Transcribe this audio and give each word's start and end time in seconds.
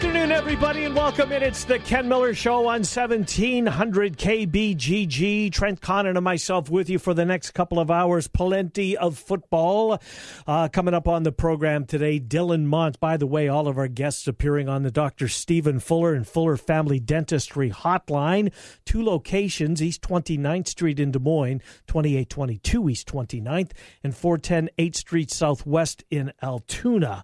Afternoon, 0.00 0.32
everybody, 0.32 0.84
and 0.86 0.94
welcome 0.94 1.30
in. 1.30 1.42
It's 1.42 1.64
the 1.64 1.78
Ken 1.78 2.08
Miller 2.08 2.32
Show 2.32 2.60
on 2.60 2.84
1700 2.84 4.16
KBGG. 4.16 5.52
Trent 5.52 5.82
Condon 5.82 6.16
and 6.16 6.24
myself 6.24 6.70
with 6.70 6.88
you 6.88 6.98
for 6.98 7.12
the 7.12 7.26
next 7.26 7.50
couple 7.50 7.78
of 7.78 7.90
hours. 7.90 8.26
Plenty 8.26 8.96
of 8.96 9.18
football 9.18 10.00
uh, 10.46 10.68
coming 10.68 10.94
up 10.94 11.06
on 11.06 11.24
the 11.24 11.32
program 11.32 11.84
today. 11.84 12.18
Dylan 12.18 12.64
Montz, 12.64 12.98
by 12.98 13.18
the 13.18 13.26
way, 13.26 13.48
all 13.48 13.68
of 13.68 13.76
our 13.76 13.88
guests 13.88 14.26
appearing 14.26 14.70
on 14.70 14.84
the 14.84 14.90
Dr. 14.90 15.28
Stephen 15.28 15.78
Fuller 15.78 16.14
and 16.14 16.26
Fuller 16.26 16.56
Family 16.56 16.98
Dentistry 16.98 17.70
Hotline. 17.70 18.54
Two 18.86 19.04
locations, 19.04 19.82
East 19.82 20.00
29th 20.00 20.68
Street 20.68 20.98
in 20.98 21.10
Des 21.10 21.18
Moines, 21.18 21.60
2822 21.88 22.88
East 22.88 23.06
29th, 23.06 23.72
and 24.02 24.16
410 24.16 24.70
8th 24.78 24.96
Street 24.96 25.30
Southwest 25.30 26.04
in 26.10 26.32
Altoona 26.42 27.22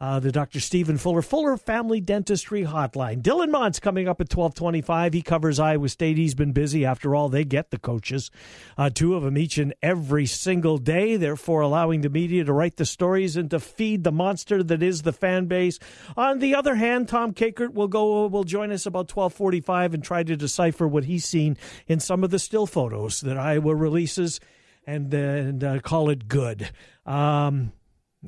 uh, 0.00 0.18
the 0.18 0.32
Dr. 0.32 0.60
Stephen 0.60 0.98
Fuller, 0.98 1.22
Fuller 1.22 1.56
Family 1.56 2.00
Dentistry 2.00 2.64
Hotline. 2.64 3.22
Dylan 3.22 3.50
Montz 3.50 3.80
coming 3.80 4.08
up 4.08 4.20
at 4.20 4.34
1225. 4.34 5.12
He 5.12 5.22
covers 5.22 5.60
Iowa 5.60 5.88
State. 5.88 6.16
He's 6.16 6.34
been 6.34 6.52
busy. 6.52 6.84
After 6.84 7.14
all, 7.14 7.28
they 7.28 7.44
get 7.44 7.70
the 7.70 7.78
coaches, 7.78 8.30
uh, 8.76 8.90
two 8.90 9.14
of 9.14 9.22
them 9.22 9.38
each 9.38 9.56
and 9.56 9.72
every 9.82 10.26
single 10.26 10.78
day, 10.78 11.16
therefore 11.16 11.60
allowing 11.60 12.00
the 12.00 12.10
media 12.10 12.44
to 12.44 12.52
write 12.52 12.76
the 12.76 12.84
stories 12.84 13.36
and 13.36 13.50
to 13.50 13.60
feed 13.60 14.02
the 14.04 14.12
monster 14.12 14.62
that 14.62 14.82
is 14.82 15.02
the 15.02 15.12
fan 15.12 15.46
base. 15.46 15.78
On 16.16 16.40
the 16.40 16.54
other 16.54 16.74
hand, 16.74 17.08
Tom 17.08 17.32
Kakert 17.32 17.72
will 17.72 17.88
go 17.88 18.26
will 18.26 18.44
join 18.44 18.72
us 18.72 18.86
about 18.86 19.14
1245 19.14 19.94
and 19.94 20.02
try 20.02 20.22
to 20.22 20.36
decipher 20.36 20.88
what 20.88 21.04
he's 21.04 21.24
seen 21.24 21.56
in 21.86 22.00
some 22.00 22.24
of 22.24 22.30
the 22.30 22.38
still 22.38 22.66
photos 22.66 23.20
that 23.20 23.38
Iowa 23.38 23.74
releases 23.74 24.40
and, 24.86 25.10
then 25.10 25.62
uh, 25.62 25.78
call 25.82 26.10
it 26.10 26.28
good. 26.28 26.70
Um, 27.06 27.72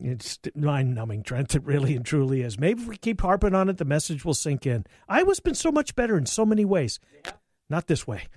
it's 0.03 0.39
mind 0.55 0.95
numbing, 0.95 1.23
Trent. 1.23 1.55
It 1.55 1.65
really 1.65 1.97
and 1.97 2.05
truly 2.05 2.43
is. 2.43 2.59
Maybe 2.59 2.83
if 2.83 2.89
we 2.89 2.97
keep 2.97 3.21
harping 3.21 3.55
on 3.55 3.69
it, 3.69 3.79
the 3.79 3.85
message 3.85 4.25
will 4.25 4.35
sink 4.35 4.67
in. 4.67 4.85
Iowa's 5.09 5.41
been 5.41 5.55
so 5.55 5.73
much 5.73 5.95
better 5.95 6.17
in 6.17 6.27
so 6.27 6.45
many 6.45 6.65
ways. 6.65 7.01
Not 7.69 7.87
this 7.87 8.07
way. 8.07 8.29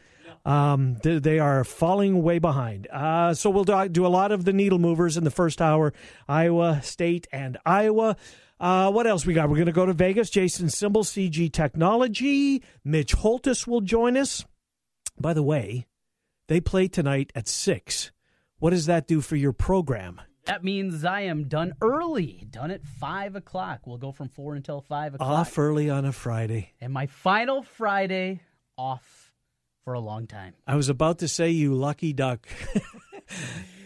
Um, 0.45 0.95
they, 1.03 1.39
are 1.39 1.63
falling 1.63 2.23
way 2.23 2.39
behind. 2.39 2.87
Uh, 2.87 3.33
so 3.33 3.49
we'll 3.49 3.65
do, 3.65 3.89
do, 3.89 4.05
a 4.05 4.07
lot 4.07 4.31
of 4.31 4.45
the 4.45 4.53
needle 4.53 4.79
movers 4.79 5.17
in 5.17 5.23
the 5.23 5.31
first 5.31 5.61
hour 5.61 5.93
Iowa 6.27 6.81
State 6.81 7.27
and 7.31 7.57
Iowa. 7.65 8.15
Uh, 8.59 8.91
what 8.91 9.07
else 9.07 9.25
we 9.25 9.33
got? 9.33 9.49
We're 9.49 9.55
going 9.55 9.67
to 9.67 9.71
go 9.71 9.85
to 9.85 9.93
Vegas. 9.93 10.29
Jason 10.29 10.67
Simbal, 10.67 11.03
CG 11.03 11.51
Technology. 11.51 12.63
Mitch 12.83 13.13
Holthus 13.13 13.67
will 13.67 13.81
join 13.81 14.17
us. 14.17 14.45
By 15.19 15.33
the 15.33 15.43
way, 15.43 15.87
they 16.47 16.59
play 16.61 16.87
tonight 16.87 17.31
at 17.35 17.47
6. 17.47 18.11
What 18.59 18.71
does 18.71 18.85
that 18.87 19.07
do 19.07 19.21
for 19.21 19.35
your 19.35 19.53
program? 19.53 20.21
That 20.49 20.63
means 20.63 21.05
I 21.05 21.21
am 21.21 21.47
done 21.47 21.75
early, 21.79 22.43
done 22.49 22.71
at 22.71 22.83
five 22.83 23.35
o'clock. 23.35 23.85
We'll 23.85 23.99
go 23.99 24.11
from 24.11 24.29
four 24.29 24.55
until 24.55 24.81
five 24.81 25.13
o'clock. 25.13 25.29
Off 25.29 25.59
early 25.59 25.91
on 25.91 26.05
a 26.05 26.11
Friday. 26.11 26.73
And 26.81 26.91
my 26.91 27.05
final 27.05 27.61
Friday 27.61 28.41
off 28.75 29.31
for 29.83 29.93
a 29.93 29.99
long 29.99 30.25
time. 30.25 30.55
I 30.65 30.75
was 30.75 30.89
about 30.89 31.19
to 31.19 31.27
say, 31.27 31.51
you 31.51 31.75
lucky 31.75 32.13
duck. 32.13 32.47
yeah. 32.73 32.81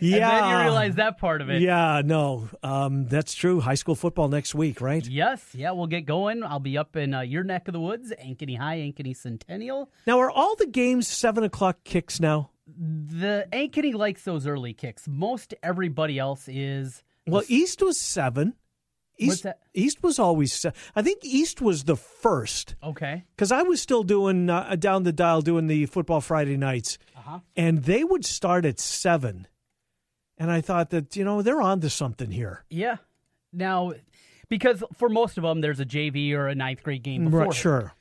And 0.03 0.13
then 0.13 0.49
you 0.49 0.57
realize 0.63 0.95
that 0.95 1.17
part 1.17 1.41
of 1.41 1.49
it. 1.49 1.61
Yeah, 1.61 2.01
no, 2.03 2.47
um, 2.61 3.07
that's 3.07 3.33
true. 3.33 3.59
High 3.59 3.75
school 3.75 3.95
football 3.95 4.29
next 4.29 4.55
week, 4.55 4.79
right? 4.79 5.05
Yes, 5.05 5.45
yeah, 5.53 5.71
we'll 5.71 5.87
get 5.87 6.05
going. 6.05 6.43
I'll 6.43 6.59
be 6.59 6.77
up 6.77 6.95
in 6.95 7.13
uh, 7.13 7.21
your 7.21 7.43
neck 7.43 7.67
of 7.67 7.73
the 7.73 7.79
woods, 7.81 8.13
Ankeny 8.23 8.57
High, 8.57 8.77
Ankeny 8.77 9.15
Centennial. 9.15 9.89
Now, 10.07 10.19
are 10.19 10.31
all 10.31 10.55
the 10.55 10.67
games 10.67 11.09
seven 11.09 11.43
o'clock 11.43 11.83
kicks 11.83 12.21
now? 12.21 12.51
The 12.67 13.47
Ankeny 13.51 13.93
likes 13.93 14.23
those 14.23 14.47
early 14.47 14.73
kicks. 14.73 15.07
Most 15.07 15.53
everybody 15.61 16.17
else 16.17 16.47
is. 16.47 17.03
Well, 17.27 17.43
East 17.47 17.81
was 17.81 17.99
seven. 17.99 18.55
East, 19.17 19.45
East 19.73 20.01
was 20.01 20.17
always. 20.17 20.51
Se- 20.53 20.71
I 20.95 21.01
think 21.01 21.23
East 21.23 21.61
was 21.61 21.83
the 21.83 21.95
first. 21.95 22.75
Okay. 22.83 23.23
Because 23.35 23.51
I 23.51 23.61
was 23.61 23.79
still 23.81 24.03
doing 24.03 24.49
uh, 24.49 24.75
down 24.77 25.03
the 25.03 25.11
dial 25.11 25.41
doing 25.41 25.67
the 25.67 25.85
football 25.85 26.19
Friday 26.19 26.57
nights, 26.57 26.97
uh-huh. 27.15 27.39
and 27.55 27.83
they 27.83 28.03
would 28.03 28.25
start 28.25 28.65
at 28.65 28.79
seven, 28.79 29.47
and 30.37 30.51
I 30.51 30.61
thought 30.61 30.89
that 30.89 31.15
you 31.15 31.23
know 31.23 31.41
they're 31.41 31.61
on 31.61 31.79
to 31.81 31.89
something 31.89 32.31
here. 32.31 32.65
Yeah. 32.69 32.97
Now, 33.51 33.93
because 34.49 34.83
for 34.97 35.09
most 35.09 35.37
of 35.37 35.43
them, 35.43 35.61
there's 35.61 35.79
a 35.79 35.85
JV 35.85 36.33
or 36.33 36.47
a 36.47 36.55
ninth 36.55 36.81
grade 36.81 37.03
game 37.03 37.25
before. 37.25 37.41
Right, 37.41 37.53
sure 37.53 37.93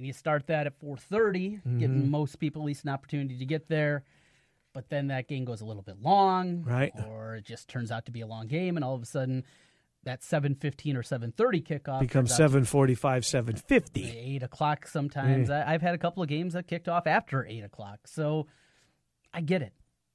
and 0.00 0.06
you 0.06 0.14
start 0.14 0.46
that 0.46 0.66
at 0.66 0.80
4.30 0.80 1.10
mm-hmm. 1.10 1.78
giving 1.78 2.10
most 2.10 2.40
people 2.40 2.62
at 2.62 2.64
least 2.64 2.84
an 2.84 2.90
opportunity 2.90 3.36
to 3.36 3.44
get 3.44 3.68
there 3.68 4.02
but 4.72 4.88
then 4.88 5.08
that 5.08 5.28
game 5.28 5.44
goes 5.44 5.60
a 5.60 5.64
little 5.66 5.82
bit 5.82 6.00
long 6.00 6.62
right 6.62 6.92
or 7.06 7.36
it 7.36 7.44
just 7.44 7.68
turns 7.68 7.92
out 7.92 8.06
to 8.06 8.10
be 8.10 8.22
a 8.22 8.26
long 8.26 8.46
game 8.46 8.76
and 8.76 8.84
all 8.84 8.94
of 8.94 9.02
a 9.02 9.06
sudden 9.06 9.44
that 10.04 10.22
7.15 10.22 10.96
or 10.96 11.02
7.30 11.02 11.62
kickoff 11.62 12.00
becomes 12.00 12.32
7.45 12.32 12.96
7.50 12.96 14.36
8 14.36 14.42
o'clock 14.42 14.86
sometimes 14.86 15.50
mm. 15.50 15.66
I, 15.66 15.72
have 15.72 15.82
had 15.82 15.94
a 15.94 15.98
couple 15.98 16.22
of 16.22 16.30
games 16.30 16.54
that 16.54 16.66
kicked 16.66 16.88
off 16.88 17.06
after 17.06 17.44
8 17.44 17.64
o'clock 17.64 18.00
so 18.06 18.46
i 19.34 19.42
get 19.42 19.60
it 19.60 19.74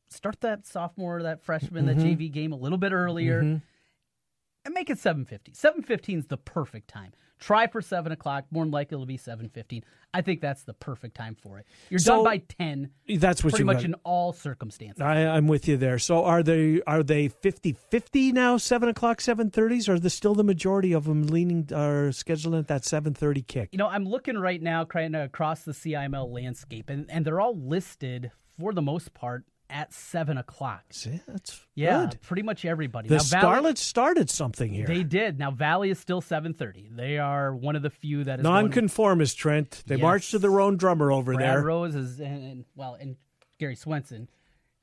start 0.09 0.41
that 0.41 0.66
sophomore 0.66 1.22
that 1.22 1.44
freshman 1.44 1.85
mm-hmm. 1.85 2.00
that 2.00 2.18
jv 2.18 2.31
game 2.31 2.53
a 2.53 2.57
little 2.57 2.79
bit 2.79 2.91
earlier 2.91 3.44
mm-hmm. 3.44 3.57
and 4.66 4.74
make 4.74 4.90
it 4.90 4.97
7.50 4.97 5.56
7.15 5.56 6.18
is 6.18 6.25
the 6.25 6.38
perfect 6.38 6.88
time 6.88 7.12
Try 7.40 7.68
for 7.68 7.81
seven 7.81 8.12
o'clock. 8.12 8.46
More 8.51 8.63
than 8.63 8.72
likely 8.72 8.96
it'll 8.96 9.06
be 9.06 9.18
seven 9.18 9.50
fifteen. 9.50 9.84
I 10.13 10.22
think 10.22 10.40
that's 10.40 10.63
the 10.63 10.73
perfect 10.73 11.16
time 11.16 11.35
for 11.35 11.59
it. 11.59 11.66
You're 11.90 12.00
so, 12.00 12.16
done 12.16 12.23
by 12.23 12.38
ten. 12.38 12.91
That's 13.07 13.44
what 13.44 13.51
you 13.51 13.57
pretty 13.57 13.63
much 13.66 13.78
got. 13.78 13.85
in 13.85 13.96
all 14.03 14.31
circumstances. 14.31 15.01
I, 15.01 15.18
am 15.19 15.47
with 15.47 15.68
you 15.68 15.75
there. 15.75 16.00
So 16.00 16.24
are 16.24 16.41
they 16.41 16.81
are 16.88 17.03
they 17.03 17.28
50-50 17.28 18.31
now? 18.34 18.57
Seven 18.57 18.90
o'clock, 18.90 19.19
seven 19.19 19.51
thirties, 19.51 19.90
or 19.90 19.94
are 19.94 20.00
there 20.00 20.09
still 20.09 20.35
the 20.35 20.44
majority 20.44 20.94
of 20.94 21.06
them 21.06 21.28
leaning 21.28 21.68
are 21.74 22.09
scheduling 22.09 22.59
at 22.59 22.68
that 22.68 22.85
seven 22.85 23.13
thirty 23.13 23.41
kick? 23.41 23.69
You 23.72 23.78
know, 23.78 23.88
I'm 23.88 24.06
looking 24.06 24.38
right 24.38 24.62
now, 24.62 24.85
kind 24.85 25.16
of 25.16 25.25
across 25.25 25.63
the 25.63 25.74
CIML 25.74 26.31
landscape, 26.31 26.90
and 26.90 27.09
and 27.09 27.25
they're 27.25 27.41
all 27.41 27.57
listed 27.57 28.31
for 28.57 28.74
the 28.74 28.81
most 28.81 29.13
part 29.13 29.44
at 29.69 29.93
seven 29.93 30.37
o'clock. 30.37 30.83
See, 30.91 31.19
that's 31.27 31.65
yeah, 31.75 32.07
good. 32.07 32.21
pretty 32.21 32.41
much 32.43 32.65
everybody. 32.65 33.07
The 33.07 33.15
now, 33.15 33.21
Scarlets 33.21 33.81
started 33.81 34.29
something 34.29 34.71
here. 34.71 34.85
They 34.85 35.03
did. 35.03 35.39
Now 35.39 35.51
Valley 35.51 35.89
is 35.89 35.99
still 35.99 36.21
seven 36.21 36.53
thirty. 36.53 36.89
They 36.91 37.17
are 37.17 37.55
one 37.55 37.75
of 37.75 37.81
the 37.81 37.89
few 37.89 38.23
that 38.23 38.39
is 38.39 38.43
nonconformist. 38.43 39.37
Trent. 39.37 39.83
They 39.85 39.95
yes. 39.95 40.01
march 40.01 40.31
to 40.31 40.39
their 40.39 40.59
own 40.59 40.77
drummer 40.77 41.11
over 41.11 41.33
Brad 41.33 41.57
there. 41.57 41.63
Rose 41.63 41.95
is 41.95 42.19
and, 42.19 42.43
and, 42.43 42.65
well, 42.75 42.95
and 42.99 43.15
Gary 43.59 43.75
Swenson. 43.75 44.29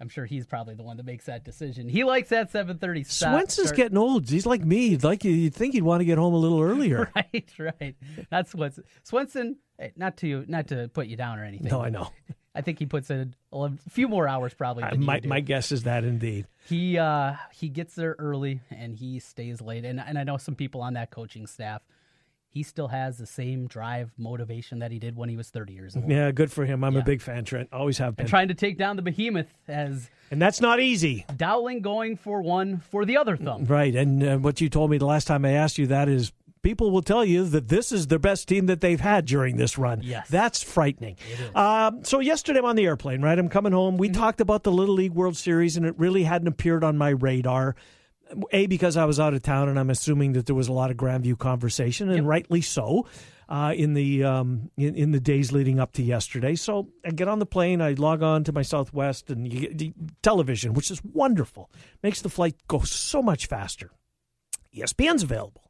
I'm 0.01 0.09
sure 0.09 0.27
he's 0.27 0.47
probably 0.47 0.75
the 0.75 0.83
one 0.83 0.97
that 0.97 1.07
makes 1.07 1.27
that 1.27 1.45
decision. 1.45 1.89
He 1.89 2.03
likes 2.03 2.31
that 2.31 2.53
7:30 2.53 3.07
Swenson's 3.07 3.69
start. 3.69 3.77
getting 3.77 3.97
old. 3.97 4.29
He's 4.29 4.47
like 4.47 4.65
me. 4.65 4.89
He'd 4.89 5.05
like 5.05 5.23
you'd 5.23 5.55
think 5.55 5.75
he'd 5.75 5.85
want 5.85 6.01
to 6.01 6.05
get 6.05 6.19
home 6.19 6.35
a 6.35 6.39
little 6.39 6.61
earlier. 6.61 7.09
right, 7.17 7.53
right. 7.57 7.95
That's 8.29 8.53
what 8.53 8.75
Swenson. 9.05 9.59
Eh, 9.79 9.91
not 9.95 10.17
to 10.19 10.45
not 10.49 10.67
to 10.69 10.89
put 10.89 11.07
you 11.07 11.17
down 11.17 11.39
or 11.39 11.45
anything. 11.45 11.69
No, 11.71 11.81
I 11.81 11.91
know. 11.91 12.11
I 12.55 12.61
think 12.61 12.79
he 12.79 12.87
puts 12.87 13.11
in 13.11 13.35
a 13.53 13.71
few 13.89 14.09
more 14.09 14.29
hours 14.29 14.55
probably. 14.55 14.83
Uh, 14.85 14.97
my 14.97 15.21
my 15.25 15.41
guess 15.41 15.73
is 15.73 15.85
that 15.85 16.05
indeed 16.05 16.47
he 16.69 16.99
uh, 16.99 17.35
he 17.53 17.69
gets 17.69 17.95
there 17.95 18.17
early 18.19 18.61
and 18.71 18.95
he 18.95 19.19
stays 19.19 19.61
late. 19.61 19.85
And 19.85 20.01
and 20.01 20.19
I 20.19 20.25
know 20.25 20.37
some 20.37 20.55
people 20.55 20.81
on 20.83 20.95
that 20.95 21.11
coaching 21.11 21.47
staff. 21.47 21.83
He 22.49 22.63
still 22.63 22.89
has 22.89 23.17
the 23.17 23.25
same 23.25 23.67
drive, 23.67 24.13
motivation 24.19 24.81
that 24.81 24.91
he 24.91 24.99
did 24.99 25.17
when 25.17 25.31
he 25.31 25.39
was 25.39 25.49
30 25.49 25.73
years 25.73 25.97
old. 25.97 26.07
Yeah, 26.11 26.31
good 26.33 26.53
for 26.53 26.67
him. 26.67 26.85
I'm 26.85 26.93
yeah. 26.93 27.01
a 27.01 27.03
big 27.03 27.23
fan, 27.23 27.47
Trent. 27.47 27.71
Always 27.73 27.97
have 27.97 28.15
been. 28.15 28.25
And 28.25 28.29
trying 28.29 28.49
to 28.49 28.55
take 28.55 28.77
down 28.77 28.97
the 28.97 29.03
behemoth 29.03 29.49
as 29.67 30.11
and 30.31 30.41
that's 30.41 30.61
not 30.61 30.79
easy. 30.79 31.25
Dowling 31.35 31.81
going 31.81 32.17
for 32.19 32.43
one 32.43 32.79
for 32.91 33.07
the 33.07 33.17
other 33.17 33.39
thumb. 33.39 33.65
Right. 33.65 33.95
And 33.95 34.23
uh, 34.23 34.37
what 34.37 34.61
you 34.61 34.69
told 34.69 34.91
me 34.91 34.99
the 34.99 35.07
last 35.07 35.27
time 35.27 35.47
I 35.47 35.53
asked 35.53 35.79
you 35.79 35.87
that 35.87 36.11
is 36.11 36.31
people 36.63 36.91
will 36.91 37.03
tell 37.03 37.25
you 37.25 37.45
that 37.45 37.69
this 37.69 37.93
is 37.93 38.07
the 38.07 38.19
best 38.19 38.49
team 38.49 38.67
that 38.67 38.81
they've 38.81 39.01
had 39.01 39.27
during 39.27 39.57
this 39.57 39.77
run. 39.77 40.01
Yes. 40.03 40.29
That's 40.29 40.63
frightening. 40.63 41.17
Um, 41.55 42.05
so, 42.05 42.21
yesterday 42.21 42.61
I'm 42.61 42.65
on 42.65 42.77
the 42.77 42.87
airplane, 42.87 43.21
right? 43.21 43.39
I'm 43.39 43.49
coming 43.49 43.73
home. 43.73 43.97
We 43.97 44.09
mm-hmm. 44.09 44.21
talked 44.21 44.41
about 44.41 44.63
the 44.63 44.73
Little 44.73 44.95
League 44.95 45.13
World 45.13 45.37
Series, 45.37 45.77
and 45.77 45.85
it 45.85 45.95
really 45.99 46.23
hadn't 46.23 46.49
appeared 46.49 46.85
on 46.85 46.97
my 46.97 47.11
radar. 47.11 47.77
A, 48.51 48.67
because 48.67 48.97
I 48.97 49.05
was 49.05 49.21
out 49.21 49.35
of 49.35 49.43
town, 49.43 49.69
and 49.69 49.79
I'm 49.79 49.91
assuming 49.91 50.33
that 50.33 50.47
there 50.47 50.55
was 50.55 50.69
a 50.69 50.73
lot 50.73 50.91
of 50.91 50.97
Grandview 50.97 51.39
conversation, 51.39 52.09
and 52.09 52.19
yep. 52.19 52.27
rightly 52.27 52.61
so. 52.61 53.07
Uh, 53.49 53.75
in 53.75 53.93
the 53.93 54.25
um, 54.25 54.71
in, 54.79 54.95
in, 54.95 55.11
the 55.11 55.21
days 55.21 55.53
leading 55.53 55.79
up 55.79 55.93
to 55.93 56.03
yesterday. 56.03 56.55
So 56.55 56.89
I 57.05 57.11
get 57.11 57.29
on 57.29 57.39
the 57.39 57.45
plane, 57.45 57.83
I 57.83 57.93
log 57.93 58.23
on 58.23 58.45
to 58.45 58.53
my 58.53 58.63
Southwest 58.63 59.29
and 59.29 59.53
you 59.53 59.69
get 59.69 60.23
television, 60.23 60.73
which 60.73 60.91
is 60.91 61.05
wonderful, 61.05 61.71
makes 62.03 62.23
the 62.23 62.31
flight 62.31 62.55
go 62.67 62.81
so 62.81 63.21
much 63.21 63.49
faster. 63.49 63.91
ESPN's 64.75 65.25
available. 65.25 65.63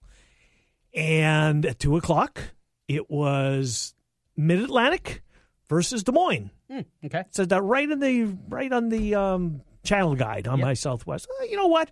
And 0.94 1.64
at 1.64 1.78
two 1.78 1.96
o'clock, 1.96 2.40
it 2.88 3.10
was 3.10 3.94
Mid 4.36 4.60
Atlantic 4.60 5.22
versus 5.68 6.02
Des 6.02 6.12
Moines. 6.12 6.50
Mm, 6.70 6.84
okay, 7.06 7.24
so 7.30 7.44
that 7.44 7.62
right 7.62 7.90
in 7.90 7.98
the 7.98 8.36
right 8.48 8.72
on 8.72 8.88
the 8.88 9.14
um, 9.14 9.62
channel 9.84 10.14
guide 10.14 10.46
on 10.46 10.58
yep. 10.58 10.66
my 10.66 10.74
Southwest. 10.74 11.28
Uh, 11.40 11.44
you 11.44 11.56
know 11.56 11.66
what? 11.66 11.90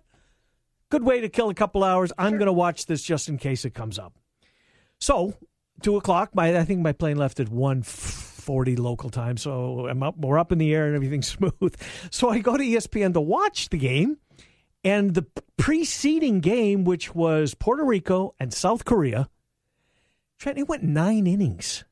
Good 0.89 1.03
way 1.03 1.21
to 1.21 1.29
kill 1.29 1.49
a 1.49 1.53
couple 1.53 1.83
hours. 1.83 2.11
I'm 2.17 2.33
going 2.33 2.47
to 2.47 2.53
watch 2.53 2.85
this 2.85 3.01
just 3.01 3.29
in 3.29 3.37
case 3.37 3.63
it 3.63 3.73
comes 3.73 3.97
up. 3.97 4.13
So 4.99 5.35
two 5.81 5.97
o'clock. 5.97 6.35
My 6.35 6.57
I 6.57 6.63
think 6.63 6.81
my 6.81 6.91
plane 6.91 7.17
left 7.17 7.39
at 7.39 7.49
one 7.49 7.81
forty 7.81 8.75
local 8.75 9.09
time. 9.09 9.37
So 9.37 9.87
I'm 9.87 10.03
up. 10.03 10.17
We're 10.17 10.39
up 10.39 10.51
in 10.51 10.57
the 10.57 10.73
air 10.73 10.87
and 10.87 10.95
everything's 10.95 11.27
smooth. 11.39 11.75
So 12.11 12.29
I 12.29 12.39
go 12.39 12.57
to 12.57 12.63
ESPN 12.63 13.13
to 13.13 13.21
watch 13.21 13.69
the 13.69 13.77
game, 13.77 14.17
and 14.83 15.13
the 15.13 15.25
preceding 15.57 16.39
game, 16.39 16.83
which 16.83 17.13
was 17.13 17.53
Puerto 17.53 17.83
Rico 17.83 18.35
and 18.39 18.53
South 18.53 18.85
Korea. 18.85 19.29
Trent, 20.39 20.57
it 20.57 20.67
went 20.67 20.83
nine 20.83 21.27
innings. 21.27 21.83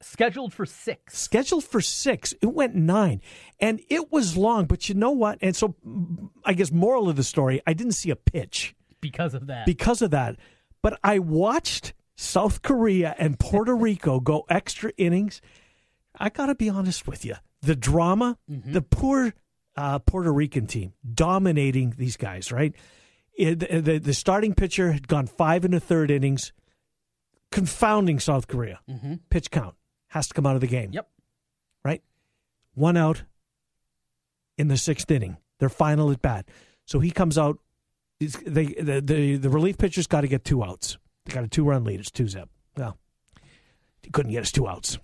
Scheduled 0.00 0.54
for 0.54 0.64
six. 0.64 1.18
Scheduled 1.18 1.64
for 1.64 1.80
six. 1.80 2.32
It 2.40 2.46
went 2.46 2.74
nine. 2.74 3.20
And 3.58 3.80
it 3.88 4.12
was 4.12 4.36
long, 4.36 4.66
but 4.66 4.88
you 4.88 4.94
know 4.94 5.10
what? 5.10 5.38
And 5.42 5.56
so 5.56 5.74
I 6.44 6.54
guess 6.54 6.70
moral 6.70 7.08
of 7.08 7.16
the 7.16 7.24
story, 7.24 7.60
I 7.66 7.72
didn't 7.72 7.92
see 7.92 8.10
a 8.10 8.16
pitch. 8.16 8.74
Because 9.00 9.34
of 9.34 9.48
that. 9.48 9.66
Because 9.66 10.00
of 10.00 10.12
that. 10.12 10.36
But 10.82 10.98
I 11.02 11.18
watched 11.18 11.94
South 12.16 12.62
Korea 12.62 13.14
and 13.18 13.38
Puerto 13.38 13.74
Rico 13.76 14.20
go 14.20 14.44
extra 14.48 14.92
innings. 14.96 15.40
I 16.18 16.28
got 16.28 16.46
to 16.46 16.54
be 16.54 16.68
honest 16.68 17.06
with 17.06 17.24
you. 17.24 17.34
The 17.62 17.76
drama, 17.76 18.38
mm-hmm. 18.48 18.72
the 18.72 18.82
poor 18.82 19.34
uh, 19.78 19.98
Puerto 20.00 20.32
Rican 20.32 20.66
team 20.66 20.92
dominating 21.14 21.94
these 21.96 22.16
guys, 22.16 22.50
right? 22.50 22.74
It, 23.36 23.60
the, 23.60 23.98
the, 23.98 24.12
starting 24.12 24.52
pitcher 24.52 24.90
had 24.90 25.06
gone 25.06 25.28
five 25.28 25.64
and 25.64 25.72
a 25.72 25.78
third 25.78 26.10
innings, 26.10 26.52
confounding 27.52 28.18
South 28.18 28.48
Korea. 28.48 28.80
Mm-hmm. 28.90 29.14
Pitch 29.30 29.52
count 29.52 29.76
has 30.08 30.26
to 30.26 30.34
come 30.34 30.46
out 30.46 30.56
of 30.56 30.60
the 30.60 30.66
game. 30.66 30.90
Yep. 30.92 31.08
Right? 31.84 32.02
One 32.74 32.96
out 32.96 33.22
in 34.56 34.66
the 34.66 34.76
sixth 34.76 35.08
inning, 35.12 35.36
their 35.60 35.68
final 35.68 36.10
at 36.10 36.20
bat. 36.20 36.48
So 36.84 36.98
he 36.98 37.12
comes 37.12 37.38
out. 37.38 37.58
They, 38.18 38.66
the, 38.66 39.00
the, 39.00 39.36
the 39.36 39.48
relief 39.48 39.78
pitcher's 39.78 40.08
got 40.08 40.22
to 40.22 40.28
get 40.28 40.44
two 40.44 40.64
outs. 40.64 40.98
They 41.24 41.34
got 41.34 41.44
a 41.44 41.48
two 41.48 41.62
run 41.62 41.84
lead. 41.84 42.00
It's 42.00 42.10
two 42.10 42.26
zip. 42.26 42.48
Well, 42.76 42.98
he 44.02 44.10
couldn't 44.10 44.32
get 44.32 44.42
us 44.42 44.50
two 44.50 44.66
outs. 44.66 44.98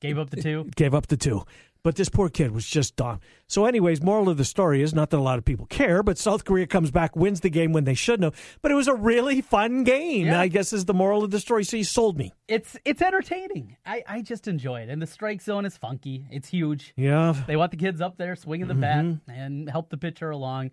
Gave 0.00 0.18
up 0.18 0.30
the 0.30 0.42
two. 0.42 0.68
Gave 0.76 0.92
up 0.92 1.06
the 1.06 1.16
two. 1.16 1.44
But 1.84 1.96
this 1.96 2.08
poor 2.08 2.28
kid 2.28 2.52
was 2.52 2.64
just 2.64 2.94
dumb. 2.94 3.18
So, 3.48 3.64
anyways, 3.64 4.02
moral 4.02 4.28
of 4.28 4.36
the 4.36 4.44
story 4.44 4.82
is 4.82 4.94
not 4.94 5.10
that 5.10 5.16
a 5.16 5.20
lot 5.20 5.38
of 5.38 5.44
people 5.44 5.66
care, 5.66 6.04
but 6.04 6.16
South 6.16 6.44
Korea 6.44 6.66
comes 6.66 6.92
back, 6.92 7.16
wins 7.16 7.40
the 7.40 7.50
game 7.50 7.72
when 7.72 7.82
they 7.84 7.94
shouldn't 7.94 8.22
have. 8.22 8.58
But 8.62 8.70
it 8.70 8.74
was 8.76 8.86
a 8.86 8.94
really 8.94 9.40
fun 9.40 9.82
game. 9.82 10.26
Yeah. 10.26 10.40
I 10.40 10.46
guess 10.46 10.72
is 10.72 10.84
the 10.84 10.94
moral 10.94 11.24
of 11.24 11.32
the 11.32 11.40
story. 11.40 11.64
So 11.64 11.76
you 11.76 11.84
sold 11.84 12.16
me. 12.16 12.32
It's 12.46 12.76
it's 12.84 13.02
entertaining. 13.02 13.76
I, 13.84 14.04
I 14.06 14.22
just 14.22 14.46
enjoy 14.46 14.82
it, 14.82 14.90
and 14.90 15.02
the 15.02 15.08
strike 15.08 15.42
zone 15.42 15.64
is 15.64 15.76
funky. 15.76 16.26
It's 16.30 16.48
huge. 16.48 16.92
Yeah, 16.96 17.34
they 17.48 17.56
want 17.56 17.72
the 17.72 17.76
kids 17.76 18.00
up 18.00 18.16
there 18.16 18.36
swinging 18.36 18.68
the 18.68 18.74
mm-hmm. 18.74 19.12
bat 19.26 19.36
and 19.36 19.68
help 19.68 19.90
the 19.90 19.96
pitcher 19.96 20.30
along. 20.30 20.70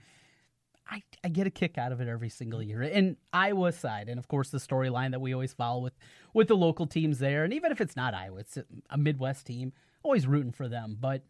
I, 0.92 1.04
I 1.24 1.30
get 1.30 1.46
a 1.46 1.52
kick 1.52 1.78
out 1.78 1.92
of 1.92 2.02
it 2.02 2.08
every 2.08 2.30
single 2.30 2.64
year. 2.64 2.82
And 2.82 3.16
Iowa 3.32 3.72
side, 3.72 4.10
and 4.10 4.18
of 4.18 4.28
course 4.28 4.50
the 4.50 4.58
storyline 4.58 5.12
that 5.12 5.22
we 5.22 5.34
always 5.34 5.54
follow 5.54 5.82
with 5.82 5.94
with 6.34 6.48
the 6.48 6.56
local 6.56 6.88
teams 6.88 7.20
there, 7.20 7.44
and 7.44 7.54
even 7.54 7.72
if 7.72 7.82
it's 7.82 7.96
not 7.96 8.14
Iowa, 8.14 8.40
it's 8.40 8.58
a 8.90 8.98
Midwest 8.98 9.46
team. 9.46 9.74
Always 10.04 10.28
rooting 10.28 10.52
for 10.52 10.68
them, 10.68 10.98
but 11.00 11.24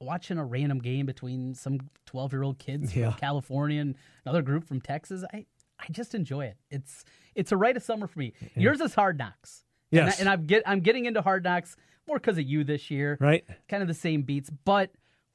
watching 0.00 0.38
a 0.38 0.44
random 0.44 0.78
game 0.78 1.06
between 1.06 1.54
some 1.54 1.78
twelve 2.06 2.32
year 2.32 2.42
old 2.42 2.58
kids 2.58 2.94
yeah. 2.94 3.10
from 3.10 3.20
California 3.20 3.80
and 3.80 3.96
another 4.24 4.42
group 4.42 4.64
from 4.64 4.80
Texas, 4.80 5.24
I 5.32 5.46
I 5.78 5.86
just 5.90 6.14
enjoy 6.14 6.46
it. 6.46 6.56
It's 6.70 7.04
it's 7.34 7.52
a 7.52 7.56
rite 7.56 7.76
of 7.76 7.82
summer 7.82 8.06
for 8.06 8.18
me. 8.18 8.32
Yours 8.56 8.80
is 8.80 8.94
Hard 8.94 9.18
Knocks. 9.18 9.64
Yes, 9.90 10.20
and, 10.20 10.28
I, 10.28 10.32
and 10.32 10.40
I'm 10.40 10.46
get 10.46 10.62
I'm 10.66 10.80
getting 10.80 11.06
into 11.06 11.22
Hard 11.22 11.44
Knocks 11.44 11.76
more 12.06 12.18
because 12.18 12.38
of 12.38 12.44
you 12.44 12.64
this 12.64 12.90
year. 12.90 13.16
Right, 13.20 13.44
kind 13.68 13.82
of 13.82 13.88
the 13.88 13.94
same 13.94 14.22
beats, 14.22 14.50
but 14.50 14.90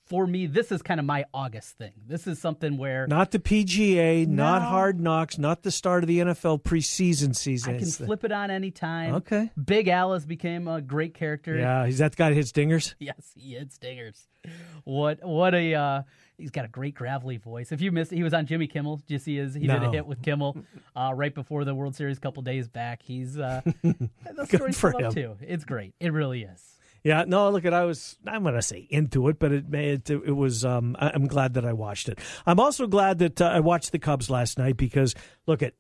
for 0.06 0.28
me, 0.28 0.48
this 0.48 0.72
is 0.72 0.82
kind 0.82 1.00
of 1.00 1.06
my 1.06 1.26
August 1.34 1.78
thing. 1.78 1.94
This 2.08 2.28
is 2.28 2.40
something 2.40 2.78
where 2.78 3.08
not 3.08 3.32
the 3.32 3.40
PGA, 3.40 4.28
no, 4.28 4.44
not 4.44 4.62
Hard 4.62 5.00
Knocks, 5.00 5.38
not 5.38 5.64
the 5.64 5.72
start 5.72 6.04
of 6.04 6.08
the 6.08 6.20
NFL 6.20 6.62
preseason 6.64 7.36
season. 7.36 7.76
I 7.76 7.80
can 7.80 7.90
flip 7.90 8.24
it 8.24 8.32
on 8.32 8.52
anytime. 8.52 9.16
Okay. 9.16 9.50
Big 9.64 9.88
Alice 9.88 10.26
became 10.26 10.68
a 10.68 10.82
great 10.82 11.14
character. 11.14 11.56
Yeah, 11.56 11.86
he's 11.86 12.00
that 12.00 12.16
guy 12.16 12.30
that 12.30 12.36
hits 12.36 12.52
dingers. 12.52 12.96
Yes, 13.04 13.32
he 13.36 13.56
hits 13.56 13.78
dingers. 13.78 14.28
What 14.86 15.24
what 15.24 15.54
a 15.54 15.74
uh, 15.74 16.02
he's 16.38 16.52
got 16.52 16.64
a 16.64 16.70
great 16.70 16.96
gravelly 16.96 17.38
voice. 17.38 17.72
If 17.72 17.82
you 17.82 17.92
missed, 17.92 18.14
it, 18.14 18.16
he 18.16 18.24
was 18.24 18.34
on 18.34 18.46
Jimmy 18.46 18.68
Kimmel. 18.68 19.02
You 19.08 19.20
see 19.20 19.38
his? 19.38 19.54
He 19.54 19.68
no. 19.68 19.80
did 19.80 19.90
a 19.90 19.92
hit 19.92 20.06
with 20.06 20.22
Kimmel 20.22 20.58
uh, 20.96 21.12
right 21.14 21.34
before 21.34 21.66
the 21.66 21.76
World 21.76 21.96
Series 21.96 22.18
a 22.18 22.22
couple 22.22 22.44
days 22.44 22.70
back. 22.70 23.02
He's 23.04 23.38
uh, 23.38 23.62
the 23.84 24.46
story's 24.46 24.80
for 24.80 24.92
him. 24.98 25.12
too. 25.14 25.36
It's 25.42 25.66
great. 25.66 25.96
It 26.00 26.14
really 26.14 26.44
is. 26.44 26.80
Yeah, 27.04 27.26
no, 27.28 27.50
look 27.50 27.66
at 27.66 27.74
I 27.74 27.84
was 27.84 28.18
I'm 28.26 28.44
going 28.44 28.56
to 28.56 28.62
say 28.62 28.88
into 28.90 29.28
it, 29.28 29.38
but 29.38 29.52
it 29.52 29.66
it, 29.74 30.10
it 30.10 30.36
was 30.36 30.64
um, 30.64 30.96
I'm 31.00 31.28
glad 31.28 31.56
that 31.56 31.66
I 31.66 31.74
watched 31.74 32.08
it. 32.08 32.20
I'm 32.46 32.60
also 32.60 32.88
glad 32.88 33.20
that 33.20 33.42
uh, 33.42 33.46
I 33.46 33.60
watched 33.60 33.92
the 33.92 34.00
Cubs 34.00 34.30
last 34.30 34.58
night 34.58 34.78
because 34.78 35.14
look 35.46 35.62
at 35.62 35.74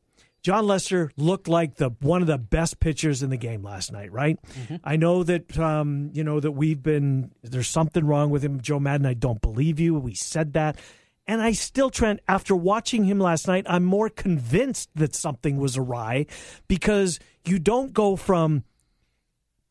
Jon 0.43 0.67
Lester 0.67 1.09
looked 1.15 1.47
like 1.47 1.75
the 1.75 1.91
one 2.01 2.21
of 2.21 2.27
the 2.27 2.37
best 2.37 2.81
pitchers 2.81 3.23
in 3.23 3.29
the 3.29 3.37
game 3.37 3.63
last 3.63 3.93
night, 3.93 4.11
right? 4.11 4.37
Mm-hmm. 4.41 4.75
I 4.83 4.97
know 4.97 5.23
that 5.23 5.57
um, 5.57 6.11
you 6.13 6.25
know 6.25 6.41
that 6.41 6.51
we've 6.51 6.83
been 6.83 7.31
there's 7.41 7.69
something 7.69 8.05
wrong 8.05 8.29
with 8.29 8.43
him, 8.43 8.59
Joe 8.59 8.79
Maddon. 8.79 9.05
I 9.05 9.13
don't 9.13 9.41
believe 9.41 9.79
you. 9.79 9.95
We 9.95 10.13
said 10.13 10.53
that. 10.53 10.77
And 11.25 11.41
I 11.41 11.53
still, 11.53 11.89
Trent, 11.89 12.19
after 12.27 12.53
watching 12.53 13.05
him 13.05 13.17
last 13.17 13.47
night, 13.47 13.65
I'm 13.69 13.85
more 13.85 14.09
convinced 14.09 14.89
that 14.95 15.15
something 15.15 15.55
was 15.55 15.77
awry 15.77 16.25
because 16.67 17.17
you 17.45 17.59
don't 17.59 17.93
go 17.93 18.17
from 18.17 18.65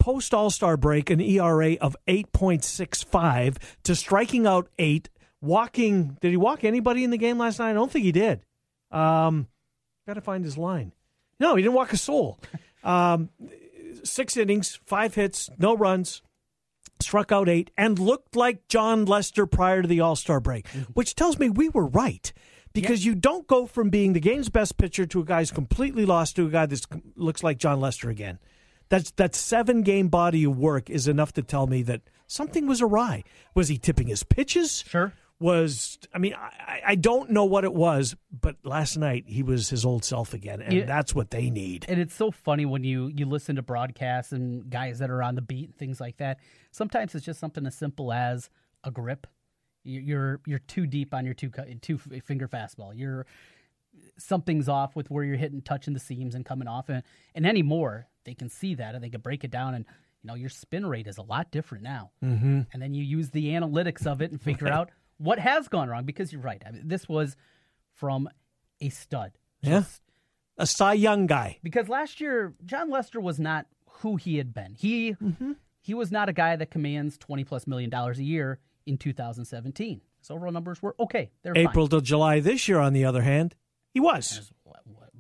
post 0.03 0.35
All 0.35 0.51
Star 0.51 0.77
break 0.77 1.11
an 1.11 1.21
ERA 1.21 1.75
of 1.75 1.97
8.65 2.09 3.57
to 3.85 3.95
striking 3.95 4.49
out 4.49 4.69
eight, 4.77 5.09
walking. 5.41 6.19
Did 6.21 6.33
he 6.33 6.37
walk 6.37 6.65
anybody 6.65 7.05
in 7.05 7.11
the 7.11 7.17
game 7.17 7.39
last 7.39 7.61
night? 7.61 7.71
I 7.71 7.75
don't 7.75 7.91
think 7.91 8.05
he 8.05 8.11
did. 8.11 8.45
Um, 8.91 9.47
Got 10.09 10.15
to 10.15 10.21
find 10.21 10.45
his 10.45 10.59
line. 10.59 10.91
No, 11.39 11.55
he 11.55 11.63
didn't 11.63 11.75
walk 11.75 11.93
a 11.93 11.97
soul. 11.97 12.39
Um, 12.85 13.29
six 14.03 14.37
innings, 14.37 14.81
five 14.87 15.15
hits, 15.15 15.49
no 15.57 15.77
runs, 15.77 16.21
struck 16.99 17.31
out 17.31 17.49
eight, 17.49 17.71
and 17.79 17.97
looked 17.97 18.35
like 18.35 18.67
Jon 18.67 19.05
Lester 19.05 19.47
prior 19.47 19.83
to 19.83 19.87
the 19.87 20.01
All 20.01 20.17
Star 20.17 20.41
break, 20.41 20.67
mm-hmm. 20.67 20.91
which 20.95 21.15
tells 21.15 21.39
me 21.39 21.49
we 21.49 21.69
were 21.69 21.87
right 21.87 22.33
because 22.73 23.05
you 23.05 23.15
don't 23.15 23.47
go 23.47 23.67
from 23.67 23.89
being 23.89 24.15
the 24.15 24.19
game's 24.19 24.49
best 24.49 24.79
pitcher 24.79 25.07
to 25.07 25.21
a 25.21 25.25
guy 25.25 25.39
who's 25.39 25.53
completely 25.53 26.05
lost 26.05 26.35
to 26.35 26.47
a 26.49 26.51
guy 26.51 26.67
that 26.67 26.85
looks 27.15 27.45
like 27.45 27.59
Jon 27.59 27.79
Lester 27.79 28.11
again. 28.11 28.41
That's 28.93 29.11
that 29.13 29.35
seven 29.35 29.81
game 29.81 30.09
body 30.09 30.45
of 30.45 30.59
work 30.59 30.91
is 30.91 31.09
enough 31.09 31.33
to 31.33 31.43
tell 31.43 31.67
me 31.67 31.83
that 31.85 32.03
something 32.27 32.67
was 32.67 32.83
awry. 32.83 33.25
Was 33.55 33.69
he 33.69 33.79
tipping 33.79 34.09
his 34.09 34.23
pitches? 34.23 34.85
Sure. 34.87 35.15
Was 35.41 35.99
I 36.13 36.19
mean 36.19 36.35
I, 36.35 36.83
I 36.89 36.95
don't 36.97 37.31
know 37.31 37.47
what 37.47 37.65
it 37.65 37.73
was, 37.73 38.15
but 38.39 38.57
last 38.65 38.99
night 38.99 39.25
he 39.27 39.43
was 39.43 39.71
his 39.71 39.87
old 39.87 40.05
self 40.05 40.35
again, 40.35 40.61
and 40.61 40.75
yeah. 40.75 40.85
that's 40.85 41.15
what 41.15 41.31
they 41.31 41.49
need. 41.49 41.87
And 41.89 41.99
it's 41.99 42.15
so 42.15 42.31
funny 42.31 42.67
when 42.67 42.85
you 42.85 43.11
you 43.17 43.25
listen 43.25 43.57
to 43.57 43.63
broadcasts 43.63 44.31
and 44.31 44.69
guys 44.69 44.99
that 44.99 45.09
are 45.09 45.23
on 45.23 45.37
the 45.37 45.43
beat, 45.43 45.71
and 45.71 45.79
things 45.79 45.99
like 45.99 46.19
that. 46.19 46.41
Sometimes 46.71 47.15
it's 47.15 47.25
just 47.25 47.41
something 47.41 47.65
as 47.65 47.75
simple 47.75 48.13
as 48.13 48.51
a 48.85 48.91
grip. 48.91 49.27
You're 49.85 50.43
you're 50.45 50.59
too 50.59 50.87
deep 50.87 51.15
on 51.15 51.25
your 51.25 51.33
two 51.33 51.51
two 51.81 51.97
finger 51.97 52.47
fastball. 52.47 52.93
You're 52.95 53.25
something's 54.19 54.69
off 54.69 54.95
with 54.97 55.11
where 55.11 55.25
you're 55.25 55.37
hitting, 55.37 55.63
touching 55.63 55.95
the 55.95 56.01
seams 56.01 56.35
and 56.35 56.45
coming 56.45 56.69
off. 56.69 56.89
And, 56.89 57.03
and 57.35 57.47
anymore, 57.47 58.07
they 58.25 58.35
can 58.35 58.49
see 58.49 58.75
that 58.77 58.95
and 58.95 59.03
they 59.03 59.11
can 59.11 59.21
break 59.21 59.45
it 59.45 59.51
down. 59.51 59.75
And, 59.75 59.85
you 60.23 60.29
know, 60.29 60.35
your 60.35 60.51
spin 60.51 60.87
rate 60.87 61.07
is 61.07 61.19
a 61.19 61.23
lot 61.23 61.51
different 61.51 61.85
now. 61.85 62.11
Mm-hmm. 62.23 62.63
And 62.73 62.83
then 62.83 62.95
you 62.95 63.03
use 63.03 63.31
the 63.31 63.49
analytics 63.49 64.07
of 64.07 64.23
it 64.23 64.31
and 64.31 64.41
figure 64.41 64.69
out 64.69 64.91
what 65.19 65.39
has 65.39 65.69
gone 65.69 65.89
wrong 65.89 66.05
because 66.05 66.33
you're 66.33 66.43
right. 66.43 66.63
I 66.67 66.71
mean, 66.71 66.89
this 66.89 67.09
was 67.09 67.37
from 67.95 68.29
a 68.81 68.89
stud. 68.89 69.33
yeah. 69.61 69.85
A 70.59 70.67
Cy 70.67 70.93
Young 70.93 71.27
guy. 71.27 71.59
Because 71.63 71.89
last 71.89 72.21
year, 72.21 72.53
Jon 72.67 72.91
Lester 72.91 73.21
was 73.21 73.41
not 73.41 73.67
who 73.87 74.17
he 74.17 74.37
had 74.37 74.53
been. 74.53 74.75
He 74.75 75.13
mm-hmm. 75.13 75.53
he 75.81 75.95
was 75.95 76.13
not 76.13 76.29
a 76.29 76.33
guy 76.33 76.57
that 76.57 76.71
commands 76.71 77.17
twenty 77.17 77.43
plus 77.43 77.67
million 77.67 77.89
dollars 77.89 78.19
a 78.19 78.23
year 78.23 78.59
in 78.87 78.99
2017. 78.99 80.01
His 80.21 80.31
overall 80.31 80.53
numbers 80.53 80.83
were 80.83 80.95
okay. 81.01 81.31
They're 81.43 81.57
April 81.57 81.87
fine. 81.89 82.01
to 82.01 82.05
July 82.05 82.41
this 82.41 82.69
year, 82.69 82.79
on 82.79 82.93
the 82.93 83.05
other 83.05 83.23
hand, 83.23 83.55
he 83.93 84.01
was. 84.01 84.51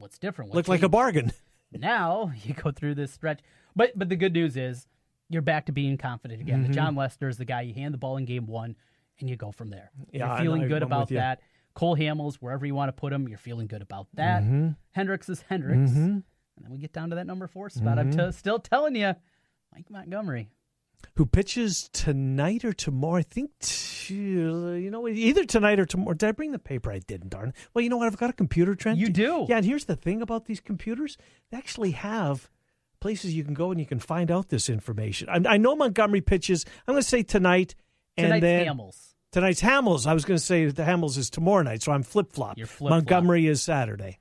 What's 0.02 0.18
different? 0.18 0.50
What 0.50 0.56
Looked 0.56 0.66
changed? 0.66 0.82
like 0.82 0.86
a 0.86 0.90
bargain. 0.90 1.32
Now 1.74 2.32
you 2.42 2.52
go 2.52 2.70
through 2.70 2.96
this 2.96 3.12
stretch, 3.12 3.40
but 3.74 3.98
but 3.98 4.10
the 4.10 4.16
good 4.16 4.34
news 4.34 4.58
is 4.58 4.86
you're 5.30 5.40
back 5.40 5.64
to 5.66 5.72
being 5.72 5.96
confident 5.96 6.42
again. 6.42 6.64
Mm-hmm. 6.64 6.72
Jon 6.72 6.94
Lester 6.94 7.28
is 7.28 7.38
the 7.38 7.46
guy 7.46 7.62
you 7.62 7.72
hand 7.72 7.94
the 7.94 7.98
ball 7.98 8.18
in 8.18 8.26
game 8.26 8.46
one, 8.46 8.76
and 9.18 9.30
you 9.30 9.36
go 9.36 9.52
from 9.52 9.70
there. 9.70 9.90
Yeah, 10.12 10.28
you're 10.28 10.42
feeling 10.42 10.68
good 10.68 10.82
about 10.82 11.08
that. 11.08 11.40
Cole 11.72 11.96
Hamels, 11.96 12.34
wherever 12.34 12.66
you 12.66 12.74
want 12.74 12.90
to 12.90 12.92
put 12.92 13.10
him, 13.10 13.26
you're 13.26 13.38
feeling 13.38 13.68
good 13.68 13.80
about 13.80 14.06
that. 14.12 14.42
Mm-hmm. 14.42 14.72
Hendricks 14.90 15.30
is 15.30 15.42
Hendricks, 15.48 15.92
mm-hmm. 15.92 16.00
and 16.00 16.24
then 16.60 16.70
we 16.70 16.76
get 16.76 16.92
down 16.92 17.08
to 17.08 17.16
that 17.16 17.26
number 17.26 17.46
four 17.46 17.70
spot. 17.70 17.98
I'm 17.98 18.12
mm-hmm. 18.12 18.26
t- 18.26 18.36
still 18.36 18.58
telling 18.58 18.94
you, 18.94 19.14
Mike 19.74 19.88
Montgomery 19.88 20.50
who 21.16 21.26
pitches 21.26 21.88
tonight 21.92 22.64
or 22.64 22.72
tomorrow. 22.72 23.16
I 23.16 23.22
think, 23.22 23.50
t- 23.60 24.40
uh, 24.40 24.72
you 24.72 24.90
know, 24.90 25.08
either 25.08 25.44
tonight 25.44 25.78
or 25.78 25.86
tomorrow. 25.86 26.14
Did 26.14 26.28
I 26.28 26.32
bring 26.32 26.52
the 26.52 26.58
paper? 26.58 26.92
I 26.92 27.00
didn't, 27.00 27.30
darn. 27.30 27.54
Well, 27.74 27.82
you 27.82 27.88
know 27.88 27.98
what? 27.98 28.06
I've 28.06 28.16
got 28.16 28.30
a 28.30 28.34
computer, 28.34 28.74
Trent. 28.74 28.98
You 28.98 29.08
do? 29.08 29.46
Yeah, 29.48 29.56
and 29.56 29.66
here's 29.66 29.84
the 29.84 29.96
thing 29.96 30.22
about 30.22 30.46
these 30.46 30.60
computers. 30.60 31.16
They 31.50 31.58
actually 31.58 31.92
have 31.92 32.50
places 33.00 33.34
you 33.34 33.44
can 33.44 33.54
go 33.54 33.70
and 33.70 33.80
you 33.80 33.86
can 33.86 33.98
find 33.98 34.30
out 34.30 34.48
this 34.48 34.68
information. 34.68 35.28
I, 35.28 35.54
I 35.54 35.56
know 35.56 35.74
Montgomery 35.76 36.20
pitches, 36.20 36.64
I'm 36.86 36.94
going 36.94 37.02
to 37.02 37.08
say 37.08 37.22
tonight. 37.22 37.74
And 38.16 38.26
Tonight's 38.26 38.42
then, 38.42 38.66
Hamels. 38.66 39.14
Tonight's 39.32 39.62
Hamels. 39.62 40.06
I 40.06 40.14
was 40.14 40.24
going 40.24 40.38
to 40.38 40.44
say 40.44 40.66
the 40.66 40.82
Hamels 40.82 41.16
is 41.18 41.30
tomorrow 41.30 41.62
night, 41.62 41.82
so 41.82 41.92
I'm 41.92 42.02
flip 42.02 42.32
flop. 42.32 42.58
Montgomery 42.80 43.46
is 43.46 43.62
Saturday. 43.62 44.18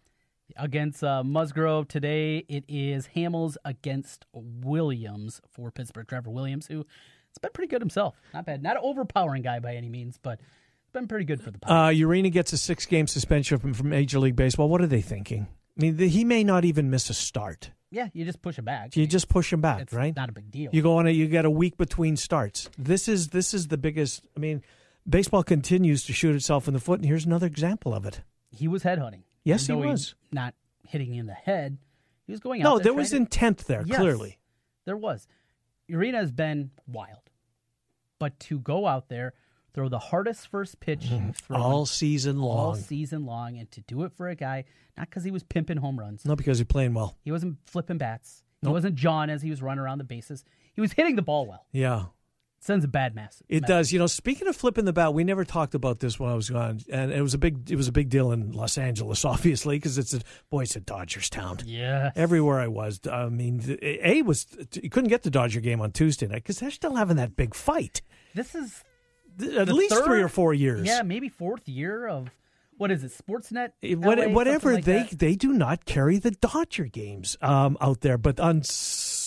Against 0.57 1.03
uh, 1.03 1.23
Musgrove 1.23 1.87
today. 1.87 2.45
It 2.47 2.63
is 2.67 3.09
Hamels 3.15 3.55
against 3.65 4.25
Williams 4.33 5.41
for 5.49 5.71
Pittsburgh. 5.71 6.07
Trevor 6.07 6.29
Williams, 6.29 6.67
who 6.67 6.77
has 6.77 7.37
been 7.41 7.51
pretty 7.53 7.69
good 7.69 7.81
himself. 7.81 8.19
Not 8.33 8.45
bad. 8.45 8.61
Not 8.63 8.77
an 8.77 8.83
overpowering 8.83 9.41
guy 9.43 9.59
by 9.59 9.75
any 9.75 9.89
means, 9.89 10.17
but 10.21 10.39
it's 10.39 10.91
been 10.93 11.07
pretty 11.07 11.25
good 11.25 11.41
for 11.41 11.51
the 11.51 11.59
Pirates. 11.59 11.99
Uh, 11.99 12.05
Urena 12.05 12.31
gets 12.31 12.53
a 12.53 12.57
six 12.57 12.85
game 12.85 13.07
suspension 13.07 13.57
from, 13.59 13.73
from 13.73 13.89
Major 13.89 14.19
League 14.19 14.35
Baseball. 14.35 14.69
What 14.69 14.81
are 14.81 14.87
they 14.87 15.01
thinking? 15.01 15.47
I 15.77 15.81
mean, 15.81 15.97
the, 15.97 16.07
he 16.09 16.25
may 16.25 16.43
not 16.43 16.65
even 16.65 16.89
miss 16.89 17.09
a 17.09 17.13
start. 17.13 17.71
yeah, 17.91 18.09
you 18.13 18.25
just 18.25 18.41
push 18.41 18.57
him 18.57 18.65
back. 18.65 18.95
You 18.95 19.07
just 19.07 19.29
push 19.29 19.51
him 19.53 19.61
back, 19.61 19.81
it's 19.81 19.93
right? 19.93 20.15
not 20.15 20.27
a 20.29 20.33
big 20.33 20.51
deal. 20.51 20.69
You 20.73 20.81
go 20.81 20.97
on 20.97 21.07
a 21.07 21.11
you 21.11 21.27
get 21.27 21.45
a 21.45 21.49
week 21.49 21.77
between 21.77 22.17
starts. 22.17 22.69
This 22.77 23.07
is 23.07 23.29
this 23.29 23.53
is 23.53 23.69
the 23.69 23.77
biggest. 23.77 24.25
I 24.35 24.39
mean, 24.41 24.61
baseball 25.09 25.43
continues 25.43 26.03
to 26.05 26.13
shoot 26.13 26.35
itself 26.35 26.67
in 26.67 26.73
the 26.73 26.79
foot, 26.81 26.99
and 26.99 27.07
here's 27.07 27.25
another 27.25 27.47
example 27.47 27.93
of 27.93 28.05
it. 28.05 28.21
he 28.49 28.67
was 28.67 28.83
headhunting. 28.83 29.23
Yes, 29.43 29.67
he 29.67 29.73
was. 29.73 30.15
not 30.31 30.53
hitting 30.87 31.15
in 31.15 31.25
the 31.25 31.33
head. 31.33 31.77
He 32.27 32.31
was 32.31 32.39
going 32.39 32.61
out. 32.61 32.63
No, 32.65 32.75
there 32.77 32.85
there 32.85 32.93
was 32.93 33.09
to- 33.11 33.17
intent 33.17 33.59
there 33.67 33.83
Yes, 33.85 33.97
clearly. 33.97 34.37
There 34.85 34.97
was. 34.97 35.27
Urena 35.89 36.15
has 36.15 36.31
been 36.31 36.71
wild. 36.87 37.17
But 38.19 38.39
to 38.41 38.59
go 38.59 38.85
out 38.87 39.09
there, 39.09 39.33
throw 39.73 39.89
the 39.89 39.99
hardest 39.99 40.47
first 40.47 40.79
pitch 40.79 41.01
Mm-hmm. 41.09 41.55
All 41.55 41.85
season 41.85 42.39
long, 42.39 42.57
all 42.57 42.75
season 42.75 43.25
long, 43.25 43.57
and 43.57 43.69
to 43.71 43.81
do 43.81 44.03
it 44.03 44.11
for 44.13 44.29
a 44.29 44.35
guy, 44.35 44.65
not 44.97 45.09
because 45.09 45.23
he 45.23 45.31
was 45.31 45.43
pimping 45.43 45.77
home 45.77 45.99
runs, 45.99 46.23
Not 46.25 46.37
because 46.37 46.59
he's 46.59 46.67
playing 46.67 46.93
well. 46.93 47.17
he 47.23 47.31
wasn't 47.31 47.57
flipping 47.65 47.97
bats, 47.97 48.43
he 48.61 48.67
wasn't 48.67 48.95
John 48.95 49.29
as 49.31 49.41
he 49.41 49.49
was 49.49 49.61
running 49.61 49.81
around 49.83 49.97
the 49.97 50.03
bases. 50.03 50.43
He 50.73 50.81
was 50.81 50.91
hitting 50.93 51.15
the 51.15 51.21
ball 51.23 51.47
well. 51.47 51.65
Yeah. 51.71 52.05
Sends 52.63 52.85
a 52.85 52.87
bad 52.87 53.15
message. 53.15 53.47
It 53.49 53.63
does. 53.65 53.91
You 53.91 53.97
know, 53.97 54.05
speaking 54.05 54.47
of 54.47 54.55
flipping 54.55 54.85
the 54.85 54.93
bat, 54.93 55.15
we 55.15 55.23
never 55.23 55.43
talked 55.43 55.73
about 55.73 55.99
this 55.99 56.19
when 56.19 56.29
I 56.29 56.35
was 56.35 56.47
gone, 56.47 56.79
and 56.91 57.11
it 57.11 57.23
was 57.23 57.33
a 57.33 57.39
big 57.39 57.71
it 57.71 57.75
was 57.75 57.87
a 57.87 57.91
big 57.91 58.09
deal 58.09 58.31
in 58.31 58.51
Los 58.51 58.77
Angeles, 58.77 59.25
obviously, 59.33 59.77
because 59.77 59.97
it's 59.97 60.13
a 60.13 60.21
boy, 60.51 60.61
it's 60.61 60.75
a 60.75 60.79
Dodgers 60.79 61.27
town. 61.27 61.57
Yeah. 61.65 62.11
Everywhere 62.15 62.59
I 62.59 62.67
was, 62.67 62.99
I 63.11 63.29
mean, 63.29 63.79
A 63.81 64.21
was 64.21 64.45
you 64.75 64.91
couldn't 64.91 65.09
get 65.09 65.23
the 65.23 65.31
Dodger 65.31 65.59
game 65.59 65.81
on 65.81 65.91
Tuesday 65.91 66.27
night 66.27 66.43
because 66.43 66.59
they're 66.59 66.69
still 66.69 66.95
having 66.95 67.17
that 67.17 67.35
big 67.35 67.55
fight. 67.55 68.03
This 68.35 68.53
is 68.53 68.83
At 69.57 69.67
least 69.69 69.95
three 70.03 70.21
or 70.21 70.29
four 70.29 70.53
years. 70.53 70.85
Yeah, 70.85 71.01
maybe 71.01 71.29
fourth 71.29 71.67
year 71.67 72.07
of 72.07 72.29
what 72.77 72.91
is 72.91 73.03
it? 73.03 73.11
Sportsnet. 73.11 73.71
Eh, 73.81 73.95
What, 73.95 74.31
whatever 74.31 74.73
like 74.75 74.85
they 74.85 75.03
that? 75.03 75.17
they 75.19 75.35
do 75.35 75.53
not 75.53 75.85
carry 75.85 76.19
the 76.19 76.31
Dodger 76.31 76.85
games 76.85 77.37
um, 77.41 77.75
out 77.81 78.01
there, 78.01 78.17
but 78.19 78.39
on 78.39 78.63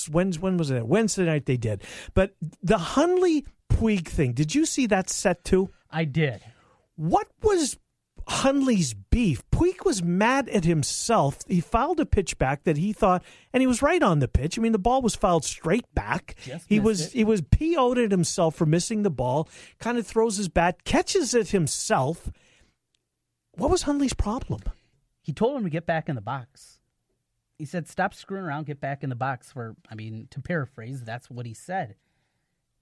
s- 0.04 0.08
when 0.08 0.32
when 0.34 0.56
was 0.56 0.70
it 0.70 0.87
Wednesday 0.87 1.25
night 1.25 1.46
they 1.46 1.56
did. 1.56 1.82
But 2.14 2.34
the 2.62 2.78
Hundley 2.78 3.44
Puig 3.73 4.06
thing, 4.06 4.32
did 4.32 4.54
you 4.54 4.66
see 4.66 4.87
that 4.87 5.08
set 5.11 5.44
too? 5.44 5.70
I 5.90 6.04
did. 6.04 6.40
What 6.96 7.28
was 7.42 7.76
Hundley's 8.26 8.94
beef? 8.94 9.42
Puig 9.50 9.84
was 9.84 10.02
mad 10.02 10.49
at 10.49 10.64
himself. 10.64 11.38
He 11.49 11.61
fouled 11.61 12.00
a 12.00 12.06
pitch 12.06 12.38
back 12.38 12.64
that 12.64 12.76
he 12.76 12.92
thought, 12.92 13.23
and 13.52 13.61
he 13.61 13.66
was 13.66 13.82
right 13.82 14.02
on 14.02 14.20
the 14.20 14.28
pitch. 14.28 14.58
I 14.58 14.62
mean, 14.62 14.73
the 14.73 14.78
ball 14.78 15.02
was 15.02 15.14
fouled 15.14 15.44
straight 15.44 15.92
back. 15.94 16.37
Just 16.44 16.66
he 16.68 16.78
was 16.80 17.06
it. 17.08 17.12
he 17.12 17.25
was 17.25 17.42
PO'd 17.42 17.99
at 17.99 18.11
himself 18.12 18.54
for 18.54 18.64
missing 18.66 19.02
the 19.02 19.11
ball. 19.11 19.49
Kind 19.78 19.99
of 19.99 20.06
throws 20.06 20.37
his 20.37 20.49
bat, 20.49 20.84
catches 20.84 21.34
it 21.34 21.49
himself. 21.50 22.30
What 23.56 23.70
was 23.70 23.82
Hundley's 23.82 24.14
problem? 24.14 24.61
He 25.20 25.32
told 25.32 25.56
him 25.56 25.64
to 25.64 25.70
get 25.70 25.87
back 25.87 26.08
in 26.08 26.14
the 26.14 26.20
box. 26.20 26.74
He 27.58 27.64
said, 27.64 27.88
"Stop 27.88 28.14
screwing 28.14 28.44
around, 28.44 28.66
get 28.66 28.80
back 28.80 29.02
in 29.04 29.11
the 29.11 29.16
box." 29.16 29.52
For 29.52 29.76
I 29.90 29.94
mean, 29.94 30.28
to 30.30 30.40
paraphrase, 30.40 31.02
that's 31.04 31.30
what 31.30 31.46
he 31.46 31.54
said, 31.54 31.94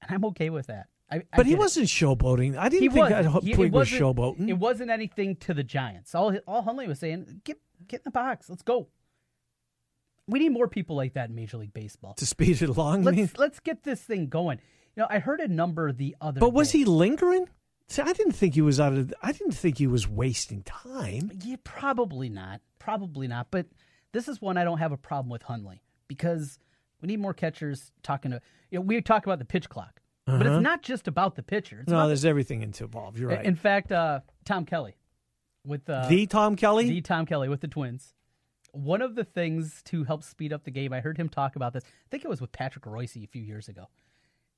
and 0.00 0.10
I'm 0.14 0.24
okay 0.26 0.50
with 0.50 0.66
that. 0.68 0.86
I, 1.10 1.16
I 1.16 1.22
But 1.36 1.46
he 1.46 1.54
wasn't 1.54 1.88
showboating. 1.88 2.56
I 2.56 2.68
didn't 2.70 2.82
He 2.82 2.88
think 2.88 3.10
was. 3.10 3.10
that 3.10 3.42
He- 3.44 3.66
was 3.68 3.88
showboating. 3.90 4.48
It 4.48 4.54
wasn't 4.54 4.90
anything 4.90 5.36
to 5.36 5.52
the 5.54 5.62
Giants. 5.62 6.14
All 6.14 6.34
all 6.46 6.62
Hundley 6.62 6.88
was 6.88 6.98
saying, 7.00 7.42
"Get 7.44 7.58
get 7.86 8.00
in 8.00 8.04
the 8.06 8.10
box. 8.10 8.48
Let's 8.48 8.62
go." 8.62 8.88
We 10.28 10.38
need 10.38 10.50
more 10.50 10.68
people 10.68 10.96
like 10.96 11.14
that 11.14 11.28
in 11.30 11.34
Major 11.34 11.56
League 11.58 11.74
Baseball. 11.74 12.14
to 12.14 12.24
speed 12.26 12.62
it 12.62 12.68
along. 12.68 13.02
Let's 13.02 13.16
mean. 13.16 13.30
let's 13.36 13.60
get 13.60 13.82
this 13.82 14.00
thing 14.00 14.28
going. 14.28 14.58
You 14.96 15.02
know, 15.02 15.06
I 15.10 15.18
heard 15.18 15.40
a 15.40 15.48
number 15.48 15.90
the 15.92 16.16
other. 16.20 16.40
But 16.40 16.52
was 16.52 16.72
day. 16.72 16.78
he 16.78 16.84
lingering? 16.84 17.48
See, 17.88 18.00
I 18.02 18.12
didn't 18.12 18.32
think 18.32 18.54
he 18.54 18.62
was 18.62 18.80
out 18.80 18.92
of. 18.94 19.12
I 19.22 19.32
didn't 19.32 19.52
think 19.52 19.78
he 19.78 19.86
was 19.86 20.08
wasting 20.08 20.62
time. 20.62 21.30
Yeah, 21.44 21.56
probably 21.64 22.28
not. 22.30 22.60
Probably 22.78 23.26
not. 23.28 23.48
But 23.50 23.66
this 24.12 24.28
is 24.28 24.40
one 24.40 24.56
I 24.56 24.64
don't 24.64 24.78
have 24.78 24.92
a 24.92 24.96
problem 24.96 25.30
with 25.30 25.42
Hundley 25.42 25.82
because 26.08 26.58
we 27.00 27.06
need 27.08 27.20
more 27.20 27.34
catchers 27.34 27.90
talking 28.02 28.30
to. 28.30 28.40
You 28.70 28.78
know, 28.78 28.82
we 28.82 29.00
talk 29.00 29.26
about 29.26 29.38
the 29.38 29.44
pitch 29.44 29.68
clock, 29.68 30.00
but 30.26 30.46
it's 30.46 30.62
not 30.62 30.82
just 30.82 31.08
about 31.08 31.34
the 31.34 31.42
pitcher. 31.42 31.80
It's 31.80 31.92
Uh-huh. 31.92 32.02
No, 32.02 32.06
there's 32.08 32.24
everything 32.24 32.62
into 32.62 32.84
involved. 32.84 33.18
You're 33.18 33.30
right. 33.30 33.44
In 33.44 33.56
fact, 33.56 33.90
uh, 33.92 34.20
Tom 34.44 34.64
Kelly 34.64 34.96
with 35.66 35.88
uh, 35.88 36.06
the 36.08 36.26
Tom 36.26 36.56
Kelly. 36.56 36.88
the 36.88 37.00
Tom 37.00 37.26
Kelly 37.26 37.48
with 37.48 37.60
the 37.60 37.68
Twins. 37.68 38.14
One 38.72 39.02
of 39.02 39.14
the 39.16 39.24
things 39.24 39.82
to 39.86 40.04
help 40.04 40.22
speed 40.22 40.52
up 40.52 40.64
the 40.64 40.70
game, 40.70 40.94
I 40.94 41.00
heard 41.00 41.18
him 41.18 41.28
talk 41.28 41.56
about 41.56 41.74
this. 41.74 41.84
I 41.84 42.08
think 42.10 42.24
it 42.24 42.28
was 42.28 42.40
with 42.40 42.52
Patrick 42.52 42.86
Royce 42.86 43.16
a 43.16 43.26
few 43.26 43.42
years 43.42 43.68
ago. 43.68 43.88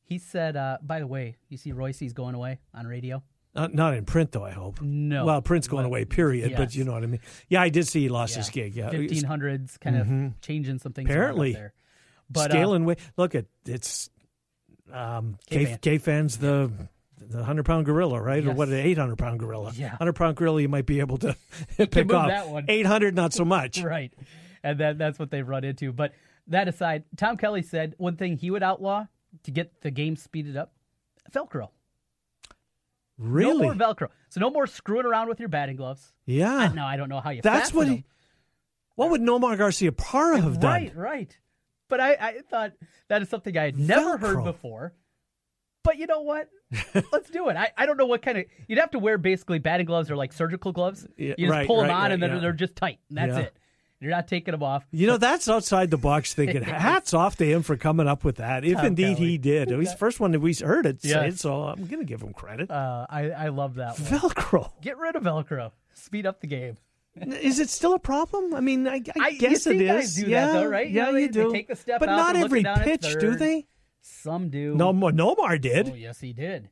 He 0.05 0.19
said, 0.19 0.57
uh, 0.57 0.79
"By 0.83 1.01
the 1.01 1.07
way, 1.07 1.37
you 1.49 1.57
see 1.57 1.73
Royce's 1.73 2.13
going 2.13 2.35
away 2.35 2.61
on 2.73 2.87
radio." 2.87 3.23
Uh, 3.55 3.69
not 3.73 3.95
in 3.95 4.05
print, 4.05 4.33
though. 4.33 4.45
I 4.45 4.51
hope. 4.51 4.81
No. 4.81 5.25
Well, 5.25 5.41
print's 5.43 5.69
going 5.69 5.85
Well, 5.85 5.93
away. 5.93 6.05
Period. 6.05 6.55
But 6.57 6.75
you 6.75 6.85
know 6.85 6.93
what 6.93 7.05
I 7.05 7.07
mean. 7.07 7.21
Yeah, 7.49 7.63
I 7.63 7.69
did 7.69 7.87
see 7.87 8.01
he 8.01 8.09
lost 8.09 8.35
his 8.35 8.51
gig. 8.51 8.75
Yeah, 8.75 8.91
fifteen 8.91 9.25
hundreds, 9.25 9.77
kind 9.79 9.97
of 9.97 10.41
changing 10.41 10.79
some 10.79 10.93
things. 10.93 11.09
Apparently. 11.09 11.53
there. 11.53 11.73
but 12.29 12.51
uh, 12.51 12.55
scaling 12.55 12.85
way. 12.85 12.97
Look 13.17 13.35
at 13.35 13.47
it's. 13.67 14.11
Um, 14.93 15.39
K. 15.49 15.77
K 15.81 15.99
fans 15.99 16.37
the 16.39 16.71
the 17.21 17.43
hundred 17.45 17.65
pound 17.65 17.87
gorilla, 17.87 18.21
right? 18.21 18.45
Or 18.47 18.53
what? 18.53 18.69
An 18.69 18.75
eight 18.75 18.99
hundred 18.99 19.17
pound 19.19 19.39
gorilla. 19.39 19.73
Yeah. 19.75 19.97
hundred 19.97 20.15
pound 20.15 20.37
gorilla. 20.37 20.61
You 20.61 20.69
might 20.69 20.87
be 20.87 21.01
able 21.01 21.19
to 21.19 21.37
pick 21.77 22.13
off 22.13 22.29
that 22.29 22.49
one. 22.49 22.67
Eight 22.69 22.87
hundred, 22.87 23.15
not 23.15 23.33
so 23.33 23.45
much. 23.45 23.79
right, 23.83 24.13
and 24.63 24.79
that 24.81 24.99
that's 24.99 25.19
what 25.19 25.31
they've 25.31 25.47
run 25.49 25.65
into. 25.65 25.93
But 25.93 26.13
that 26.49 26.69
aside, 26.69 27.05
Tom 27.17 27.37
Kelly 27.37 27.63
said 27.63 27.95
one 27.99 28.17
thing 28.17 28.37
he 28.37 28.51
would 28.51 28.63
outlaw 28.63 29.07
to 29.45 29.51
get 29.51 29.81
the 29.81 29.91
game 29.91 30.17
speeded 30.17 30.57
up: 30.57 30.73
Velcro. 31.33 31.69
Really? 33.19 33.67
No 33.67 33.75
more 33.75 33.75
Velcro. 33.75 34.09
So 34.29 34.41
no 34.41 34.51
more 34.51 34.67
screwing 34.67 35.07
around 35.07 35.29
with 35.29 35.39
your 35.41 35.49
batting 35.49 35.77
gloves. 35.77 36.13
yeah. 36.27 36.71
No, 36.75 36.85
I 36.85 36.97
don't 36.97 37.09
know 37.09 37.21
how 37.21 37.31
you. 37.31 37.43
That's 37.43 37.73
what 37.73 37.87
he. 37.89 38.05
What 38.97 39.11
would 39.11 39.21
Nomar 39.21 39.57
Garciaparra 39.57 40.41
have 40.43 40.61
done? 40.61 40.71
Right, 40.73 40.97
right. 40.97 41.39
But 41.89 42.01
I, 42.01 42.13
I 42.15 42.41
thought 42.49 42.73
that 43.09 43.23
is 43.23 43.29
something 43.29 43.57
I 43.57 43.65
had 43.65 43.79
never 43.79 44.17
heard 44.17 44.45
before. 44.45 44.95
But 45.83 45.99
you 45.99 46.07
know 46.07 46.23
what? 46.23 46.49
Let's 47.13 47.29
do 47.31 47.49
it. 47.49 47.57
I, 47.57 47.71
I 47.77 47.87
don't 47.87 47.97
know 47.97 48.07
what 48.07 48.23
kind 48.23 48.39
of 48.39 48.45
you'd 48.69 48.79
have 48.79 48.93
to 48.93 48.99
wear 48.99 49.19
basically 49.19 49.59
batting 49.59 49.87
gloves 49.87 50.11
or 50.11 50.17
like 50.17 50.33
surgical 50.33 50.73
gloves. 50.73 51.07
You 51.17 51.35
just 51.37 51.51
right, 51.51 51.67
pull 51.67 51.77
them 51.79 51.89
right, 51.89 51.95
on 51.95 52.03
right, 52.03 52.13
and 52.13 52.23
then 52.23 52.31
yeah. 52.35 52.39
they're 52.39 52.53
just 52.53 52.75
tight. 52.75 53.01
And 53.11 53.19
that's 53.19 53.37
Yeah. 53.37 53.45
it. 53.45 53.57
You're 54.05 54.13
not 54.13 54.29
taking 54.29 54.53
them 54.53 54.63
off. 54.63 54.87
You 54.93 55.07
know, 55.07 55.17
that's 55.17 55.49
outside 55.49 55.91
the 55.91 55.97
box 55.97 56.35
thinking. 56.35 56.63
Hats 56.63 57.15
off 57.15 57.37
to 57.37 57.45
him 57.45 57.63
for 57.63 57.77
coming 57.77 58.07
up 58.07 58.23
with 58.23 58.37
that. 58.37 58.65
If 58.65 58.77
Tom 58.77 58.87
indeed 58.87 59.17
Kelly. 59.17 59.29
he 59.31 59.39
did. 59.39 59.71
He's 59.71 59.93
the 59.93 59.97
first 59.97 60.21
one 60.21 60.33
that 60.33 60.41
we 60.41 60.53
heard 60.55 60.85
it 60.87 60.99
Yes. 61.03 61.35
it, 61.35 61.39
so 61.41 61.63
I'm 61.65 61.87
going 61.87 62.01
to 62.01 62.05
give 62.05 62.21
him 62.23 62.33
credit. 62.35 62.71
Uh, 62.71 63.07
I 63.09 63.31
I 63.31 63.49
love 63.49 63.77
that 63.77 63.99
one. 63.99 64.09
Velcro. 64.21 64.71
Get 64.83 64.99
rid 64.99 65.17
of 65.17 65.23
Velcro. 65.23 65.73
Speed 65.95 66.27
up 66.27 66.41
the 66.41 66.47
game. 66.47 66.77
Is 67.17 67.61
it 67.61 67.71
still 67.71 67.95
a 67.95 67.99
problem? 67.99 68.55
I 68.55 68.61
mean, 68.61 68.87
I, 68.87 68.97
I, 68.97 69.03
I- 69.21 69.33
guess 69.33 69.67
it 69.67 69.77
is. 69.77 69.83
it 69.83 69.87
guys 69.87 70.17
that, 70.17 70.29
yeah, 70.29 70.53
though, 70.53 70.67
right? 70.67 70.89
You 70.89 70.95
Yeah, 70.97 71.05
know, 71.07 71.13
they- 71.15 71.21
you 71.23 71.29
they 71.29 71.33
do. 71.45 71.53
take 71.53 71.69
the 71.69 71.77
step 71.77 72.01
but 72.01 72.07
not 72.07 72.37
every 72.37 72.63
pitch, 72.63 73.17
do 73.19 73.37
they? 73.37 73.67
Some 74.03 74.51
do. 74.51 74.75
No, 74.75 74.93
Nomar 74.93 75.59
did. 75.61 75.89
Oh 75.91 75.95
yes, 75.95 76.21
he 76.21 76.33
did. 76.35 76.69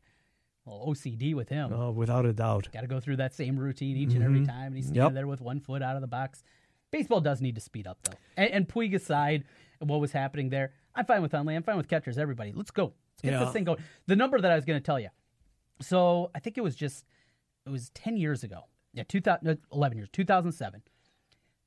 Well, 0.65 0.85
OCD 0.89 1.35
with 1.35 1.49
him. 1.49 1.73
Oh, 1.73 1.91
without 1.91 2.25
a 2.27 2.33
doubt. 2.33 2.69
Got 2.73 2.83
to 2.83 2.87
go 2.87 3.01
through 3.01 3.17
that 3.17 3.35
same 3.35 3.57
routine 3.59 3.97
each 3.97 4.15
and 4.15 4.23
every 4.23 4.47
time, 4.47 4.67
and 4.69 4.77
he's 4.77 4.85
standing 4.87 5.03
Yep. 5.05 5.15
there 5.15 5.27
with 5.27 5.41
one 5.41 5.59
foot 5.61 5.83
out 5.83 5.97
of 5.97 6.03
the 6.03 6.07
box. 6.09 6.45
Baseball 6.93 7.21
does 7.21 7.41
need 7.41 7.57
to 7.57 7.61
speed 7.61 7.89
up 7.89 7.99
though. 8.05 8.17
And, 8.37 8.51
and 8.51 8.69
Puig 8.69 8.95
aside, 8.95 9.45
what 9.81 10.01
was 10.01 10.13
happening 10.13 10.51
there, 10.51 10.73
I'm 10.95 11.07
fine 11.07 11.23
with 11.23 11.33
Hundley. 11.33 11.57
I'm 11.57 11.63
fine 11.65 11.77
with 11.77 11.89
catchers. 11.89 12.19
Everybody, 12.19 12.53
let's 12.55 12.71
go. 12.71 12.85
Let's 12.85 13.23
get 13.23 13.33
Yeah. 13.33 13.45
this 13.45 13.53
thing 13.53 13.65
going. 13.65 13.79
The 14.07 14.17
number 14.17 14.41
that 14.41 14.51
I 14.51 14.55
was 14.55 14.65
going 14.65 14.79
to 14.79 14.85
tell 14.85 15.01
you. 15.01 15.09
So 15.81 16.31
I 16.35 16.39
think 16.39 16.57
it 16.57 16.61
was 16.61 16.77
just 16.77 17.05
it 17.67 17.71
was 17.71 17.91
10 17.91 18.17
years 18.17 18.45
ago. 18.45 18.65
Yeah, 18.93 19.05
2000, 19.09 19.45
no, 19.45 19.57
11 19.73 19.99
years. 19.99 20.09
2007. 20.13 20.83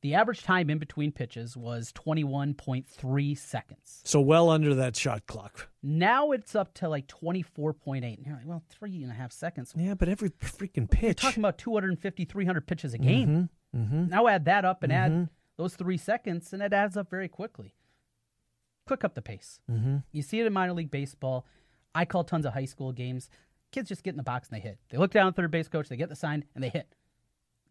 The 0.02 0.14
average 0.14 0.44
time 0.44 0.70
in 0.70 0.78
between 0.78 1.12
pitches 1.12 1.58
was 1.58 1.92
21.3 1.94 3.38
seconds. 3.38 4.02
So 4.04 4.22
well 4.22 4.52
under 4.52 4.76
that 4.76 4.96
shot 4.96 5.26
clock. 5.26 5.70
Now 5.82 6.32
it's 6.32 6.54
up 6.54 6.76
to 6.76 6.90
like 6.90 7.08
24.8. 7.08 8.18
And 8.18 8.24
you're 8.24 8.36
like, 8.36 8.46
well, 8.46 8.62
three 8.70 9.02
and 9.02 9.12
a 9.12 9.16
half 9.16 9.32
seconds. 9.32 9.74
Yeah, 9.76 9.96
but 9.96 10.08
every 10.08 10.30
freaking 10.30 10.88
pitch. 10.88 11.24
You're 11.24 11.32
talking 11.32 11.42
about 11.42 11.58
250, 11.58 12.26
300 12.26 12.68
pitches 12.68 12.94
a 12.94 12.98
mm-hmm. 12.98 13.08
game. 13.08 13.50
Now 13.76 14.28
add 14.28 14.46
that 14.46 14.64
up 14.66 14.84
and 14.84 14.92
add 14.92 15.30
those 15.58 15.76
three 15.76 15.98
seconds, 15.98 16.54
and 16.54 16.62
it 16.62 16.74
adds 16.74 16.96
up 16.98 17.10
very 17.10 17.28
quickly. 17.28 17.74
Quick 18.88 19.04
up 19.04 19.16
the 19.16 19.22
pace. 19.22 19.60
Mm-hmm. 19.70 19.98
You 20.12 20.22
see 20.22 20.40
it 20.40 20.46
in 20.46 20.54
minor 20.54 20.74
league 20.74 20.92
baseball. 20.92 21.46
I 21.94 22.06
call 22.06 22.24
tons 22.24 22.46
of 22.46 22.54
high 22.54 22.66
school 22.66 22.92
games. 22.92 23.30
Kids 23.72 23.90
just 23.90 24.04
get 24.04 24.12
in 24.12 24.18
the 24.18 24.24
box 24.24 24.48
and 24.50 24.58
they 24.58 24.62
hit. 24.62 24.78
They 24.90 24.98
look 24.98 25.12
down 25.12 25.28
at 25.28 25.36
third 25.36 25.52
base 25.52 25.68
coach, 25.68 25.90
they 25.90 25.98
get 25.98 26.10
the 26.10 26.16
sign, 26.16 26.46
and 26.54 26.64
they 26.64 26.70
hit. 26.70 26.88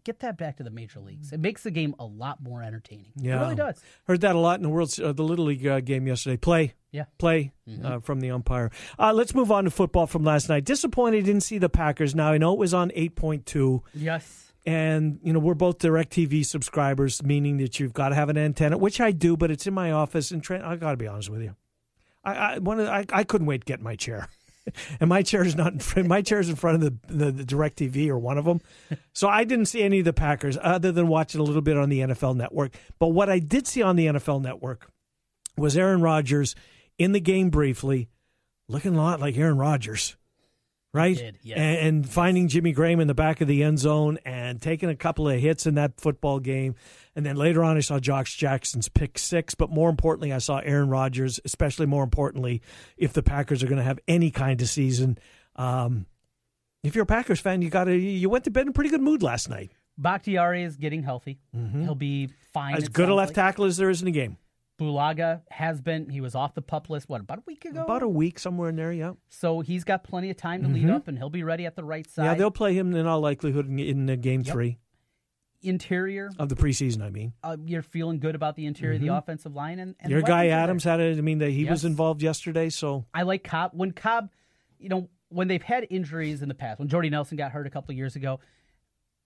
Get 0.02 0.20
that 0.20 0.36
back 0.36 0.58
to 0.58 0.62
the 0.62 0.70
major 0.70 1.00
leagues. 1.00 1.32
It 1.32 1.40
makes 1.40 1.62
the 1.62 1.70
game 1.70 1.94
a 1.98 2.04
lot 2.04 2.42
more 2.42 2.62
entertaining. 2.62 3.12
yeah. 3.16 3.38
It 3.38 3.40
really 3.40 3.54
does. 3.54 3.80
Heard 4.06 4.20
that 4.20 4.34
a 4.36 4.38
lot 4.38 4.58
in 4.58 4.62
the 4.62 4.68
World, 4.68 4.94
uh, 5.00 5.12
the 5.12 5.22
Little 5.22 5.46
League 5.46 5.66
uh, 5.66 5.80
game 5.80 6.06
yesterday. 6.06 6.36
Play. 6.36 6.74
Yeah. 6.90 7.04
Play 7.16 7.52
uh, 7.82 8.00
from 8.00 8.20
the 8.20 8.30
umpire. 8.30 8.70
Uh, 8.98 9.14
let's 9.14 9.34
move 9.34 9.50
on 9.50 9.64
to 9.64 9.70
football 9.70 10.06
from 10.06 10.22
last 10.22 10.50
night. 10.50 10.64
Disappointed 10.64 11.24
didn't 11.24 11.42
see 11.42 11.56
the 11.56 11.70
Packers. 11.70 12.14
Now 12.14 12.32
I 12.32 12.38
know 12.38 12.52
it 12.52 12.58
was 12.58 12.74
on 12.74 12.92
eight 12.94 13.16
point 13.16 13.46
two. 13.46 13.82
Yes. 13.94 14.52
And 14.66 15.18
you 15.22 15.32
know 15.32 15.38
we're 15.38 15.54
both 15.54 15.78
DirecTV 15.78 16.44
subscribers, 16.46 17.22
meaning 17.22 17.58
that 17.58 17.78
you've 17.78 17.92
got 17.92 18.10
to 18.10 18.14
have 18.14 18.28
an 18.28 18.38
antenna, 18.38 18.78
which 18.78 19.00
I 19.00 19.12
do, 19.12 19.36
but 19.36 19.50
it's 19.50 19.66
in 19.66 19.74
my 19.74 19.92
office. 19.92 20.30
And 20.30 20.42
Trent, 20.42 20.64
I 20.64 20.76
got 20.76 20.92
to 20.92 20.96
be 20.96 21.06
honest 21.06 21.30
with 21.30 21.42
you, 21.42 21.54
I 22.24 22.34
I, 22.34 22.58
one 22.58 22.80
of 22.80 22.88
I 22.88 23.04
I 23.12 23.24
couldn't 23.24 23.46
wait 23.46 23.62
to 23.62 23.64
get 23.66 23.80
my 23.80 23.96
chair. 23.96 24.28
and 25.00 25.10
my 25.10 25.22
chair 25.22 25.44
is 25.44 25.54
not 25.54 25.74
in 25.74 25.78
front, 25.78 26.08
my 26.08 26.22
chair 26.22 26.40
is 26.40 26.48
in 26.48 26.56
front 26.56 26.82
of 26.82 27.08
the, 27.08 27.14
the 27.14 27.32
the 27.32 27.44
DirecTV 27.44 28.08
or 28.08 28.18
one 28.18 28.38
of 28.38 28.46
them, 28.46 28.60
so 29.12 29.28
I 29.28 29.44
didn't 29.44 29.66
see 29.66 29.82
any 29.82 29.98
of 29.98 30.06
the 30.06 30.12
Packers 30.12 30.56
other 30.60 30.90
than 30.90 31.08
watching 31.08 31.40
a 31.40 31.44
little 31.44 31.62
bit 31.62 31.76
on 31.76 31.90
the 31.90 32.00
NFL 32.00 32.36
Network. 32.36 32.74
But 32.98 33.08
what 33.08 33.28
I 33.28 33.38
did 33.38 33.66
see 33.66 33.82
on 33.82 33.96
the 33.96 34.06
NFL 34.06 34.40
Network 34.40 34.90
was 35.56 35.76
Aaron 35.76 36.00
Rodgers 36.00 36.54
in 36.98 37.12
the 37.12 37.20
game 37.20 37.50
briefly, 37.50 38.08
looking 38.68 38.94
a 38.94 39.02
lot 39.02 39.20
like 39.20 39.36
Aaron 39.36 39.58
Rodgers 39.58 40.16
right? 40.94 41.16
did, 41.16 41.38
yes. 41.42 41.58
and, 41.58 41.78
and 41.78 42.08
finding 42.08 42.48
Jimmy 42.48 42.72
Graham 42.72 43.00
in 43.00 43.08
the 43.08 43.14
back 43.14 43.40
of 43.40 43.48
the 43.48 43.62
end 43.62 43.78
zone 43.78 44.18
and 44.24 44.62
taking 44.62 44.88
a 44.88 44.94
couple 44.94 45.28
of 45.28 45.38
hits 45.38 45.66
in 45.66 45.74
that 45.74 46.00
football 46.00 46.38
game. 46.38 46.76
And 47.16 47.26
then 47.26 47.36
later 47.36 47.62
on, 47.62 47.76
I 47.76 47.80
saw 47.80 47.98
Josh 47.98 48.36
Jackson's 48.36 48.88
pick 48.88 49.18
six. 49.18 49.54
But 49.54 49.70
more 49.70 49.90
importantly, 49.90 50.32
I 50.32 50.38
saw 50.38 50.58
Aaron 50.58 50.88
Rodgers, 50.88 51.40
especially 51.44 51.86
more 51.86 52.04
importantly, 52.04 52.62
if 52.96 53.12
the 53.12 53.22
Packers 53.22 53.62
are 53.62 53.66
going 53.66 53.78
to 53.78 53.84
have 53.84 53.98
any 54.08 54.30
kind 54.30 54.62
of 54.62 54.68
season. 54.68 55.18
Um, 55.56 56.06
if 56.82 56.94
you're 56.94 57.04
a 57.04 57.06
Packers 57.06 57.40
fan, 57.40 57.60
you 57.60 57.70
got 57.70 57.84
to 57.84 57.96
you 57.96 58.30
went 58.30 58.44
to 58.44 58.50
bed 58.50 58.66
in 58.66 58.72
pretty 58.72 58.90
good 58.90 59.02
mood 59.02 59.22
last 59.22 59.50
night. 59.50 59.72
Bakhtiari 59.96 60.64
is 60.64 60.76
getting 60.76 61.02
healthy. 61.02 61.38
He'll 61.52 61.94
be 61.94 62.30
fine. 62.52 62.74
As 62.74 62.88
good 62.88 63.08
a 63.08 63.14
left 63.14 63.30
like. 63.30 63.34
tackle 63.34 63.64
as 63.64 63.76
there 63.76 63.90
is 63.90 64.00
in 64.00 64.06
the 64.06 64.12
game. 64.12 64.36
Bulaga 64.78 65.42
has 65.50 65.80
been. 65.80 66.08
He 66.10 66.20
was 66.20 66.34
off 66.34 66.54
the 66.54 66.62
pup 66.62 66.90
list. 66.90 67.08
What 67.08 67.20
about 67.20 67.38
a 67.38 67.42
week 67.46 67.64
ago? 67.64 67.82
About 67.82 68.02
a 68.02 68.08
week 68.08 68.38
somewhere 68.38 68.68
in 68.70 68.76
there, 68.76 68.92
yeah. 68.92 69.12
so 69.28 69.60
he's 69.60 69.84
got 69.84 70.02
plenty 70.04 70.30
of 70.30 70.36
time 70.36 70.62
to 70.62 70.68
lead 70.68 70.90
up, 70.90 71.06
and 71.08 71.16
he'll 71.16 71.30
be 71.30 71.44
ready 71.44 71.64
at 71.66 71.76
the 71.76 71.84
right 71.84 72.08
side. 72.10 72.24
Yeah, 72.24 72.34
they'll 72.34 72.50
play 72.50 72.74
him 72.74 72.94
in 72.94 73.06
all 73.06 73.20
likelihood 73.20 73.68
in, 73.68 73.78
in 73.78 74.10
uh, 74.10 74.16
game 74.16 74.42
Yep. 74.44 74.52
three 74.52 74.78
interior. 75.62 76.30
of 76.38 76.48
the 76.48 76.54
preseason. 76.56 77.02
I 77.02 77.10
mean, 77.10 77.32
Uh, 77.42 77.56
you're 77.64 77.82
feeling 77.82 78.18
good 78.18 78.34
about 78.34 78.56
the 78.56 78.66
interior 78.66 78.96
of 78.96 79.00
the 79.00 79.08
offensive 79.08 79.54
line, 79.54 79.78
and, 79.78 79.94
and 80.00 80.10
your 80.10 80.22
guy. 80.22 80.48
Adams 80.48 80.84
had 80.84 81.00
it. 81.00 81.18
I 81.18 81.20
mean, 81.20 81.38
that 81.38 81.50
he 81.50 81.64
was 81.64 81.84
involved 81.84 82.22
yesterday, 82.22 82.68
so 82.68 83.06
I 83.14 83.22
like 83.22 83.44
Cobb. 83.44 83.70
When 83.74 83.92
Cobb, 83.92 84.30
you 84.78 84.88
know, 84.88 85.08
when 85.28 85.48
they've 85.48 85.62
had 85.62 85.86
injuries 85.90 86.42
in 86.42 86.48
the 86.48 86.54
past, 86.54 86.78
when 86.78 86.88
Jordy 86.88 87.10
Nelson 87.10 87.36
got 87.36 87.52
hurt 87.52 87.66
a 87.66 87.70
couple 87.70 87.92
of 87.92 87.96
years 87.96 88.16
ago, 88.16 88.40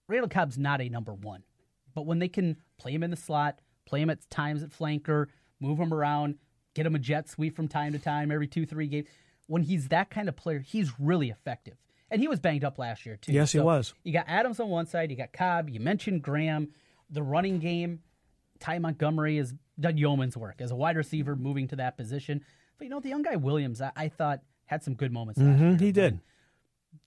Randall 0.07 0.29
Cobb's 0.29 0.57
not 0.57 0.81
a 0.81 0.89
number 0.89 1.13
one. 1.13 1.43
But 1.93 2.05
when 2.05 2.19
they 2.19 2.29
can 2.29 2.57
play 2.77 2.93
him 2.93 3.03
in 3.03 3.09
the 3.11 3.17
slot, 3.17 3.59
play 3.85 4.01
him 4.01 4.09
at 4.09 4.27
times 4.29 4.63
at 4.63 4.69
flanker, 4.69 5.27
move 5.59 5.79
him 5.79 5.93
around, 5.93 6.35
get 6.73 6.85
him 6.85 6.95
a 6.95 6.99
jet 6.99 7.29
sweep 7.29 7.55
from 7.55 7.67
time 7.67 7.93
to 7.93 7.99
time, 7.99 8.31
every 8.31 8.47
two, 8.47 8.65
three 8.65 8.87
games, 8.87 9.07
when 9.47 9.63
he's 9.63 9.87
that 9.89 10.09
kind 10.09 10.29
of 10.29 10.35
player, 10.35 10.59
he's 10.59 10.91
really 10.99 11.29
effective. 11.29 11.75
And 12.11 12.21
he 12.21 12.27
was 12.27 12.39
banged 12.39 12.63
up 12.63 12.79
last 12.79 13.05
year, 13.05 13.17
too. 13.17 13.31
Yes, 13.31 13.51
he 13.51 13.59
was. 13.59 13.93
You 14.03 14.13
got 14.13 14.25
Adams 14.27 14.59
on 14.59 14.69
one 14.69 14.87
side, 14.87 15.11
you 15.11 15.17
got 15.17 15.33
Cobb, 15.33 15.69
you 15.69 15.79
mentioned 15.79 16.21
Graham, 16.23 16.69
the 17.09 17.23
running 17.23 17.59
game. 17.59 18.01
Ty 18.59 18.79
Montgomery 18.79 19.37
has 19.37 19.53
done 19.79 19.97
yeoman's 19.97 20.35
work 20.35 20.59
as 20.59 20.71
a 20.71 20.75
wide 20.75 20.97
receiver 20.97 21.35
moving 21.35 21.67
to 21.69 21.77
that 21.77 21.97
position. 21.97 22.43
But 22.77 22.85
you 22.85 22.89
know, 22.89 22.99
the 22.99 23.09
young 23.09 23.21
guy 23.21 23.35
Williams, 23.35 23.81
I, 23.81 23.91
I 23.95 24.09
thought 24.09 24.41
had 24.65 24.83
some 24.83 24.95
good 24.95 25.11
moments. 25.11 25.39
Last 25.39 25.59
year. 25.59 25.69
Mm-hmm, 25.71 25.83
he 25.83 25.91
did. 25.91 26.19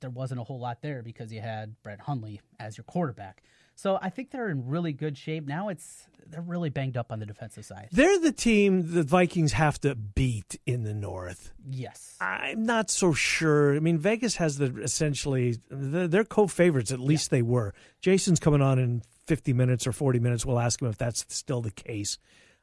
There 0.00 0.11
wasn't 0.11 0.40
a 0.40 0.44
whole 0.44 0.61
lot 0.61 0.80
there 0.82 1.02
because 1.02 1.32
you 1.32 1.40
had 1.40 1.75
Brett 1.82 2.00
Hundley 2.00 2.40
as 2.59 2.76
your 2.76 2.85
quarterback. 2.85 3.42
So 3.82 3.98
I 4.00 4.10
think 4.10 4.30
they're 4.30 4.48
in 4.48 4.68
really 4.68 4.92
good 4.92 5.18
shape. 5.18 5.44
Now 5.44 5.68
it's 5.68 6.06
they're 6.28 6.40
really 6.40 6.70
banged 6.70 6.96
up 6.96 7.10
on 7.10 7.18
the 7.18 7.26
defensive 7.26 7.64
side. 7.64 7.88
They're 7.90 8.20
the 8.20 8.30
team 8.30 8.94
the 8.94 9.02
Vikings 9.02 9.54
have 9.54 9.80
to 9.80 9.96
beat 9.96 10.56
in 10.64 10.84
the 10.84 10.94
North. 10.94 11.52
Yes. 11.68 12.16
I'm 12.20 12.62
not 12.62 12.90
so 12.90 13.12
sure. 13.12 13.74
I 13.74 13.80
mean, 13.80 13.98
Vegas 13.98 14.36
has 14.36 14.58
the 14.58 14.66
essentially 14.80 15.56
they're 15.68 16.22
co-favorites 16.22 16.92
at 16.92 17.00
least 17.00 17.32
yeah. 17.32 17.38
they 17.38 17.42
were. 17.42 17.74
Jason's 18.00 18.38
coming 18.38 18.62
on 18.62 18.78
in 18.78 19.02
50 19.26 19.52
minutes 19.52 19.84
or 19.84 19.90
40 19.90 20.20
minutes. 20.20 20.46
We'll 20.46 20.60
ask 20.60 20.80
him 20.80 20.86
if 20.86 20.96
that's 20.96 21.26
still 21.28 21.60
the 21.60 21.72
case. 21.72 22.18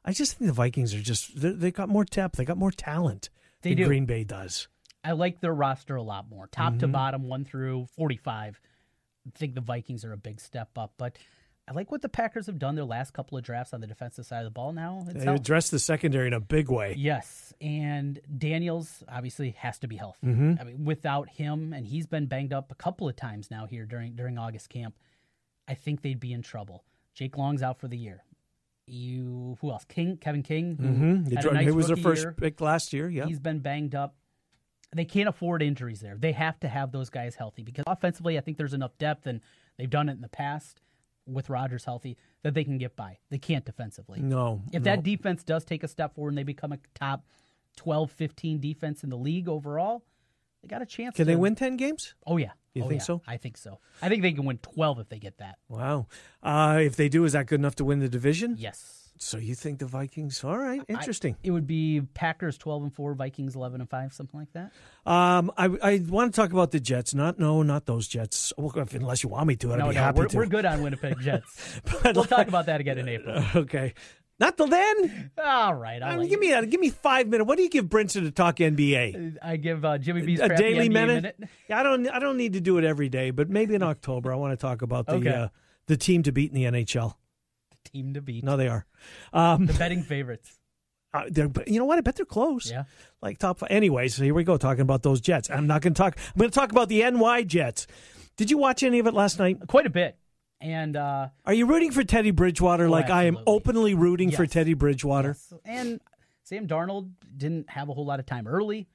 I 0.06 0.14
just 0.14 0.38
think 0.38 0.48
the 0.48 0.54
Vikings 0.54 0.96
are 0.96 1.02
just 1.02 1.32
they 1.36 1.72
got 1.72 1.90
more 1.90 2.06
depth, 2.06 2.38
they 2.38 2.46
got 2.46 2.56
more 2.56 2.72
talent 2.72 3.30
they 3.62 3.72
than 3.72 3.80
do. 3.80 3.86
Green 3.88 4.06
Bay 4.06 4.24
does. 4.24 4.70
I 5.04 5.12
like 5.12 5.42
their 5.42 5.54
roster 5.54 5.98
a 5.98 6.02
lot 6.02 6.30
more, 6.30 6.48
top 6.48 6.72
mm-hmm. 6.72 6.80
to 6.80 6.88
bottom, 6.88 7.24
one 7.28 7.44
through 7.44 7.88
45 7.98 8.62
think 9.36 9.56
the 9.56 9.62
Vikings 9.62 10.04
are 10.06 10.14
a 10.14 10.18
big 10.18 10.40
step 10.40 10.78
up, 10.78 10.94
but 10.98 11.18
I 11.68 11.72
like 11.74 11.92
what 11.92 12.02
the 12.02 12.10
Packers 12.10 12.48
have 12.48 12.58
done 12.58 12.74
their 12.76 12.84
last 12.86 13.14
couple 13.14 13.38
of 13.38 13.44
drafts 13.44 13.74
on 13.74 13.82
the 13.82 13.86
defensive 13.86 14.26
side 14.26 14.40
of 14.40 14.46
the 14.46 14.50
ball. 14.52 14.74
Now 14.74 15.04
it's 15.08 15.20
They 15.20 15.26
helped. 15.26 15.42
addressed 15.42 15.70
the 15.72 15.78
secondary 15.80 16.26
in 16.28 16.34
a 16.34 16.40
big 16.40 16.70
way. 16.70 16.96
Yes, 16.98 17.54
and 17.62 18.20
Daniels 18.36 19.04
obviously 19.08 19.52
has 19.52 19.78
to 19.80 19.88
be 19.88 19.96
healthy. 19.96 20.26
Mm-hmm. 20.28 20.54
I 20.60 20.64
mean, 20.64 20.84
without 20.86 21.30
him, 21.30 21.72
and 21.74 21.86
he's 21.86 22.08
been 22.08 22.26
banged 22.26 22.54
up 22.54 22.72
a 22.72 22.76
couple 22.76 23.08
of 23.08 23.16
times 23.16 23.52
now 23.52 23.66
here 23.68 23.86
during 23.86 24.16
during 24.16 24.38
August 24.40 24.70
camp. 24.70 24.96
I 25.68 25.76
think 25.76 26.02
they'd 26.02 26.20
be 26.20 26.34
in 26.34 26.42
trouble. 26.42 26.84
Jake 27.14 27.38
Long's 27.38 27.62
out 27.62 27.80
for 27.80 27.88
the 27.88 27.98
year. 27.98 28.24
You 28.88 29.56
who 29.62 29.70
else? 29.72 29.86
King 29.86 30.18
Kevin 30.18 30.42
King. 30.42 30.76
Who 30.80 30.88
Mm-hmm. 30.88 31.54
nice 31.54 31.66
he 31.66 31.72
was 31.72 31.88
their 31.88 31.96
first 31.98 32.24
year. 32.24 32.32
pick 32.34 32.60
last 32.60 32.92
year. 32.94 33.08
Yeah. 33.08 33.28
He's 33.28 33.40
been 33.40 33.60
banged 33.60 33.94
up. 33.94 34.16
They 34.94 35.06
can't 35.06 35.30
afford 35.30 35.62
injuries 35.62 36.00
there. 36.00 36.16
They 36.18 36.32
have 36.32 36.60
to 36.62 36.68
have 36.68 36.92
those 36.92 37.10
guys 37.10 37.36
healthy 37.36 37.64
because 37.64 37.84
offensively, 37.86 38.38
I 38.38 38.42
think 38.42 38.58
there's 38.58 38.74
enough 38.74 38.98
depth, 38.98 39.28
and 39.28 39.42
they've 39.78 39.90
done 39.90 40.10
it 40.10 40.14
in 40.14 40.22
the 40.22 40.30
past 40.30 40.82
with 41.28 41.50
Rodgers 41.50 41.86
healthy 41.86 42.18
that 42.44 42.56
they 42.56 42.64
can 42.64 42.78
get 42.80 42.96
by. 42.96 43.20
They 43.30 43.38
can't 43.38 43.64
defensively. 43.66 44.20
No. 44.20 44.64
If 44.74 44.82
no. 44.84 44.92
that 44.96 45.04
defense 45.04 45.44
does 45.44 45.64
take 45.64 45.84
a 45.84 45.88
step 45.88 46.16
forward 46.16 46.30
and 46.30 46.38
they 46.40 46.44
become 46.44 46.72
a 46.72 46.80
top 46.96 47.26
12, 47.78 48.10
15 48.12 48.60
defense 48.60 49.04
in 49.04 49.12
the 49.12 49.18
league 49.18 49.48
overall, 49.48 50.04
they 50.64 50.68
got 50.68 50.82
a 50.82 50.88
chance. 50.88 51.16
Can 51.16 51.26
to, 51.26 51.32
they 51.32 51.36
win 51.36 51.54
10 51.56 51.78
games? 51.78 52.16
Oh 52.26 52.38
yeah. 52.38 52.52
You 52.74 52.84
Oh, 52.84 52.88
think 52.88 53.02
yeah. 53.02 53.06
so? 53.06 53.22
I 53.28 53.38
think 53.38 53.58
so. 53.58 53.80
I 54.02 54.10
think 54.10 54.22
they 54.24 54.32
can 54.32 54.46
win 54.46 54.58
12 54.58 55.00
if 55.00 55.10
they 55.10 55.20
get 55.20 55.38
that. 55.38 55.58
Wow. 55.68 56.08
Uh, 56.42 56.80
if 56.82 56.96
they 56.96 57.10
do, 57.10 57.26
is 57.26 57.34
that 57.34 57.46
good 57.46 57.60
enough 57.60 57.76
to 57.76 57.86
win 57.86 58.00
the 58.00 58.10
division? 58.10 58.56
Yes. 58.58 58.99
So 59.22 59.38
you 59.38 59.54
think 59.54 59.80
the 59.80 59.86
Vikings? 59.86 60.46
All 60.46 60.58
right, 60.58 60.82
interesting. 60.88 61.36
It 61.44 61.52
would 61.52 61.68
be 61.68 62.00
Packers 62.14 62.58
12 62.58 62.84
and 62.84 62.94
4, 62.94 63.16
Vikings 63.16 63.54
11 63.54 63.82
and 63.82 63.90
5, 63.90 64.14
something 64.14 64.40
like 64.40 64.54
that. 64.54 64.72
Um, 65.06 65.52
I 65.58 65.66
I 65.84 66.02
want 66.08 66.34
to 66.34 66.42
talk 66.42 66.54
about 66.54 66.72
the 66.72 66.80
Jets. 66.80 67.14
Not 67.14 67.38
no, 67.38 67.62
not 67.62 67.86
those 67.86 68.08
Jets. 68.08 68.54
Well, 68.58 68.72
unless 68.94 69.22
you 69.22 69.28
want 69.30 69.48
me 69.48 69.58
to, 69.58 69.74
I'd 69.74 69.80
no, 69.80 69.90
be 69.90 69.96
no, 69.96 70.02
happy 70.02 70.20
we're, 70.20 70.28
to. 70.28 70.38
we're 70.38 70.46
good 70.46 70.66
on 70.66 70.82
Winnipeg 70.82 71.20
Jets. 71.22 71.82
But 72.02 72.16
we'll 72.16 72.24
talk 72.24 72.48
about 72.48 72.68
that 72.68 72.80
again 72.80 72.98
in 72.98 73.10
April. 73.10 73.44
Okay. 73.56 73.94
Not 74.40 74.56
till 74.56 74.68
then. 74.68 75.32
All 75.38 75.74
right. 75.76 76.02
I 76.02 76.16
mean, 76.16 76.30
give 76.30 76.42
you- 76.42 76.52
me 76.52 76.54
a, 76.54 76.66
give 76.66 76.80
me 76.80 76.90
five 76.92 77.28
minutes. 77.28 77.46
What 77.46 77.58
do 77.58 77.64
you 77.64 77.70
give 77.70 77.88
Brinson 77.88 78.22
to 78.24 78.32
talk 78.32 78.56
NBA? 78.56 79.36
I 79.42 79.58
give 79.58 79.84
uh, 79.84 79.98
Jimmy 79.98 80.22
B's 80.22 80.40
a 80.40 80.48
daily 80.56 80.88
minute? 80.88 81.36
Yeah, 81.68 81.82
I 81.82 81.84
don't 81.84 82.08
I 82.10 82.20
don't 82.20 82.38
need 82.38 82.54
to 82.54 82.62
do 82.62 82.78
it 82.78 82.86
every 82.86 83.10
day, 83.10 83.32
but 83.32 83.50
maybe 83.50 83.76
in 83.76 83.84
October 83.84 84.32
I 84.32 84.38
want 84.38 84.54
to 84.54 84.58
talk 84.58 84.82
about 84.82 85.08
the 85.08 85.16
Okay. 85.16 85.30
uh, 85.30 85.48
the 85.88 85.98
team 85.98 86.24
to 86.24 86.32
beat 86.32 86.54
in 86.54 86.56
the 86.56 86.64
NHL. 86.84 87.16
Team 87.86 88.14
to 88.14 88.22
beat. 88.22 88.44
No, 88.44 88.58
they 88.58 88.68
are. 88.68 88.86
Um, 89.34 89.66
The 89.66 89.74
betting 89.74 90.04
favorites. 90.04 90.52
uh, 91.14 91.24
they're, 91.30 91.50
you 91.66 91.80
know 91.80 91.86
what? 91.86 91.98
I 91.98 92.02
bet 92.02 92.16
they're 92.16 92.26
close. 92.26 92.70
Yeah. 92.70 92.84
Like 93.22 93.38
top 93.40 93.60
five. 93.60 93.72
Anyways, 93.72 94.16
here 94.18 94.34
we 94.34 94.44
go 94.44 94.58
talking 94.58 94.82
about 94.82 95.02
those 95.04 95.22
Jets. 95.22 95.50
I'm 95.50 95.68
not 95.68 95.82
going 95.82 95.94
to 95.94 95.98
talk. 95.98 96.18
I'm 96.18 96.40
going 96.40 96.52
to 96.52 96.56
talk 96.56 96.72
about 96.72 96.90
the 96.90 97.10
NY 97.10 97.44
Jets. 97.44 97.88
Did 98.38 98.52
you 98.52 98.58
watch 98.58 98.84
any 98.84 99.00
of 99.00 99.08
it 99.08 99.14
last 99.14 99.40
night? 99.40 99.58
Quite 99.68 99.86
a 99.86 99.90
bit. 99.90 100.18
And 100.62 100.96
uh, 100.98 101.30
Are 101.46 101.54
you 101.54 101.66
rooting 101.66 101.92
for 101.92 102.04
Teddy 102.04 102.32
Bridgewater 102.32 102.88
Oh, 102.88 102.90
like 102.92 103.10
I 103.10 103.24
am 103.24 103.38
openly 103.48 103.94
rooting 103.96 104.30
for 104.32 104.46
Teddy 104.46 104.74
Bridgewater? 104.74 105.38
yes. 105.52 105.54
and 105.66 106.02
Sam 106.44 106.68
Darnold 106.68 107.12
didn't 107.38 107.70
have 107.70 107.90
a 107.90 107.94
whole 107.94 108.06
lot 108.06 108.20
of 108.20 108.26
time 108.26 108.46
early. 108.48 108.88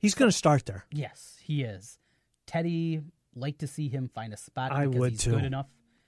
He's 0.00 0.14
going 0.14 0.30
to 0.30 0.36
start 0.36 0.66
there. 0.66 0.86
Yes, 0.90 1.38
he 1.42 1.62
is. 1.62 1.98
Teddy 2.46 3.02
like 3.36 3.58
to 3.58 3.66
see 3.68 3.88
him 3.88 4.08
find 4.12 4.32
a 4.32 4.36
spot 4.36 4.72
I 4.72 4.86
because 4.86 4.98
would 4.98 5.10
he's 5.12 5.20
too. 5.22 5.30
good 5.32 5.44
enough. 5.44 5.66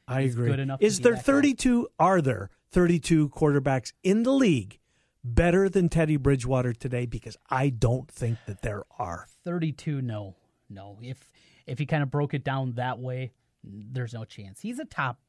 I 0.08 0.22
agree. 0.22 0.48
good 0.48 0.60
enough 0.60 0.82
Is 0.82 1.00
there 1.00 1.12
that 1.12 1.18
guy. 1.18 1.32
32? 1.32 1.88
Are 1.98 2.20
there 2.20 2.50
32 2.72 3.28
quarterbacks 3.30 3.92
in 4.02 4.22
the 4.24 4.32
league 4.32 4.78
better 5.24 5.68
than 5.68 5.88
Teddy 5.88 6.16
Bridgewater 6.16 6.72
today? 6.72 7.06
Because 7.06 7.36
I 7.48 7.70
don't 7.70 8.10
think 8.10 8.38
that 8.46 8.62
there 8.62 8.84
are. 8.98 9.26
32 9.44 10.02
no. 10.02 10.36
No. 10.68 10.98
If 11.02 11.30
if 11.66 11.78
he 11.78 11.86
kind 11.86 12.02
of 12.02 12.10
broke 12.10 12.34
it 12.34 12.44
down 12.44 12.72
that 12.72 12.98
way, 12.98 13.32
there's 13.62 14.12
no 14.14 14.24
chance. 14.24 14.60
He's 14.60 14.78
a 14.78 14.84
top 14.84 15.20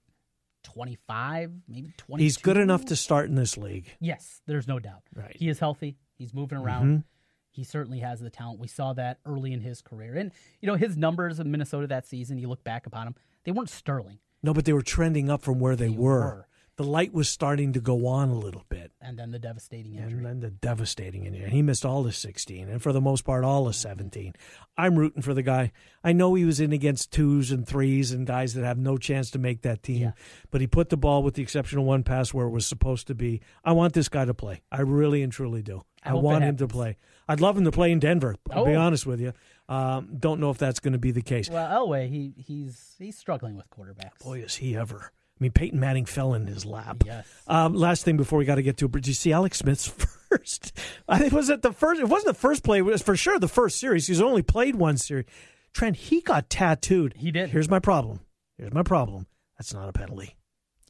25, 0.63 1.51
maybe 1.67 1.91
20. 1.97 2.23
He's 2.23 2.37
good 2.37 2.57
enough 2.57 2.85
to 2.85 2.95
start 2.95 3.29
in 3.29 3.35
this 3.35 3.57
league. 3.57 3.87
Yes, 3.99 4.41
there's 4.47 4.67
no 4.67 4.79
doubt. 4.79 5.03
Right. 5.13 5.29
Mm-hmm. 5.29 5.39
He 5.39 5.49
is 5.49 5.59
healthy. 5.59 5.97
He's 6.15 6.33
moving 6.33 6.57
around. 6.57 7.03
He 7.51 7.63
certainly 7.63 7.99
has 7.99 8.19
the 8.19 8.31
talent. 8.31 8.59
We 8.59 8.67
saw 8.67 8.93
that 8.93 9.19
early 9.25 9.53
in 9.53 9.61
his 9.61 9.81
career. 9.81 10.15
And, 10.15 10.31
you 10.59 10.67
know, 10.67 10.75
his 10.75 10.97
numbers 10.97 11.39
in 11.39 11.51
Minnesota 11.51 11.85
that 11.87 12.07
season, 12.07 12.39
you 12.39 12.47
look 12.47 12.63
back 12.63 12.87
upon 12.87 13.05
them, 13.05 13.15
they 13.43 13.51
weren't 13.51 13.69
sterling. 13.69 14.17
No, 14.43 14.53
but 14.53 14.65
they 14.65 14.73
were 14.73 14.81
trending 14.81 15.29
up 15.29 15.41
from 15.41 15.59
where 15.59 15.75
they, 15.75 15.89
were. 15.89 16.19
were. 16.19 16.47
the 16.75 16.83
light 16.83 17.13
was 17.13 17.29
starting 17.29 17.71
to 17.73 17.79
go 17.79 18.07
on 18.07 18.29
a 18.29 18.37
little 18.37 18.65
bit. 18.67 18.91
And 18.99 19.17
then 19.17 19.31
the 19.31 19.39
devastating 19.39 19.93
injury. 19.95 20.17
And 20.17 20.25
then 20.25 20.39
the 20.41 20.49
devastating 20.49 21.25
injury. 21.25 21.49
He 21.49 21.61
missed 21.61 21.85
all 21.85 22.05
of 22.05 22.15
16, 22.15 22.67
and 22.67 22.81
for 22.81 22.91
the 22.91 22.99
most 22.99 23.23
part, 23.23 23.43
all 23.45 23.67
of 23.67 23.73
mm-hmm. 23.73 23.89
17. 23.89 24.33
I'm 24.77 24.95
rooting 24.97 25.21
for 25.21 25.33
the 25.33 25.43
guy. 25.43 25.71
I 26.03 26.11
know 26.11 26.33
he 26.33 26.45
was 26.45 26.59
in 26.59 26.73
against 26.73 27.11
twos 27.11 27.51
and 27.51 27.65
threes 27.65 28.11
and 28.11 28.27
guys 28.27 28.53
that 28.55 28.65
have 28.65 28.77
no 28.77 28.97
chance 28.97 29.31
to 29.31 29.39
make 29.39 29.61
that 29.61 29.81
team, 29.81 30.01
Yeah. 30.01 30.11
but 30.51 30.61
he 30.61 30.67
put 30.67 30.89
the 30.89 30.97
ball, 30.97 31.23
with 31.23 31.35
the 31.35 31.41
exception 31.43 31.79
of 31.79 31.85
one 31.85 32.03
pass, 32.03 32.33
where 32.33 32.47
it 32.47 32.51
was 32.51 32.65
supposed 32.65 33.07
to 33.07 33.15
be. 33.15 33.41
I 33.63 33.71
want 33.71 33.93
this 33.93 34.09
guy 34.09 34.25
to 34.25 34.33
play. 34.33 34.61
I 34.71 34.81
really 34.81 35.23
and 35.23 35.31
truly 35.31 35.61
do. 35.61 35.83
I 36.03 36.09
I, 36.09 36.13
want 36.15 36.43
him 36.43 36.57
to 36.57 36.67
play. 36.67 36.97
I'd 37.27 37.39
love 37.41 37.57
him 37.57 37.63
to 37.65 37.71
play 37.71 37.91
in 37.91 37.99
Denver. 37.99 38.35
I'll 38.51 38.65
be 38.65 38.75
Oh. 38.75 38.81
honest 38.81 39.05
with 39.05 39.19
you. 39.21 39.33
Um, 39.69 40.17
don't 40.19 40.39
know 40.39 40.49
if 40.49 40.57
that's 40.57 40.79
going 40.79 40.91
to 40.93 40.99
be 40.99 41.11
the 41.11 41.21
case. 41.21 41.49
Well, 41.49 41.87
Elway, 41.87 42.09
he 42.09 42.33
he's 42.37 42.95
he's 42.99 43.17
struggling 43.17 43.55
with 43.55 43.69
quarterbacks. 43.69 44.19
Boy, 44.23 44.39
is 44.39 44.55
he 44.55 44.75
ever. 44.75 45.11
I 45.39 45.43
mean, 45.43 45.51
Peyton 45.51 45.79
Manning 45.79 46.05
fell 46.05 46.33
in 46.33 46.45
his 46.47 46.65
lap. 46.65 47.03
Yes. 47.05 47.25
Um, 47.47 47.73
last 47.73 48.03
thing 48.05 48.17
before 48.17 48.37
we 48.39 48.45
got 48.45 48.55
to 48.55 48.61
get 48.61 48.77
to 48.77 48.85
it, 48.85 48.91
did 48.91 49.07
you 49.07 49.13
see 49.13 49.31
Alex 49.33 49.59
Smith's 49.59 49.87
first? 50.29 50.77
I 51.07 51.17
think 51.17 51.33
was 51.33 51.49
it 51.49 51.61
the 51.61 51.71
first? 51.73 51.99
It 52.01 52.07
wasn't 52.09 52.35
the 52.35 52.39
first 52.39 52.63
play. 52.63 52.79
It 52.79 52.81
was 52.85 53.01
for 53.01 53.15
sure 53.15 53.39
the 53.39 53.47
first 53.47 53.79
series. 53.79 54.07
He's 54.07 54.21
only 54.21 54.41
played 54.43 54.75
one 54.75 54.97
series. 54.97 55.25
Trent, 55.73 55.95
he 55.95 56.21
got 56.21 56.49
tattooed. 56.49 57.13
He 57.17 57.31
did. 57.31 57.49
Here's 57.49 57.69
my 57.69 57.79
problem. 57.79 58.19
Here's 58.57 58.73
my 58.73 58.83
problem. 58.83 59.25
That's 59.57 59.73
not 59.73 59.89
a 59.89 59.93
penalty. 59.93 60.35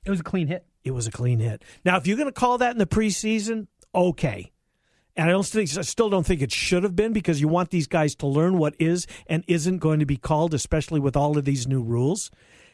It 0.06 0.10
was 0.10 0.20
a 0.20 0.24
clean 0.24 0.48
hit. 0.48 0.66
It 0.84 0.92
was 0.92 1.08
a 1.08 1.12
clean 1.12 1.40
hit. 1.40 1.64
Now, 1.86 1.96
if 1.98 2.06
you're 2.08 2.18
going 2.18 2.28
to 2.28 2.34
call 2.34 2.58
that 2.58 2.72
in 2.74 2.78
the 2.80 2.86
preseason, 2.86 3.68
okay. 3.96 4.52
And 5.16 5.30
I 5.30 5.32
don't 5.32 5.46
think, 5.46 5.78
I 5.78 5.82
still 5.82 6.10
don't 6.10 6.26
think 6.26 6.42
it 6.42 6.52
should 6.52 6.84
have 6.84 6.96
been 6.96 7.14
because 7.14 7.40
you 7.40 7.48
want 7.48 7.70
these 7.70 7.88
guys 7.88 8.16
to 8.16 8.28
learn 8.28 8.58
what 8.58 8.76
is 8.80 9.06
and 9.28 9.44
isn't 9.48 9.78
going 9.78 10.00
to 10.00 10.06
be 10.08 10.18
called, 10.18 10.54
especially 10.54 11.00
with 11.00 11.16
all 11.16 11.38
of 11.38 11.46
these 11.46 11.68
new 11.68 11.84
rules. 11.84 12.32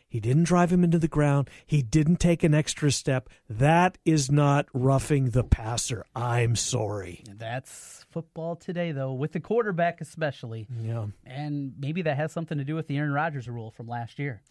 He 0.07 0.19
didn't 0.19 0.45
drive 0.45 0.71
him 0.71 0.83
into 0.83 0.97
the 0.97 1.07
ground. 1.07 1.49
He 1.67 1.83
didn't 1.83 2.15
take 2.19 2.41
an 2.43 2.53
extra 2.55 2.91
step. 2.91 3.29
That 3.47 3.97
is 4.05 4.31
not 4.31 4.65
roughing 4.73 5.31
the 5.31 5.43
passer. 5.43 6.03
I'm 6.15 6.55
sorry. 6.55 7.23
That's 7.29 8.05
football 8.09 8.55
today, 8.55 8.91
though, 8.91 9.13
with 9.13 9.33
the 9.33 9.39
quarterback 9.39 10.01
especially. 10.01 10.65
Yeah. 10.81 11.07
And 11.25 11.73
maybe 11.77 12.01
that 12.03 12.17
has 12.17 12.31
something 12.31 12.57
to 12.57 12.63
do 12.63 12.73
with 12.73 12.87
the 12.87 12.97
Aaron 12.97 13.11
Rodgers 13.11 13.47
rule 13.47 13.69
from 13.69 13.87
last 13.87 14.17
year. 14.17 14.41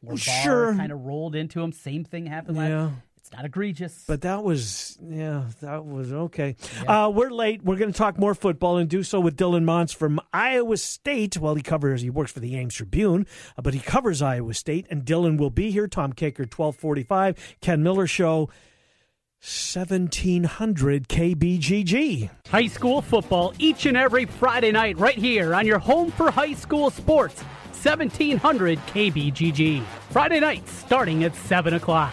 Where 0.00 0.16
Sure. 0.18 0.74
kind 0.74 0.92
of 0.92 1.00
rolled 1.00 1.36
into 1.36 1.62
him. 1.62 1.72
Same 1.72 2.04
thing 2.04 2.26
happened 2.26 2.58
last 2.58 2.68
Yeah. 2.68 2.90
It's 3.22 3.32
not 3.32 3.44
egregious. 3.44 4.02
But 4.08 4.22
that 4.22 4.42
was, 4.42 4.98
yeah, 5.00 5.44
that 5.60 5.86
was 5.86 6.12
okay. 6.12 6.56
Uh, 6.88 7.08
we're 7.14 7.30
late. 7.30 7.62
We're 7.62 7.76
going 7.76 7.92
to 7.92 7.96
talk 7.96 8.18
more 8.18 8.34
football 8.34 8.78
and 8.78 8.90
do 8.90 9.04
so 9.04 9.20
with 9.20 9.36
Dylan 9.36 9.62
Montz 9.62 9.94
from 9.94 10.18
Iowa 10.32 10.76
State. 10.76 11.36
Well, 11.38 11.54
he 11.54 11.62
covers, 11.62 12.02
he 12.02 12.10
works 12.10 12.32
for 12.32 12.40
the 12.40 12.56
Ames 12.56 12.74
Tribune, 12.74 13.28
uh, 13.56 13.62
but 13.62 13.74
he 13.74 13.80
covers 13.80 14.22
Iowa 14.22 14.54
State. 14.54 14.88
And 14.90 15.04
Dylan 15.04 15.38
will 15.38 15.50
be 15.50 15.70
here. 15.70 15.86
Tom 15.86 16.12
Kakert, 16.12 16.52
1245. 16.52 17.58
Ken 17.60 17.80
Miller 17.80 18.08
Show, 18.08 18.50
1700 19.38 21.06
KBGG. 21.06 22.28
High 22.48 22.66
school 22.66 23.02
football 23.02 23.54
each 23.60 23.86
and 23.86 23.96
every 23.96 24.24
Friday 24.24 24.72
night 24.72 24.98
right 24.98 25.16
here 25.16 25.54
on 25.54 25.64
your 25.64 25.78
home 25.78 26.10
for 26.10 26.32
high 26.32 26.54
school 26.54 26.90
sports, 26.90 27.40
1700 27.42 28.80
KBGG. 28.80 29.84
Friday 30.10 30.40
nights 30.40 30.72
starting 30.72 31.22
at 31.22 31.36
7 31.36 31.74
o'clock. 31.74 32.12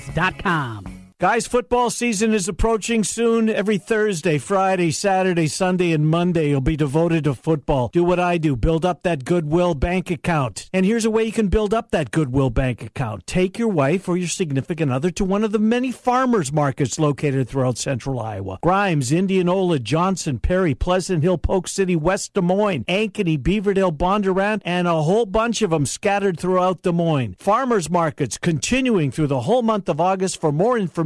therookie.sportscards.com. 0.00 0.95
Guys, 1.18 1.46
football 1.46 1.88
season 1.88 2.34
is 2.34 2.46
approaching 2.46 3.02
soon. 3.02 3.48
Every 3.48 3.78
Thursday, 3.78 4.36
Friday, 4.36 4.90
Saturday, 4.90 5.46
Sunday, 5.46 5.92
and 5.92 6.06
Monday 6.06 6.50
you'll 6.50 6.60
be 6.60 6.76
devoted 6.76 7.24
to 7.24 7.32
football. 7.32 7.88
Do 7.90 8.04
what 8.04 8.20
I 8.20 8.36
do 8.36 8.54
build 8.54 8.84
up 8.84 9.02
that 9.04 9.24
Goodwill 9.24 9.74
bank 9.74 10.10
account. 10.10 10.68
And 10.74 10.84
here's 10.84 11.06
a 11.06 11.10
way 11.10 11.24
you 11.24 11.32
can 11.32 11.48
build 11.48 11.72
up 11.72 11.90
that 11.90 12.10
Goodwill 12.10 12.50
bank 12.50 12.82
account 12.82 13.26
take 13.26 13.58
your 13.58 13.68
wife 13.68 14.10
or 14.10 14.18
your 14.18 14.28
significant 14.28 14.92
other 14.92 15.10
to 15.12 15.24
one 15.24 15.42
of 15.42 15.52
the 15.52 15.58
many 15.58 15.90
farmers 15.90 16.52
markets 16.52 16.98
located 16.98 17.48
throughout 17.48 17.78
central 17.78 18.20
Iowa 18.20 18.58
Grimes, 18.62 19.10
Indianola, 19.10 19.78
Johnson, 19.78 20.38
Perry, 20.38 20.74
Pleasant 20.74 21.22
Hill, 21.22 21.38
Polk 21.38 21.66
City, 21.66 21.96
West 21.96 22.34
Des 22.34 22.42
Moines, 22.42 22.84
Ankeny, 22.90 23.38
Beaverdale, 23.38 23.96
Bondurant, 23.96 24.60
and 24.66 24.86
a 24.86 25.00
whole 25.00 25.24
bunch 25.24 25.62
of 25.62 25.70
them 25.70 25.86
scattered 25.86 26.38
throughout 26.38 26.82
Des 26.82 26.92
Moines. 26.92 27.36
Farmers 27.38 27.88
markets 27.88 28.36
continuing 28.36 29.10
through 29.10 29.28
the 29.28 29.40
whole 29.40 29.62
month 29.62 29.88
of 29.88 29.98
August. 29.98 30.38
For 30.38 30.52
more 30.52 30.76
information, 30.76 31.05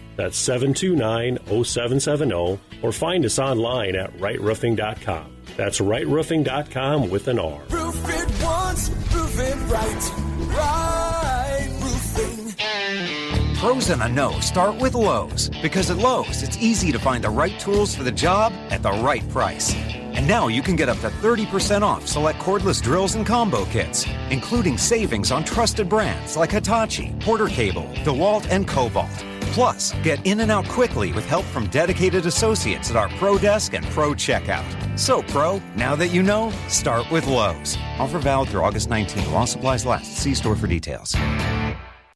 That's 0.21 0.37
729 0.37 1.39
0770 1.63 2.59
or 2.83 2.91
find 2.91 3.25
us 3.25 3.39
online 3.39 3.95
at 3.95 4.15
rightroofing.com. 4.17 5.35
That's 5.57 5.79
rightroofing.com 5.79 7.09
with 7.09 7.27
an 7.27 7.39
R. 7.39 7.59
Roof 7.71 8.07
it 8.07 8.43
once, 8.43 8.89
roof 9.11 9.39
it 9.39 9.55
right. 9.67 10.11
Right 10.55 11.69
roofing. 11.81 13.55
Pros 13.55 13.89
and 13.89 14.03
a 14.03 14.09
no 14.09 14.39
start 14.41 14.79
with 14.79 14.93
Lowe's 14.93 15.49
because 15.63 15.89
at 15.89 15.97
Lowe's 15.97 16.43
it's 16.43 16.57
easy 16.59 16.91
to 16.91 16.99
find 16.99 17.23
the 17.23 17.29
right 17.31 17.59
tools 17.59 17.95
for 17.95 18.03
the 18.03 18.11
job 18.11 18.53
at 18.69 18.83
the 18.83 18.91
right 18.91 19.27
price. 19.29 19.73
And 19.73 20.27
now 20.27 20.49
you 20.49 20.61
can 20.61 20.75
get 20.75 20.87
up 20.87 20.99
to 20.99 21.09
30% 21.09 21.81
off 21.81 22.05
select 22.05 22.37
cordless 22.37 22.79
drills 22.79 23.15
and 23.15 23.25
combo 23.25 23.65
kits, 23.65 24.05
including 24.29 24.77
savings 24.77 25.31
on 25.31 25.43
trusted 25.43 25.89
brands 25.89 26.37
like 26.37 26.51
Hitachi, 26.51 27.11
Porter 27.21 27.47
Cable, 27.47 27.89
DeWalt, 28.05 28.47
and 28.51 28.67
Kobalt. 28.67 29.30
Plus, 29.51 29.93
get 30.01 30.25
in 30.25 30.39
and 30.39 30.49
out 30.49 30.65
quickly 30.65 31.11
with 31.11 31.25
help 31.25 31.45
from 31.45 31.67
dedicated 31.67 32.25
associates 32.25 32.89
at 32.89 32.95
our 32.95 33.09
Pro 33.19 33.37
Desk 33.37 33.73
and 33.73 33.85
Pro 33.87 34.13
Checkout. 34.13 34.65
So, 34.97 35.21
Pro, 35.23 35.61
now 35.75 35.95
that 35.95 36.07
you 36.07 36.23
know, 36.23 36.51
start 36.67 37.09
with 37.11 37.27
Lowe's. 37.27 37.77
Offer 37.99 38.19
valid 38.19 38.49
through 38.49 38.61
August 38.61 38.89
19 38.89 39.29
while 39.31 39.47
supplies 39.47 39.85
last. 39.85 40.13
See 40.17 40.33
store 40.33 40.55
for 40.55 40.67
details. 40.67 41.15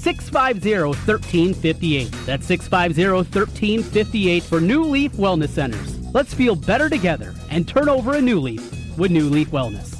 650 0.00 0.82
1358. 0.82 2.10
That's 2.24 2.46
650 2.46 3.12
1358 3.12 4.42
for 4.42 4.60
New 4.60 4.84
Leaf 4.84 5.12
Wellness 5.12 5.50
Centers. 5.50 5.98
Let's 6.14 6.32
feel 6.32 6.56
better 6.56 6.88
together 6.88 7.34
and 7.50 7.68
turn 7.68 7.88
over 7.88 8.16
a 8.16 8.20
new 8.20 8.40
leaf 8.40 8.62
with 8.96 9.10
New 9.10 9.28
Leaf 9.28 9.50
Wellness. 9.50 9.99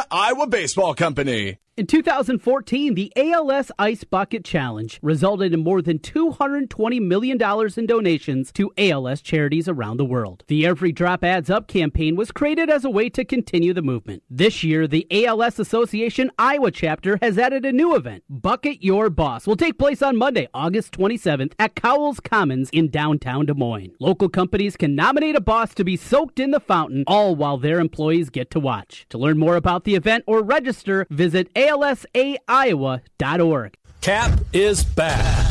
Iowa 0.09 0.47
Baseball 0.47 0.93
Company. 0.95 1.57
In 1.81 1.87
2014, 1.87 2.93
the 2.93 3.11
ALS 3.15 3.71
Ice 3.79 4.03
Bucket 4.03 4.45
Challenge 4.45 4.99
resulted 5.01 5.51
in 5.51 5.63
more 5.63 5.81
than 5.81 5.97
$220 5.97 7.01
million 7.01 7.41
in 7.41 7.85
donations 7.87 8.51
to 8.51 8.71
ALS 8.77 9.19
charities 9.19 9.67
around 9.67 9.97
the 9.97 10.05
world. 10.05 10.43
The 10.47 10.63
Every 10.63 10.91
Drop 10.91 11.23
Adds 11.23 11.49
Up 11.49 11.67
campaign 11.67 12.15
was 12.15 12.31
created 12.31 12.69
as 12.69 12.85
a 12.85 12.91
way 12.91 13.09
to 13.09 13.25
continue 13.25 13.73
the 13.73 13.81
movement. 13.81 14.21
This 14.29 14.63
year, 14.63 14.85
the 14.85 15.07
ALS 15.25 15.57
Association 15.57 16.29
Iowa 16.37 16.69
chapter 16.69 17.17
has 17.19 17.39
added 17.39 17.65
a 17.65 17.71
new 17.71 17.95
event, 17.95 18.25
Bucket 18.29 18.83
Your 18.83 19.09
Boss, 19.09 19.47
will 19.47 19.55
take 19.55 19.79
place 19.79 20.03
on 20.03 20.17
Monday, 20.17 20.47
August 20.53 20.91
27th 20.91 21.53
at 21.57 21.73
Cowles 21.73 22.19
Commons 22.19 22.69
in 22.69 22.91
downtown 22.91 23.47
Des 23.47 23.55
Moines. 23.55 23.95
Local 23.99 24.29
companies 24.29 24.77
can 24.77 24.93
nominate 24.93 25.35
a 25.35 25.41
boss 25.41 25.73
to 25.73 25.83
be 25.83 25.97
soaked 25.97 26.39
in 26.39 26.51
the 26.51 26.59
fountain, 26.59 27.03
all 27.07 27.35
while 27.35 27.57
their 27.57 27.79
employees 27.79 28.29
get 28.29 28.51
to 28.51 28.59
watch. 28.59 29.07
To 29.09 29.17
learn 29.17 29.39
more 29.39 29.55
about 29.55 29.83
the 29.83 29.95
event 29.95 30.25
or 30.27 30.43
register, 30.43 31.07
visit 31.09 31.49
alsaiowa.org. 31.71 33.73
Cap 34.01 34.39
is 34.53 34.83
back. 34.83 35.50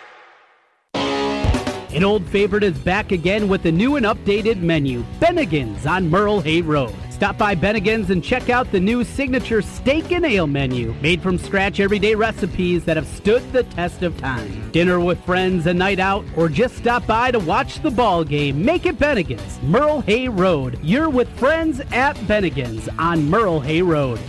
An 1.93 2.05
old 2.05 2.25
favorite 2.27 2.63
is 2.63 2.77
back 2.77 3.11
again 3.11 3.49
with 3.49 3.65
a 3.65 3.71
new 3.71 3.97
and 3.97 4.05
updated 4.05 4.61
menu 4.61 5.03
Bennigan's 5.19 5.85
on 5.85 6.09
Merle 6.09 6.39
Hay 6.39 6.61
Road. 6.61 6.95
Stop 7.09 7.37
by 7.37 7.53
Bennigan's 7.53 8.09
and 8.11 8.23
check 8.23 8.49
out 8.49 8.71
the 8.71 8.79
new 8.79 9.03
signature 9.03 9.61
steak 9.61 10.09
and 10.13 10.25
ale 10.25 10.47
menu, 10.47 10.95
made 11.01 11.21
from 11.21 11.37
scratch 11.37 11.81
everyday 11.81 12.15
recipes 12.15 12.85
that 12.85 12.95
have 12.95 13.05
stood 13.05 13.43
the 13.51 13.63
test 13.63 14.03
of 14.03 14.17
time. 14.17 14.71
Dinner 14.71 15.01
with 15.01 15.21
friends, 15.25 15.67
a 15.67 15.73
night 15.73 15.99
out, 15.99 16.23
or 16.37 16.47
just 16.47 16.77
stop 16.77 17.05
by 17.05 17.29
to 17.29 17.39
watch 17.39 17.81
the 17.81 17.91
ball 17.91 18.23
game. 18.23 18.63
Make 18.63 18.85
it 18.85 18.97
Bennigan's, 18.97 19.61
Merle 19.61 19.99
Hay 20.01 20.29
Road. 20.29 20.79
You're 20.81 21.09
with 21.09 21.27
friends 21.37 21.81
at 21.91 22.15
Bennigan's 22.25 22.87
on 22.97 23.29
Merle 23.29 23.59
Hay 23.59 23.81
Road. 23.81 24.19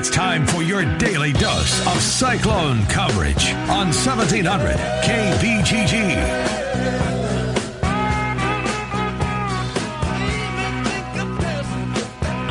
It's 0.00 0.08
time 0.08 0.46
for 0.46 0.62
your 0.62 0.82
daily 0.96 1.34
dose 1.34 1.86
of 1.86 2.00
cyclone 2.00 2.86
coverage 2.86 3.52
on 3.68 3.88
1700 3.88 4.76
KBGG. 5.04 6.59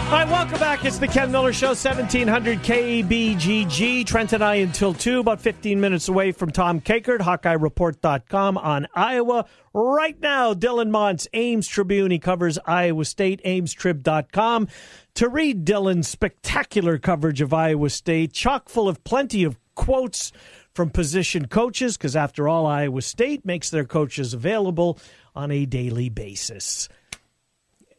All 0.09 0.15
right, 0.15 0.27
welcome 0.27 0.59
back. 0.59 0.85
It's 0.85 0.97
the 0.97 1.07
Ken 1.07 1.31
Miller 1.31 1.53
Show, 1.53 1.67
1700 1.67 2.63
KBGG. 2.63 4.07
Trent 4.07 4.33
and 4.33 4.43
I 4.43 4.55
until 4.55 4.91
2, 4.91 5.19
about 5.19 5.39
15 5.39 5.79
minutes 5.79 6.07
away 6.07 6.31
from 6.31 6.49
Tom 6.49 6.81
Kakert, 6.81 7.19
HawkeyeReport.com 7.19 8.57
on 8.57 8.87
Iowa. 8.95 9.45
Right 9.71 10.19
now, 10.19 10.55
Dylan 10.55 10.89
Montz, 10.89 11.27
Ames 11.33 11.67
Tribune. 11.67 12.09
He 12.09 12.17
covers 12.17 12.57
Iowa 12.65 13.05
State, 13.05 13.39
AmesTrib.com. 13.45 14.67
To 15.13 15.29
read 15.29 15.63
Dylan's 15.63 16.07
spectacular 16.07 16.97
coverage 16.97 17.41
of 17.41 17.53
Iowa 17.53 17.91
State, 17.91 18.33
chock 18.33 18.67
full 18.67 18.89
of 18.89 19.03
plenty 19.03 19.43
of 19.43 19.59
quotes 19.75 20.31
from 20.73 20.89
position 20.89 21.47
coaches, 21.47 21.97
because 21.97 22.15
after 22.15 22.47
all, 22.47 22.65
Iowa 22.65 23.03
State 23.03 23.45
makes 23.45 23.69
their 23.69 23.85
coaches 23.85 24.33
available 24.33 24.97
on 25.35 25.51
a 25.51 25.67
daily 25.67 26.09
basis 26.09 26.89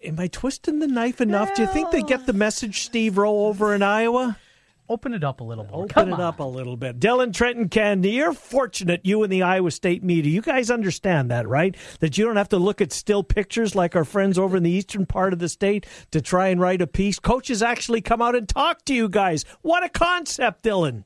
am 0.03 0.19
I 0.19 0.29
twisting 0.29 0.79
the 0.79 0.87
knife 0.89 1.21
enough? 1.21 1.55
Do 1.55 1.63
you 1.63 1.69
think 1.69 1.91
they 1.91 2.03
get 2.03 2.27
the 2.27 2.33
message, 2.33 2.83
Steve 2.83 3.19
Rowe, 3.19 3.47
over 3.47 3.75
in 3.75 3.83
Iowa? 3.83 4.37
Open 4.89 5.15
it 5.15 5.23
up 5.23 5.41
a 5.41 5.45
little 5.45 5.65
more. 5.67 5.85
Open 5.85 5.89
Come 5.89 6.09
it 6.09 6.15
on. 6.15 6.21
up 6.21 6.41
a 6.41 6.45
little 6.45 6.77
bit. 6.77 6.99
Dylan 6.99 7.33
Trenton 7.33 7.69
Ken, 7.69 8.03
you're 8.03 8.33
fortunate 8.33 9.03
you 9.05 9.23
and 9.23 9.33
the 9.33 9.45
Iowa 9.45 9.71
State 9.71 10.03
media. 10.03 10.33
You 10.33 10.43
guys 10.43 10.69
understand 10.69 11.31
that, 11.31 11.47
right? 11.47 11.77
That 12.01 12.19
you 12.19 12.25
don't 12.25 12.35
have 12.35 12.49
to 12.49 12.59
look 12.59 12.81
at 12.81 12.93
still 12.93 13.23
pictures 13.23 13.77
like 13.77 13.95
our 13.95 14.05
friends 14.05 14.37
over 14.37 14.57
in 14.57 14.65
the 14.65 14.71
eastern 14.71 15.07
part 15.07 15.33
of 15.33 15.39
the 15.39 15.49
state 15.49 15.87
to 16.11 16.21
try 16.21 16.49
and 16.49 16.61
write 16.61 16.83
a 16.83 16.89
piece. 16.89 17.21
Coaches 17.21 17.63
actually 17.63 18.01
come 18.01 18.21
out 18.21 18.35
and 18.35 18.49
talk 18.49 18.85
to 18.87 18.95
you 18.95 19.09
guys. 19.09 19.45
What 19.63 19.85
a 19.85 19.89
concept, 19.89 20.65
Dylan. 20.65 21.05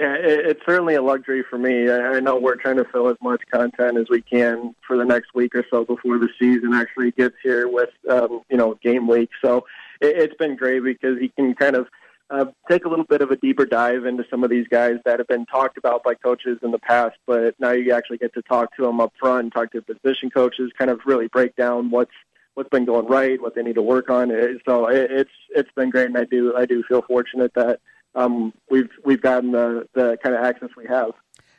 Yeah, 0.00 0.14
it, 0.14 0.46
it's 0.46 0.60
certainly 0.64 0.94
a 0.94 1.02
luxury 1.02 1.44
for 1.48 1.58
me. 1.58 1.90
I, 1.90 2.20
know 2.20 2.38
we're 2.38 2.56
trying 2.56 2.78
to 2.78 2.86
fill 2.86 3.08
as 3.10 3.18
much 3.20 3.42
content 3.52 3.98
as 3.98 4.08
we 4.08 4.22
can 4.22 4.74
for 4.86 4.96
the 4.96 5.04
next 5.04 5.34
week 5.34 5.54
or 5.54 5.62
so 5.70 5.84
before 5.84 6.18
the 6.18 6.30
season 6.38 6.72
actually 6.72 7.10
gets 7.10 7.36
here 7.42 7.68
with, 7.68 7.90
um, 8.08 8.40
you 8.50 8.56
know, 8.56 8.78
game 8.82 9.06
week. 9.06 9.28
So 9.42 9.66
it, 10.00 10.16
it's 10.16 10.34
been 10.36 10.56
great 10.56 10.82
because 10.82 11.20
you 11.20 11.28
can 11.28 11.54
kind 11.54 11.76
of 11.76 11.86
uh, 12.30 12.46
take 12.66 12.86
a 12.86 12.88
little 12.88 13.04
bit 13.04 13.20
of 13.20 13.30
a 13.30 13.36
deeper 13.36 13.66
dive 13.66 14.06
into 14.06 14.24
some 14.30 14.42
of 14.42 14.48
these 14.48 14.66
guys 14.68 14.94
that 15.04 15.18
have 15.18 15.28
been 15.28 15.44
talked 15.44 15.76
about 15.76 16.02
by 16.02 16.14
coaches 16.14 16.58
in 16.62 16.70
the 16.70 16.78
past, 16.78 17.18
but 17.26 17.54
now 17.60 17.72
you 17.72 17.92
actually 17.92 18.16
get 18.16 18.32
to 18.32 18.42
talk 18.42 18.74
to 18.76 18.82
them 18.86 19.00
up 19.00 19.12
front, 19.20 19.52
talk 19.52 19.70
to 19.72 19.82
position 19.82 20.30
coaches, 20.30 20.72
kind 20.78 20.90
of 20.90 21.00
really 21.04 21.28
break 21.28 21.54
down 21.56 21.90
what's 21.90 22.14
what's 22.54 22.70
been 22.70 22.86
going 22.86 23.06
right, 23.06 23.40
what 23.42 23.54
they 23.54 23.62
need 23.62 23.74
to 23.74 23.82
work 23.82 24.08
on. 24.08 24.30
So 24.64 24.86
it, 24.86 25.10
it's 25.10 25.30
it's 25.50 25.70
been 25.76 25.90
great, 25.90 26.06
and 26.06 26.16
I 26.16 26.24
do 26.24 26.56
I 26.56 26.64
do 26.64 26.82
feel 26.84 27.02
fortunate 27.02 27.52
that 27.54 27.80
um, 28.14 28.52
we've 28.70 28.90
we've 29.04 29.20
gotten 29.20 29.52
the 29.52 29.86
the 29.94 30.18
kind 30.22 30.34
of 30.34 30.44
access 30.44 30.70
we 30.76 30.86
have. 30.86 31.12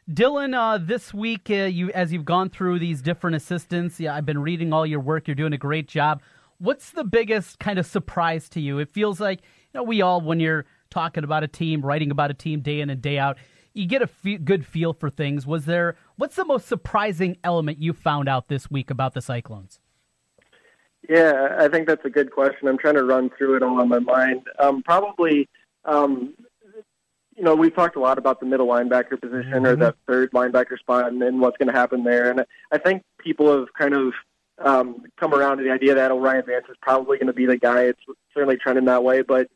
Dylan, 0.09 0.55
uh, 0.55 0.77
this 0.77 1.13
week, 1.13 1.49
uh, 1.49 1.53
you 1.53 1.91
as 1.91 2.11
you've 2.11 2.25
gone 2.25 2.49
through 2.49 2.79
these 2.79 3.01
different 3.01 3.35
assistants, 3.35 3.99
yeah, 3.99 4.15
I've 4.15 4.25
been 4.25 4.41
reading 4.41 4.73
all 4.73 4.85
your 4.85 4.99
work. 4.99 5.27
You're 5.27 5.35
doing 5.35 5.53
a 5.53 5.57
great 5.57 5.87
job. 5.87 6.21
What's 6.57 6.91
the 6.91 7.03
biggest 7.03 7.59
kind 7.59 7.79
of 7.79 7.85
surprise 7.85 8.49
to 8.49 8.61
you? 8.61 8.79
It 8.79 8.89
feels 8.89 9.19
like 9.19 9.41
you 9.41 9.79
know 9.79 9.83
we 9.83 10.01
all, 10.01 10.21
when 10.21 10.39
you're 10.39 10.65
talking 10.89 11.23
about 11.23 11.43
a 11.43 11.47
team, 11.47 11.81
writing 11.81 12.11
about 12.11 12.31
a 12.31 12.33
team 12.33 12.61
day 12.61 12.81
in 12.81 12.89
and 12.89 13.01
day 13.01 13.17
out, 13.17 13.37
you 13.73 13.85
get 13.85 14.01
a 14.01 14.07
fe- 14.07 14.37
good 14.37 14.65
feel 14.65 14.93
for 14.93 15.09
things. 15.09 15.47
Was 15.47 15.65
there? 15.65 15.95
What's 16.17 16.35
the 16.35 16.45
most 16.45 16.67
surprising 16.67 17.37
element 17.43 17.79
you 17.79 17.93
found 17.93 18.27
out 18.27 18.47
this 18.47 18.69
week 18.69 18.89
about 18.89 19.13
the 19.13 19.21
Cyclones? 19.21 19.79
Yeah, 21.09 21.55
I 21.57 21.67
think 21.67 21.87
that's 21.87 22.05
a 22.05 22.09
good 22.09 22.31
question. 22.31 22.67
I'm 22.67 22.77
trying 22.77 22.95
to 22.95 23.03
run 23.03 23.31
through 23.37 23.55
it 23.55 23.63
all 23.63 23.81
in 23.81 23.89
my 23.89 23.99
mind. 23.99 24.43
Um, 24.59 24.83
probably, 24.83 25.49
um, 25.85 26.33
you 27.35 27.43
know, 27.43 27.55
we've 27.55 27.73
talked 27.73 27.95
a 27.95 27.99
lot 27.99 28.17
about 28.17 28.39
the 28.39 28.45
middle 28.45 28.67
linebacker 28.67 29.19
position 29.19 29.65
or 29.65 29.75
that 29.75 29.95
third 30.07 30.31
linebacker 30.31 30.77
spot 30.77 31.07
and, 31.07 31.21
and 31.23 31.39
what's 31.39 31.57
going 31.57 31.67
to 31.67 31.73
happen 31.73 32.03
there. 32.03 32.29
And 32.29 32.45
I 32.71 32.77
think 32.77 33.03
people 33.17 33.57
have 33.57 33.67
kind 33.77 33.93
of 33.93 34.13
um, 34.59 35.05
come 35.19 35.33
around 35.33 35.57
to 35.57 35.63
the 35.63 35.71
idea 35.71 35.95
that 35.95 36.11
O'Rien 36.11 36.43
Vance 36.45 36.65
is 36.69 36.75
probably 36.81 37.17
going 37.17 37.27
to 37.27 37.33
be 37.33 37.45
the 37.45 37.57
guy. 37.57 37.83
It's 37.83 38.01
certainly 38.33 38.57
trending 38.57 38.85
that 38.85 39.03
way. 39.03 39.21
But 39.21 39.49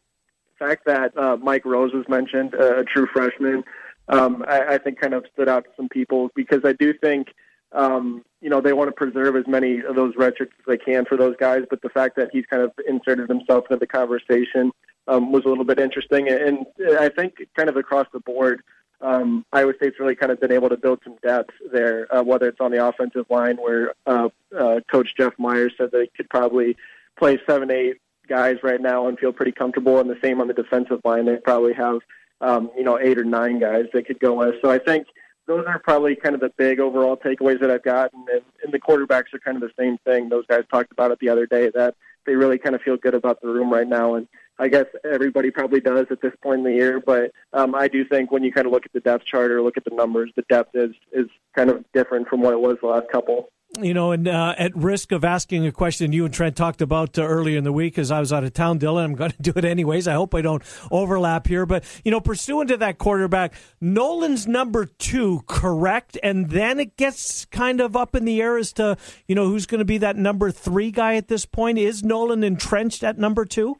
the 0.57 0.65
fact 0.65 0.85
that 0.85 1.17
uh, 1.17 1.37
Mike 1.37 1.65
Rose 1.65 1.93
was 1.93 2.05
mentioned, 2.07 2.55
uh, 2.55 2.77
a 2.77 2.83
true 2.83 3.07
freshman, 3.13 3.63
um, 4.07 4.43
I, 4.47 4.75
I 4.75 4.77
think 4.77 4.99
kind 4.99 5.13
of 5.13 5.25
stood 5.33 5.49
out 5.49 5.65
to 5.65 5.69
some 5.75 5.89
people 5.89 6.29
because 6.35 6.61
I 6.63 6.73
do 6.73 6.93
think 6.93 7.27
um, 7.71 8.23
you 8.41 8.49
know, 8.49 8.61
they 8.61 8.73
want 8.73 8.87
to 8.87 8.93
preserve 8.93 9.35
as 9.35 9.45
many 9.47 9.81
of 9.81 9.95
those 9.95 10.15
redshirts 10.15 10.53
as 10.59 10.65
they 10.67 10.77
can 10.77 11.05
for 11.05 11.17
those 11.17 11.35
guys. 11.37 11.63
But 11.69 11.81
the 11.81 11.89
fact 11.89 12.15
that 12.15 12.29
he's 12.31 12.45
kind 12.45 12.63
of 12.63 12.71
inserted 12.87 13.29
himself 13.29 13.65
into 13.69 13.79
the 13.79 13.87
conversation 13.87 14.71
um, 15.07 15.31
was 15.31 15.45
a 15.45 15.49
little 15.49 15.65
bit 15.65 15.79
interesting. 15.79 16.29
And 16.29 16.65
I 16.99 17.09
think 17.09 17.35
kind 17.55 17.69
of 17.69 17.77
across 17.77 18.07
the 18.13 18.19
board, 18.19 18.61
um, 19.01 19.45
Iowa 19.51 19.73
State's 19.77 19.99
really 19.99 20.15
kind 20.15 20.31
of 20.31 20.39
been 20.39 20.51
able 20.51 20.69
to 20.69 20.77
build 20.77 20.99
some 21.03 21.17
depth 21.21 21.53
there, 21.71 22.07
uh, 22.15 22.23
whether 22.23 22.47
it's 22.47 22.61
on 22.61 22.71
the 22.71 22.85
offensive 22.85 23.25
line 23.29 23.57
where 23.57 23.93
uh, 24.05 24.29
uh, 24.57 24.79
Coach 24.89 25.09
Jeff 25.17 25.33
Myers 25.37 25.73
said 25.77 25.91
they 25.91 26.07
could 26.15 26.29
probably 26.29 26.77
play 27.17 27.39
seven, 27.47 27.71
eight 27.71 27.97
guys 28.27 28.57
right 28.63 28.81
now 28.81 29.07
and 29.07 29.19
feel 29.19 29.33
pretty 29.33 29.51
comfortable. 29.51 29.99
And 29.99 30.09
the 30.09 30.17
same 30.23 30.41
on 30.41 30.47
the 30.47 30.53
defensive 30.53 31.01
line. 31.03 31.25
They 31.25 31.37
probably 31.37 31.73
have, 31.73 31.99
um, 32.41 32.71
you 32.75 32.83
know, 32.83 32.97
eight 32.99 33.17
or 33.17 33.25
nine 33.25 33.59
guys 33.59 33.85
they 33.93 34.01
could 34.01 34.19
go 34.19 34.33
with. 34.33 34.55
So 34.61 34.71
I 34.71 34.79
think 34.79 35.07
those 35.45 35.65
are 35.67 35.77
probably 35.79 36.15
kind 36.15 36.33
of 36.33 36.41
the 36.41 36.51
big 36.57 36.79
overall 36.79 37.17
takeaways 37.17 37.59
that 37.59 37.69
I've 37.69 37.83
gotten. 37.83 38.25
And, 38.31 38.41
and 38.63 38.73
the 38.73 38.79
quarterbacks 38.79 39.33
are 39.33 39.39
kind 39.39 39.61
of 39.61 39.61
the 39.61 39.71
same 39.77 39.97
thing. 39.99 40.29
Those 40.29 40.45
guys 40.47 40.63
talked 40.71 40.91
about 40.91 41.11
it 41.11 41.19
the 41.19 41.29
other 41.29 41.45
day 41.45 41.69
that 41.75 41.95
they 42.25 42.35
really 42.35 42.57
kind 42.57 42.75
of 42.75 42.81
feel 42.81 42.97
good 42.97 43.13
about 43.13 43.41
the 43.41 43.47
room 43.47 43.71
right 43.71 43.87
now. 43.87 44.15
And 44.15 44.27
I 44.57 44.67
guess 44.67 44.85
everybody 45.03 45.51
probably 45.51 45.81
does 45.81 46.07
at 46.11 46.21
this 46.21 46.33
point 46.41 46.59
in 46.59 46.63
the 46.65 46.73
year. 46.73 46.99
But 46.99 47.31
um, 47.53 47.75
I 47.75 47.87
do 47.87 48.05
think 48.05 48.31
when 48.31 48.43
you 48.43 48.51
kind 48.51 48.67
of 48.67 48.73
look 48.73 48.85
at 48.85 48.93
the 48.93 48.99
depth 48.99 49.25
chart 49.25 49.51
or 49.51 49.61
look 49.61 49.77
at 49.77 49.85
the 49.85 49.95
numbers, 49.95 50.31
the 50.35 50.45
depth 50.49 50.75
is 50.75 50.91
is 51.11 51.27
kind 51.55 51.69
of 51.69 51.83
different 51.93 52.27
from 52.27 52.41
what 52.41 52.53
it 52.53 52.59
was 52.59 52.77
the 52.81 52.87
last 52.87 53.09
couple 53.11 53.49
you 53.81 53.93
know, 53.93 54.11
and 54.11 54.27
uh, 54.27 54.55
at 54.57 54.75
risk 54.75 55.11
of 55.11 55.25
asking 55.25 55.65
a 55.65 55.71
question 55.71 56.13
you 56.13 56.25
and 56.25 56.33
Trent 56.33 56.55
talked 56.55 56.81
about 56.81 57.17
uh, 57.17 57.23
earlier 57.23 57.57
in 57.57 57.63
the 57.63 57.73
week 57.73 57.97
as 57.97 58.11
I 58.11 58.19
was 58.19 58.31
out 58.31 58.43
of 58.43 58.53
town, 58.53 58.79
Dylan, 58.79 59.03
I'm 59.03 59.15
going 59.15 59.31
to 59.31 59.41
do 59.41 59.53
it 59.55 59.65
anyways. 59.65 60.07
I 60.07 60.13
hope 60.13 60.33
I 60.33 60.41
don't 60.41 60.63
overlap 60.91 61.47
here. 61.47 61.65
But, 61.65 61.83
you 62.03 62.11
know, 62.11 62.21
pursuant 62.21 62.69
to 62.69 62.77
that 62.77 62.97
quarterback, 62.97 63.53
Noland's 63.81 64.47
number 64.47 64.85
two, 64.85 65.43
correct? 65.47 66.17
And 66.23 66.49
then 66.49 66.79
it 66.79 66.97
gets 66.97 67.45
kind 67.45 67.81
of 67.81 67.95
up 67.95 68.15
in 68.15 68.25
the 68.25 68.41
air 68.41 68.57
as 68.57 68.71
to, 68.73 68.97
you 69.27 69.35
know, 69.35 69.47
who's 69.47 69.65
going 69.65 69.79
to 69.79 69.85
be 69.85 69.97
that 69.97 70.15
number 70.15 70.51
three 70.51 70.91
guy 70.91 71.15
at 71.15 71.27
this 71.27 71.45
point. 71.45 71.77
Is 71.77 72.03
Noland 72.03 72.43
entrenched 72.45 73.03
at 73.03 73.17
number 73.17 73.45
two? 73.45 73.77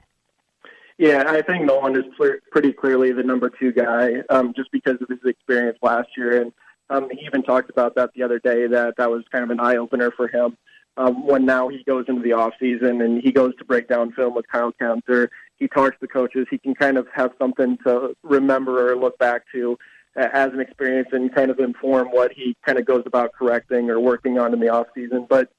Yeah, 0.98 1.24
I 1.28 1.42
think 1.42 1.66
Noland 1.66 1.98
is 1.98 2.06
pretty 2.52 2.72
clearly 2.72 3.12
the 3.12 3.24
number 3.24 3.50
two 3.50 3.74
guy 3.74 4.24
um, 4.30 4.54
just 4.56 4.72
because 4.72 4.96
of 5.02 5.10
his 5.10 5.20
experience 5.26 5.78
last 5.82 6.08
year. 6.16 6.42
And 6.42 6.54
um, 6.90 7.10
he 7.10 7.26
even 7.26 7.44
talked 7.44 7.70
about 7.70 7.96
that 7.96 8.12
the 8.16 8.24
other 8.24 8.40
day. 8.40 8.68
That 8.68 8.96
that 8.98 9.10
was 9.10 9.24
kind 9.32 9.44
of 9.44 9.50
an 9.50 9.60
eye 9.60 9.78
opener 9.78 10.12
for 10.12 10.28
him. 10.28 10.58
Um, 10.98 11.28
when 11.28 11.46
now 11.46 11.68
he 11.68 11.84
goes 11.84 12.06
into 12.08 12.22
the 12.22 12.34
off 12.34 12.54
season 12.60 13.02
and 13.02 13.22
he 13.22 13.32
goes 13.32 13.54
to 13.58 13.66
break 13.66 13.90
down 13.90 14.14
film 14.14 14.34
with 14.34 14.48
Kyle 14.48 14.72
Kempt, 14.72 15.10
or 15.10 15.30
he 15.58 15.68
talks 15.68 15.98
to 16.00 16.08
coaches, 16.08 16.48
he 16.50 16.58
can 16.58 16.74
kind 16.74 16.98
of 16.98 17.08
have 17.14 17.32
something 17.38 17.78
to 17.86 18.16
remember 18.24 18.92
or 18.92 18.96
look 18.96 19.18
back 19.18 19.44
to 19.54 19.78
as 20.16 20.54
an 20.54 20.62
experience 20.62 21.10
and 21.12 21.34
kind 21.36 21.52
of 21.52 21.60
inform 21.60 22.08
what 22.10 22.32
he 22.32 22.56
kind 22.66 22.80
of 22.80 22.86
goes 22.86 23.04
about 23.06 23.34
correcting 23.34 23.90
or 23.90 24.00
working 24.00 24.40
on 24.40 24.54
in 24.54 24.60
the 24.62 24.70
off 24.70 24.88
season. 24.96 25.26
But 25.30 25.50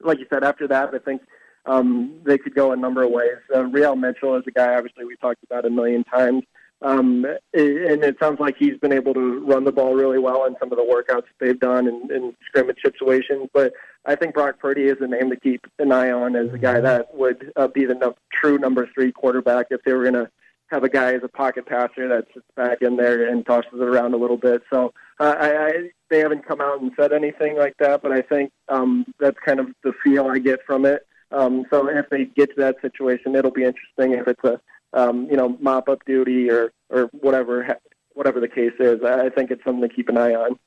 like 0.00 0.18
you 0.18 0.26
said, 0.30 0.44
after 0.44 0.68
that, 0.68 0.94
I 0.94 0.98
think 0.98 1.22
um, 1.64 2.20
they 2.24 2.36
could 2.36 2.54
go 2.54 2.72
a 2.72 2.76
number 2.76 3.02
of 3.02 3.10
ways. 3.10 3.38
Uh, 3.54 3.64
Re-al 3.64 3.96
Mitchell 3.96 4.36
is 4.36 4.44
a 4.46 4.50
guy, 4.50 4.74
obviously, 4.74 5.04
we 5.04 5.16
talked 5.16 5.42
about 5.44 5.64
a 5.64 5.70
million 5.70 6.04
times. 6.04 6.42
Um, 6.82 7.24
and 7.54 8.02
it 8.02 8.16
sounds 8.20 8.40
like 8.40 8.56
he's 8.58 8.76
been 8.78 8.92
able 8.92 9.14
to 9.14 9.44
run 9.46 9.64
the 9.64 9.72
ball 9.72 9.94
really 9.94 10.18
well 10.18 10.46
in 10.46 10.56
some 10.58 10.72
of 10.72 10.78
the 10.78 10.84
workouts 10.84 11.26
they've 11.38 11.58
done 11.58 11.86
in, 11.86 12.08
in 12.12 12.34
scrimmage 12.46 12.78
situations. 12.84 13.48
But 13.54 13.72
I 14.04 14.16
think 14.16 14.34
Brock 14.34 14.58
Purdy 14.58 14.84
is 14.84 14.96
a 15.00 15.06
name 15.06 15.30
to 15.30 15.36
keep 15.36 15.64
an 15.78 15.92
eye 15.92 16.10
on 16.10 16.34
as 16.34 16.52
a 16.52 16.58
guy 16.58 16.74
mm-hmm. 16.74 16.84
that 16.84 17.14
would 17.14 17.52
uh, 17.54 17.68
be 17.68 17.84
the 17.84 17.94
no- 17.94 18.16
true 18.32 18.58
number 18.58 18.88
three 18.92 19.12
quarterback 19.12 19.66
if 19.70 19.82
they 19.84 19.92
were 19.92 20.02
going 20.02 20.24
to 20.24 20.30
have 20.72 20.82
a 20.82 20.88
guy 20.88 21.12
as 21.12 21.22
a 21.22 21.28
pocket 21.28 21.66
passer 21.66 22.08
that 22.08 22.26
sits 22.32 22.46
back 22.56 22.78
in 22.80 22.96
there 22.96 23.28
and 23.28 23.46
tosses 23.46 23.70
it 23.74 23.80
around 23.80 24.14
a 24.14 24.16
little 24.16 24.38
bit. 24.38 24.62
So 24.72 24.92
uh, 25.20 25.34
I, 25.38 25.66
I, 25.66 25.72
they 26.10 26.18
haven't 26.18 26.46
come 26.46 26.60
out 26.60 26.80
and 26.80 26.90
said 26.98 27.12
anything 27.12 27.56
like 27.56 27.76
that, 27.78 28.02
but 28.02 28.10
I 28.10 28.22
think 28.22 28.50
um, 28.68 29.04
that's 29.20 29.38
kind 29.44 29.60
of 29.60 29.68
the 29.84 29.92
feel 30.02 30.26
I 30.26 30.38
get 30.38 30.60
from 30.66 30.86
it. 30.86 31.06
Um, 31.30 31.64
so 31.70 31.88
if 31.88 32.08
they 32.10 32.24
get 32.24 32.54
to 32.54 32.60
that 32.62 32.76
situation, 32.82 33.36
it'll 33.36 33.50
be 33.50 33.64
interesting 33.64 34.12
if 34.12 34.26
it's 34.26 34.44
a 34.44 34.60
um, 34.92 35.26
you 35.30 35.36
know, 35.36 35.56
mop 35.60 35.88
up 35.88 36.04
duty 36.04 36.50
or 36.50 36.72
or 36.90 37.04
whatever 37.12 37.78
whatever 38.14 38.40
the 38.40 38.48
case 38.48 38.72
is. 38.78 39.02
I 39.02 39.30
think 39.30 39.50
it's 39.50 39.64
something 39.64 39.88
to 39.88 39.94
keep 39.94 40.08
an 40.08 40.18
eye 40.18 40.34
on. 40.34 40.58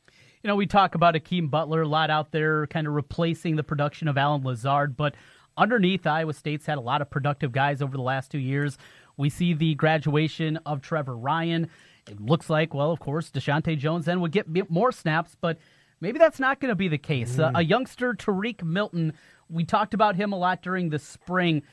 You 0.44 0.48
know, 0.48 0.56
we 0.56 0.68
talk 0.68 0.96
about 0.96 1.16
Hakeem 1.16 1.48
Butler 1.48 1.82
a 1.82 1.88
lot 1.88 2.10
out 2.10 2.32
there, 2.32 2.68
kind 2.68 2.88
of 2.88 2.94
replacing 2.94 3.56
the 3.56 3.64
production 3.64 4.08
of 4.08 4.18
Allen 4.18 4.44
Lazard, 4.44 4.96
but 4.96 5.16
underneath, 5.58 6.06
Iowa 6.06 6.34
State's 6.34 6.66
had 6.66 6.78
a 6.78 6.82
lot 6.82 7.02
of 7.02 7.10
productive 7.10 7.52
guys 7.52 7.82
over 7.82 7.96
the 7.98 8.04
last 8.04 8.32
two 8.32 8.40
years. 8.40 8.78
We 9.18 9.30
see 9.30 9.54
the 9.54 9.76
graduation 9.76 10.58
of 10.66 10.82
Trever 10.82 11.18
Ryen. 11.20 11.70
It 12.08 12.22
looks 12.22 12.50
like, 12.50 12.74
well, 12.74 12.92
of 12.92 13.00
course, 13.00 13.32
Deshaunte 13.32 13.78
Jones 13.78 14.06
then 14.06 14.22
would 14.22 14.32
get 14.32 14.48
more 14.70 14.92
snaps, 14.92 15.36
but 15.40 15.58
maybe 16.00 16.20
that's 16.20 16.40
not 16.40 16.60
going 16.60 16.70
to 16.70 16.76
be 16.76 16.88
the 16.88 16.98
case. 16.98 17.38
Mm. 17.38 17.56
Uh, 17.56 17.60
a 17.60 17.64
youngster, 17.64 18.14
Tarique 18.14 18.64
Milton, 18.64 19.14
we 19.50 19.64
talked 19.64 19.94
about 19.94 20.16
him 20.16 20.34
a 20.34 20.38
lot 20.38 20.62
during 20.62 20.90
the 20.90 21.00
spring. 21.00 21.64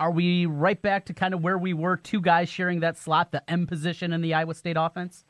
Are 0.00 0.10
we 0.10 0.46
right 0.46 0.80
back 0.80 1.06
to 1.06 1.14
kind 1.14 1.34
of 1.34 1.42
where 1.42 1.58
we 1.58 1.72
were, 1.74 1.96
two 1.96 2.20
guys 2.20 2.48
sharing 2.48 2.80
that 2.80 2.96
slot, 2.96 3.32
the 3.32 3.48
M 3.50 3.66
position 3.66 4.12
in 4.12 4.20
the 4.20 4.34
Iowa 4.34 4.54
State 4.54 4.76
offense? 4.78 5.24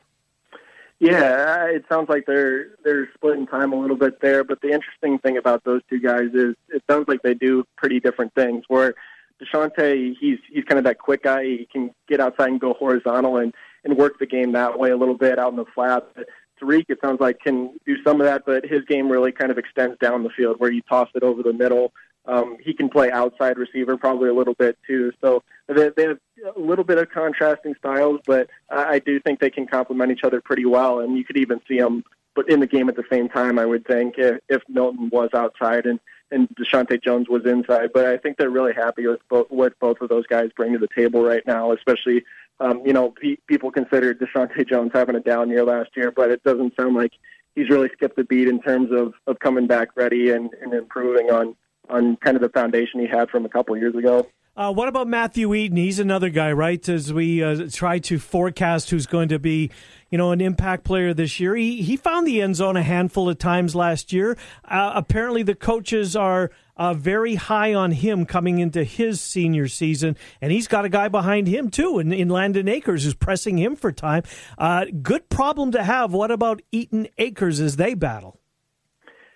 Yeah, 0.99 1.65
it 1.65 1.83
sounds 1.89 2.07
like 2.07 2.25
they're 2.25 2.77
they're 2.83 3.09
splitting 3.13 3.45
time 3.45 3.73
a 3.73 3.79
little 3.79 3.97
bit 3.97 4.21
there. 4.21 4.43
But 4.43 4.61
the 4.61 4.69
interesting 4.69 5.19
thing 5.19 5.37
about 5.37 5.63
those 5.63 5.81
two 5.89 5.99
guys 5.99 6.29
is 6.33 6.55
it 6.69 6.81
sounds 6.89 7.07
like 7.07 7.21
they 7.23 7.33
do 7.33 7.65
pretty 7.75 7.99
different 7.99 8.33
things. 8.35 8.63
Where 8.67 8.95
Deshaunte, 9.41 10.15
he's 10.19 10.39
he's 10.49 10.63
kind 10.63 10.77
of 10.77 10.85
that 10.85 10.99
quick 10.99 11.23
guy. 11.23 11.43
He 11.43 11.67
can 11.71 11.91
get 12.07 12.19
outside 12.19 12.49
and 12.49 12.59
go 12.59 12.73
horizontal 12.73 13.37
and 13.37 13.53
and 13.83 13.97
work 13.97 14.17
the 14.19 14.25
game 14.25 14.53
that 14.53 14.79
way 14.79 14.91
a 14.91 14.97
little 14.97 15.17
bit 15.17 15.39
out 15.39 15.51
in 15.51 15.57
the 15.57 15.65
flat. 15.75 16.07
But 16.15 16.29
Tarique, 16.61 16.85
it 16.89 16.99
sounds 17.03 17.19
like 17.19 17.39
can 17.39 17.75
do 17.85 18.01
some 18.03 18.21
of 18.21 18.25
that, 18.25 18.43
but 18.45 18.65
his 18.65 18.85
game 18.85 19.11
really 19.11 19.31
kind 19.31 19.51
of 19.51 19.57
extends 19.57 19.97
down 19.99 20.23
the 20.23 20.29
field 20.29 20.55
where 20.59 20.71
you 20.71 20.81
toss 20.83 21.09
it 21.15 21.23
over 21.23 21.43
the 21.43 21.53
middle 21.53 21.91
um, 22.25 22.57
he 22.61 22.73
can 22.73 22.89
play 22.89 23.11
outside 23.11 23.57
receiver 23.57 23.97
probably 23.97 24.29
a 24.29 24.33
little 24.33 24.53
bit 24.53 24.77
too. 24.87 25.11
So 25.21 25.43
they, 25.67 25.89
they 25.89 26.03
have 26.03 26.19
a 26.55 26.59
little 26.59 26.85
bit 26.85 26.97
of 26.97 27.09
contrasting 27.09 27.75
styles, 27.77 28.21
but 28.25 28.49
I, 28.69 28.83
I 28.83 28.99
do 28.99 29.19
think 29.19 29.39
they 29.39 29.49
can 29.49 29.67
complement 29.67 30.11
each 30.11 30.23
other 30.23 30.41
pretty 30.41 30.65
well. 30.65 30.99
And 30.99 31.17
you 31.17 31.25
could 31.25 31.37
even 31.37 31.59
see 31.67 31.79
them, 31.79 32.03
but 32.35 32.49
in 32.49 32.59
the 32.59 32.67
game 32.67 32.89
at 32.89 32.95
the 32.95 33.03
same 33.11 33.29
time. 33.29 33.59
I 33.59 33.65
would 33.65 33.85
think 33.85 34.15
if, 34.17 34.39
if 34.49 34.61
Milton 34.69 35.09
was 35.11 35.29
outside 35.33 35.85
and 35.85 35.99
and 36.31 36.49
Deshaunte 36.55 37.03
Jones 37.03 37.29
was 37.29 37.45
inside. 37.45 37.91
But 37.93 38.05
I 38.05 38.17
think 38.17 38.37
they're 38.37 38.49
really 38.49 38.73
happy 38.73 39.05
with 39.05 39.19
both, 39.29 39.51
what 39.51 39.77
both 39.79 40.01
of 40.01 40.09
those 40.09 40.25
guys 40.25 40.49
bring 40.55 40.73
to 40.73 40.79
the 40.79 40.87
table 40.95 41.23
right 41.23 41.45
now, 41.45 41.71
especially. 41.71 42.23
Um, 42.59 42.81
you 42.85 42.93
know, 42.93 43.09
pe- 43.09 43.37
people 43.47 43.71
considered 43.71 44.19
Deshaunte 44.19 44.67
Jones 44.67 44.91
having 44.93 45.15
a 45.15 45.19
down 45.19 45.49
year 45.49 45.65
last 45.65 45.89
year, 45.95 46.11
but 46.11 46.31
it 46.31 46.43
doesn't 46.43 46.75
sound 46.75 46.95
like 46.95 47.11
he's 47.55 47.69
really 47.69 47.89
skipped 47.93 48.17
a 48.19 48.23
beat 48.23 48.47
in 48.47 48.61
terms 48.61 48.89
of, 48.91 49.13
of 49.27 49.39
coming 49.39 49.67
back 49.67 49.89
ready 49.95 50.29
and, 50.29 50.49
and 50.61 50.73
improving 50.73 51.29
on 51.29 51.55
on 51.89 52.17
kind 52.17 52.35
of 52.35 52.41
the 52.41 52.49
foundation 52.49 52.99
he 52.99 53.07
had 53.07 53.29
from 53.29 53.45
a 53.45 53.49
couple 53.49 53.75
years 53.77 53.95
ago. 53.95 54.27
Uh, 54.55 54.71
what 54.71 54.87
about 54.87 55.07
Matthew 55.07 55.51
Eaton? 55.55 55.77
He's 55.77 55.97
another 55.97 56.29
guy, 56.29 56.51
right? 56.51 56.87
As 56.87 57.11
we 57.11 57.41
uh, 57.43 57.67
try 57.71 57.97
to 57.99 58.19
forecast 58.19 58.91
who's 58.91 59.07
going 59.07 59.29
to 59.29 59.39
be, 59.39 59.71
you 60.11 60.17
know, 60.19 60.31
an 60.31 60.41
impact 60.41 60.83
player 60.83 61.11
this 61.11 61.39
year. 61.39 61.55
He 61.55 61.81
he 61.81 61.97
found 61.97 62.27
the 62.27 62.39
end 62.39 62.55
zone 62.55 62.77
a 62.77 62.83
handful 62.83 63.27
of 63.27 63.39
times 63.39 63.73
last 63.73 64.13
year. 64.13 64.37
Uh, 64.63 64.91
apparently, 64.93 65.41
the 65.41 65.55
coaches 65.55 66.15
are 66.15 66.51
uh, 66.77 66.93
very 66.93 67.33
high 67.33 67.73
on 67.73 67.93
him 67.93 68.27
coming 68.27 68.59
into 68.59 68.83
his 68.83 69.19
senior 69.19 69.67
season, 69.67 70.15
and 70.39 70.51
he's 70.51 70.67
got 70.67 70.85
a 70.85 70.89
guy 70.89 71.07
behind 71.07 71.47
him 71.47 71.71
too, 71.71 71.97
in, 71.97 72.13
in 72.13 72.29
Landen 72.29 72.67
Akers, 72.67 73.05
who's 73.05 73.15
pressing 73.15 73.57
him 73.57 73.75
for 73.75 73.91
time. 73.91 74.21
Uh, 74.59 74.85
good 75.01 75.29
problem 75.29 75.71
to 75.71 75.83
have. 75.83 76.13
What 76.13 76.29
about 76.29 76.61
Eaton 76.71 77.07
Akers 77.17 77.59
as 77.59 77.77
they 77.77 77.95
battle? 77.95 78.39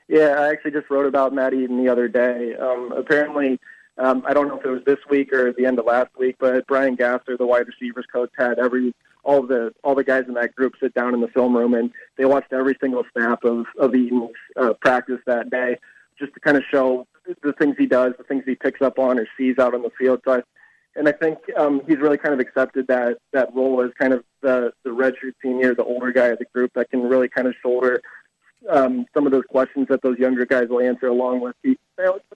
Yeah, 0.08 0.36
I 0.40 0.50
actually 0.50 0.72
just 0.72 0.90
wrote 0.90 1.06
about 1.06 1.34
Matt 1.34 1.54
Eaton 1.54 1.84
the 1.84 1.92
other 1.92 2.08
day. 2.08 2.56
Um, 2.56 2.94
apparently, 2.96 3.60
um, 3.98 4.24
I 4.26 4.34
don't 4.34 4.48
know 4.48 4.58
if 4.58 4.66
it 4.66 4.70
was 4.70 4.84
this 4.86 5.00
week 5.10 5.34
or 5.34 5.52
the 5.52 5.66
end 5.66 5.80
of 5.80 5.86
last 5.86 6.12
week, 6.18 6.38
but 6.40 6.66
Brian 6.68 6.96
Gasser, 6.96 7.36
the 7.38 7.46
wide 7.46 7.68
receivers 7.68 8.06
coach, 8.12 8.30
had 8.38 8.60
every 8.60 8.94
all 9.24 9.42
the 9.42 9.74
all 9.84 9.96
the 9.96 10.04
guys 10.04 10.24
in 10.28 10.36
that 10.36 10.56
group 10.56 10.74
sit 10.80 10.94
down 10.94 11.14
in 11.14 11.20
the 11.20 11.28
film 11.28 11.56
room 11.56 11.74
and 11.74 11.92
they 12.18 12.24
watched 12.24 12.54
every 12.54 12.78
single 12.80 13.04
snap 13.12 13.44
of 13.44 13.66
of 13.78 13.94
Eaton's 13.94 14.32
uh, 14.56 14.74
practice 14.80 15.20
that 15.26 15.50
day, 15.50 15.78
just 16.18 16.34
to 16.34 16.40
kind 16.40 16.56
of 16.56 16.64
show 16.72 17.06
the 17.44 17.54
things 17.54 17.76
he 17.78 17.86
does, 17.86 18.14
the 18.18 18.24
things 18.24 18.44
he 18.46 18.56
picks 18.56 18.82
up 18.82 19.00
on 19.00 19.20
or 19.20 19.28
sees 19.38 19.58
out 19.60 19.74
on 19.74 19.82
the 19.82 19.92
field. 20.00 20.22
So 20.24 20.36
I, 20.36 20.44
and 20.96 21.10
I 21.10 21.12
think 21.12 21.40
um, 21.58 21.82
he's 21.86 21.98
really 21.98 22.18
kind 22.18 22.34
of 22.34 22.40
accepted 22.40 22.88
that 22.88 23.18
that 23.34 23.54
role 23.54 23.82
as 23.84 23.92
kind 24.00 24.14
of 24.14 24.24
the 24.42 24.72
the 24.84 24.92
redshirt 24.92 25.34
senior, 25.42 25.76
the 25.76 25.84
older 25.84 26.12
guy 26.12 26.28
of 26.28 26.40
the 26.40 26.46
group 26.54 26.72
that 26.76 26.90
can 26.90 27.02
really 27.02 27.28
kind 27.28 27.48
of 27.48 27.56
shoulder 27.62 28.02
um, 28.70 29.06
some 29.14 29.26
of 29.26 29.32
those 29.32 29.46
questions 29.50 29.88
that 29.90 30.02
those 30.02 30.18
younger 30.18 30.46
guys 30.46 30.68
will 30.70 30.82
answer, 30.82 31.08
along 31.08 31.42
with 31.42 31.56
the 31.64 31.78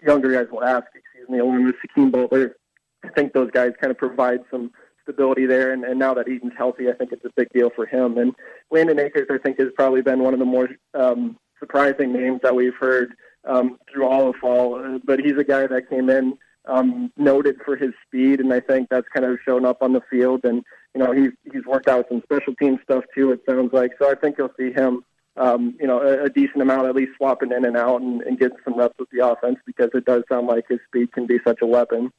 younger 0.06 0.32
guys 0.32 0.52
will 0.52 0.64
ask. 0.64 0.86
Excuse 0.96 1.30
me, 1.30 1.40
along 1.40 1.66
with 1.66 1.76
Hakeem 1.82 2.12
Butler. 2.12 2.56
I 3.04 3.10
think 3.10 3.34
those 3.34 3.50
guys 3.52 3.72
kind 3.82 3.92
of 3.92 3.98
provide 3.98 4.42
some 4.52 4.72
stability 5.04 5.46
there. 5.46 5.74
And, 5.74 5.84
and 5.84 6.00
now 6.00 6.14
that 6.14 6.28
Eaton's 6.28 6.54
healthy, 6.58 6.90
I 6.90 6.94
think 6.94 7.12
it's 7.12 7.26
a 7.26 7.32
big 7.36 7.50
deal 7.54 7.70
for 7.76 7.86
him. 7.86 8.18
And 8.18 8.34
Landen 8.70 9.00
Akers, 9.00 9.28
I 9.32 9.38
think, 9.38 9.60
has 9.60 9.70
probably 9.76 10.02
been 10.02 10.20
one 10.20 10.34
of 10.34 10.40
the 10.40 10.46
more 10.46 10.70
um, 10.94 11.38
surprising 11.60 12.14
names 12.14 12.42
that 12.44 12.56
we've 12.56 12.76
heard 12.76 13.14
um, 13.46 13.78
through 13.92 14.08
all 14.08 14.30
of 14.30 14.36
fall. 14.36 14.76
Uh, 14.76 15.00
but 15.04 15.20
he's 15.20 15.38
a 15.38 15.44
guy 15.44 15.68
that 15.68 15.90
came 15.90 16.10
in 16.10 16.38
um, 16.66 17.12
noted 17.18 17.58
for 17.66 17.76
his 17.76 17.92
speed, 18.06 18.40
and 18.40 18.54
I 18.54 18.60
think 18.60 18.90
that's 18.90 19.08
kind 19.14 19.26
of 19.26 19.40
shown 19.46 19.66
up 19.66 19.82
on 19.82 19.94
the 19.94 20.02
field. 20.10 20.42
And 20.44 20.64
you 20.94 21.04
know, 21.04 21.12
he's 21.12 21.32
he's 21.52 21.66
worked 21.66 21.88
out 21.88 22.06
some 22.10 22.22
special 22.24 22.54
team 22.56 22.80
stuff 22.84 23.04
too. 23.16 23.32
It 23.32 23.42
sounds 23.50 23.74
like 23.74 23.92
so. 23.98 24.12
I 24.12 24.16
think 24.16 24.38
you'll 24.38 24.54
see 24.60 24.72
him 24.72 25.04
um, 25.38 25.76
you 25.80 25.88
know, 25.88 26.02
a, 26.02 26.26
a 26.26 26.30
decent 26.30 26.62
amount, 26.62 26.88
at 26.88 26.96
least 26.96 27.12
swapping 27.18 27.52
in 27.52 27.66
and 27.66 27.78
out 27.78 28.02
and, 28.02 28.22
and 28.22 28.38
getting 28.40 28.58
some 28.64 28.78
reps 28.78 28.96
with 29.00 29.10
the 29.12 29.26
offense 29.26 29.58
because 29.66 29.90
it 29.94 30.06
does 30.06 30.24
sound 30.30 30.48
like 30.48 30.66
his 30.70 30.80
speed 30.88 31.12
can 31.14 31.26
be 31.26 31.40
such 31.46 31.60
a 31.62 31.66
weapon. 31.66 32.12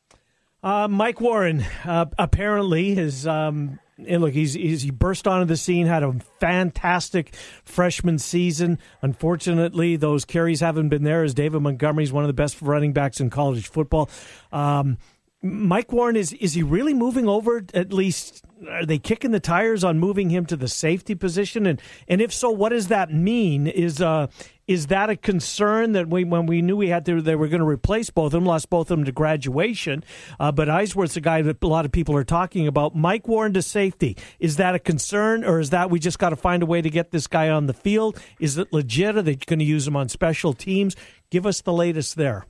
Uh, 0.63 0.89
Mike 0.89 1.21
Warren 1.21 1.65
uh, 1.85 2.07
apparently 2.19 2.97
is. 2.97 3.27
Um, 3.27 3.79
and 4.07 4.23
look, 4.23 4.33
he's, 4.33 4.55
he's, 4.55 4.83
he 4.83 4.91
burst 4.91 5.29
onto 5.29 5.45
the 5.45 5.57
scene, 5.57 5.87
had 5.87 6.03
a 6.03 6.15
fantastic 6.41 7.35
freshman 7.65 8.19
season. 8.19 8.79
Unfortunately, 9.01 9.97
those 9.97 10.25
carries 10.25 10.61
haven't 10.61 10.89
been 10.89 11.05
there. 11.05 11.23
As 11.23 11.35
David 11.35 11.61
Montgomery 11.63 12.05
is 12.05 12.13
one 12.13 12.25
of 12.25 12.29
the 12.29 12.35
best 12.35 12.61
running 12.63 12.93
backs 12.93 13.21
in 13.21 13.31
college 13.31 13.69
football. 13.69 14.11
Um, 14.53 14.99
Mike 15.43 15.91
Warren 15.91 16.15
is 16.15 16.33
is 16.35 16.55
he 16.55 16.63
really 16.63 16.95
moving 16.95 17.29
over? 17.29 17.65
At 17.75 17.93
least 17.93 18.45
are 18.69 18.87
they 18.87 18.99
kicking 18.99 19.33
the 19.33 19.41
tires 19.41 19.83
on 19.83 19.99
moving 19.99 20.31
him 20.31 20.47
to 20.47 20.57
the 20.57 20.69
safety 20.69 21.17
position? 21.17 21.67
And 21.67 21.83
and 22.07 22.21
if 22.21 22.33
so, 22.33 22.49
what 22.51 22.69
does 22.69 22.89
that 22.89 23.13
mean? 23.13 23.67
Is 23.67 24.01
uh 24.01 24.29
is 24.69 24.87
that 24.87 25.11
a 25.11 25.17
concern 25.17 25.93
that 25.93 26.09
we 26.09 26.23
when 26.23 26.47
we 26.47 26.63
knew 26.63 26.77
we 26.77 26.91
had 26.91 27.05
to 27.07 27.21
they 27.21 27.35
were 27.35 27.49
going 27.49 27.61
to 27.61 27.67
replace 27.67 28.09
both 28.09 28.27
of 28.27 28.33
them, 28.33 28.45
lost 28.45 28.71
both 28.71 28.89
of 28.91 28.99
them 28.99 29.05
to 29.05 29.11
graduation? 29.11 30.05
Uh, 30.39 30.53
but 30.53 30.69
Eisworth's 30.69 31.17
a 31.17 31.21
guy 31.21 31.43
that 31.43 31.61
a 31.61 31.67
lot 31.67 31.85
of 31.85 31.91
people 31.91 32.15
are 32.15 32.23
talking 32.23 32.69
about. 32.69 32.95
Mike 32.95 33.27
Warren 33.27 33.53
to 33.55 33.63
safety 33.63 34.17
is 34.39 34.57
that 34.57 34.77
a 34.77 34.79
concern, 34.79 35.45
or 35.45 35.59
is 35.59 35.71
that 35.71 35.91
we 35.91 35.99
just 35.99 36.21
got 36.21 36.31
to 36.31 36.37
find 36.37 36.63
a 36.63 36.67
way 36.67 36.81
to 36.81 36.91
get 36.91 37.11
this 37.11 37.27
guy 37.27 37.49
on 37.49 37.67
the 37.67 37.75
field? 37.75 38.21
Is 38.39 38.59
it 38.59 38.73
legit? 38.73 39.17
Are 39.17 39.23
they 39.23 39.35
going 39.35 39.59
to 39.59 39.65
use 39.65 39.89
him 39.89 39.97
on 39.97 40.09
special 40.09 40.53
teams? 40.53 40.95
Give 41.31 41.47
us 41.47 41.61
the 41.63 41.73
latest 41.73 42.15
there. 42.15 42.47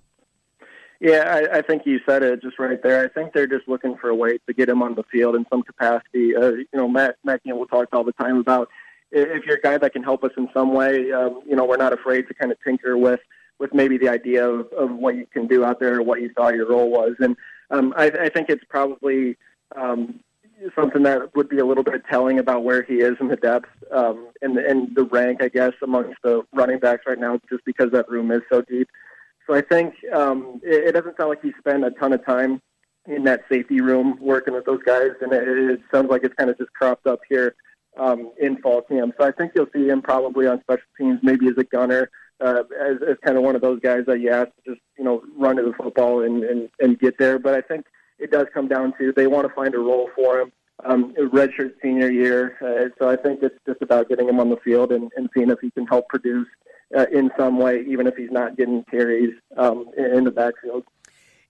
Yeah, 1.03 1.49
I, 1.53 1.59
I 1.59 1.63
think 1.63 1.83
you 1.85 1.99
said 2.07 2.23
it 2.23 2.43
just 2.43 2.61
right 2.61 2.81
there. 2.81 3.05
I 3.05 3.09
think 3.09 3.33
they're 3.33 3.49
just 3.49 3.67
looking 3.67 3.97
for 3.97 4.09
a 4.09 4.15
way 4.15 4.39
to 4.47 4.55
get 4.55 4.69
him 4.69 4.83
on 4.83 4.95
the 4.95 5.03
field 5.11 5.35
in 5.35 5.45
some 5.51 5.65
capacity. 5.65 6.37
Uh, 6.37 6.51
you 6.51 6.67
know, 6.75 6.87
Matt 6.87 7.17
Matt 7.25 7.43
Campbell 7.43 7.67
talks 7.67 7.89
all 7.93 8.05
the 8.05 8.13
time 8.13 8.37
about 8.37 8.69
if 9.11 9.45
you're 9.45 9.57
a 9.57 9.61
guy 9.61 9.79
that 9.79 9.93
can 9.93 10.05
help 10.05 10.23
us 10.23 10.31
in 10.37 10.49
some 10.55 10.73
way. 10.73 11.11
Um, 11.11 11.43
you 11.45 11.57
know, 11.57 11.65
we're 11.65 11.77
not 11.77 11.93
afraid 11.93 12.29
to 12.29 12.35
kind 12.35 12.53
of 12.53 12.59
tinker 12.63 12.97
with 12.97 13.19
with 13.59 13.75
maybe 13.75 13.99
the 13.99 14.09
idea 14.09 14.49
of, 14.49 14.73
of 14.75 14.93
what 14.93 15.17
you 15.17 15.27
can 15.27 15.49
do 15.49 15.65
out 15.65 15.81
there 15.81 15.99
or 15.99 16.03
what 16.03 16.21
you 16.21 16.33
thought 16.35 16.55
your 16.55 16.69
role 16.69 16.89
was. 16.89 17.17
And 17.19 17.37
um, 17.73 17.93
I, 17.97 18.05
I 18.05 18.29
think 18.29 18.49
it's 18.49 18.65
probably 18.69 19.37
um, 19.75 20.21
something 20.77 21.03
that 21.03 21.35
would 21.35 21.49
be 21.49 21.59
a 21.59 21.67
little 21.67 21.85
bit 21.85 22.03
telling 22.09 22.39
about 22.39 22.63
where 22.63 22.85
he 22.85 23.01
is 23.01 23.17
in 23.21 23.27
the 23.27 23.37
depth 23.37 23.69
um, 23.91 24.29
and, 24.41 24.57
and 24.57 24.95
the 24.95 25.05
rank, 25.05 25.43
I 25.43 25.49
guess, 25.49 25.73
amongst 25.83 26.23
the 26.23 26.43
running 26.53 26.79
backs 26.79 27.03
right 27.09 27.19
now, 27.19 27.41
just 27.51 27.65
because 27.65 27.91
that 27.91 28.09
room 28.09 28.31
is 28.31 28.43
so 28.49 28.63
deep. 28.63 28.89
So 29.47 29.55
I 29.55 29.61
think 29.61 29.95
um, 30.13 30.61
it, 30.63 30.89
it 30.89 30.93
doesn't 30.93 31.17
sound 31.17 31.31
like 31.31 31.43
he 31.43 31.53
spent 31.59 31.85
a 31.85 31.91
ton 31.91 32.13
of 32.13 32.25
time 32.25 32.61
in 33.07 33.25
that 33.25 33.43
safety 33.51 33.81
room 33.81 34.17
working 34.21 34.55
with 34.55 34.65
those 34.65 34.83
guys, 34.85 35.11
and 35.21 35.33
it, 35.33 35.47
it 35.47 35.81
sounds 35.93 36.11
like 36.11 36.23
it's 36.25 36.35
kind 36.35 36.51
of 36.51 36.59
just 36.59 36.73
cropped 36.73 37.07
up 37.07 37.21
here 37.29 37.55
um, 37.99 38.33
in 38.41 38.57
fall 38.59 38.83
camp. 38.83 39.15
So 39.19 39.27
I 39.27 39.33
think 39.33 39.53
you'll 39.55 39.67
see 39.75 39.89
him 39.89 40.03
probably 40.03 40.47
on 40.47 40.61
special 40.61 40.87
teams, 40.99 41.19
maybe 41.23 41.49
as 41.49 41.59
a 41.59 41.65
gunner, 41.65 42.11
uh, 42.41 42.63
as, 42.81 42.97
as 43.09 43.17
kind 43.25 43.37
of 43.37 43.43
one 43.43 43.57
of 43.57 43.63
those 43.63 43.81
guys 43.81 44.05
that 44.07 44.21
you 44.21 44.31
ask 44.31 44.49
to 44.49 44.73
just 44.73 44.81
you 44.99 45.05
know 45.05 45.23
run 45.37 45.57
to 45.57 45.63
the 45.63 45.73
football 45.73 46.23
and, 46.23 46.45
and, 46.45 46.69
and 46.81 46.99
get 46.99 47.19
there. 47.19 47.39
But 47.39 47.55
I 47.55 47.61
think 47.61 47.87
it 48.19 48.31
does 48.31 48.47
come 48.55 48.69
down 48.69 48.95
to 48.99 49.13
they 49.13 49.27
want 49.27 49.49
to 49.49 49.55
find 49.55 49.75
a 49.75 49.79
role 49.79 50.11
for 50.15 50.41
him. 50.41 50.53
Um, 50.85 51.15
redshirt 51.15 51.75
senior 51.81 52.11
year, 52.11 52.57
uh, 52.61 52.89
so 52.99 53.09
I 53.09 53.15
think 53.15 53.41
it's 53.43 53.55
just 53.69 53.81
about 53.83 54.09
getting 54.09 54.29
him 54.29 54.41
on 54.41 54.51
the 54.51 54.57
field 54.57 54.91
and, 54.91 55.13
and 55.17 55.29
seeing 55.33 55.51
if 55.51 55.61
he 55.61 55.71
can 55.71 55.87
help 55.87 56.09
produce 56.09 56.49
uh, 56.97 57.07
in 57.13 57.31
some 57.37 57.59
way, 57.59 57.85
even 57.89 58.07
if 58.07 58.17
he's 58.17 58.31
not 58.31 58.57
getting 58.57 58.85
carries 58.85 59.33
um, 59.57 59.87
in 59.97 60.25
the 60.25 60.31
backfield. 60.31 60.85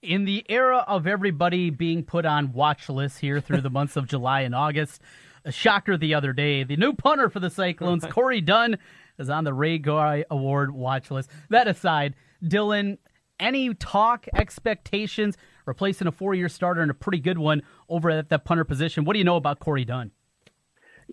In 0.02 0.24
the 0.24 0.44
era 0.48 0.84
of 0.88 1.06
everybody 1.06 1.70
being 1.70 2.02
put 2.02 2.26
on 2.26 2.52
watch 2.52 2.88
lists 2.88 3.18
here 3.18 3.40
through 3.40 3.60
the 3.60 3.70
months 3.70 3.96
of 3.96 4.08
July 4.08 4.40
and 4.40 4.54
August, 4.54 5.00
a 5.44 5.52
shocker 5.52 5.96
the 5.96 6.14
other 6.14 6.32
day. 6.32 6.64
The 6.64 6.76
new 6.76 6.92
punter 6.92 7.30
for 7.30 7.40
the 7.40 7.50
Cyclones, 7.50 8.04
Corey 8.10 8.40
Dunn, 8.40 8.78
is 9.18 9.30
on 9.30 9.44
the 9.44 9.54
Ray 9.54 9.78
Guy 9.78 10.24
Award 10.30 10.72
watch 10.72 11.10
list. 11.10 11.30
That 11.50 11.68
aside, 11.68 12.14
Dylan, 12.42 12.98
any 13.38 13.74
talk, 13.74 14.26
expectations, 14.34 15.36
replacing 15.66 16.06
a 16.06 16.12
four 16.12 16.34
year 16.34 16.48
starter 16.48 16.80
and 16.80 16.90
a 16.90 16.94
pretty 16.94 17.18
good 17.18 17.38
one 17.38 17.62
over 17.88 18.10
at 18.10 18.28
that 18.30 18.44
punter 18.44 18.64
position? 18.64 19.04
What 19.04 19.12
do 19.12 19.18
you 19.18 19.24
know 19.24 19.36
about 19.36 19.60
Corey 19.60 19.84
Dunn? 19.84 20.10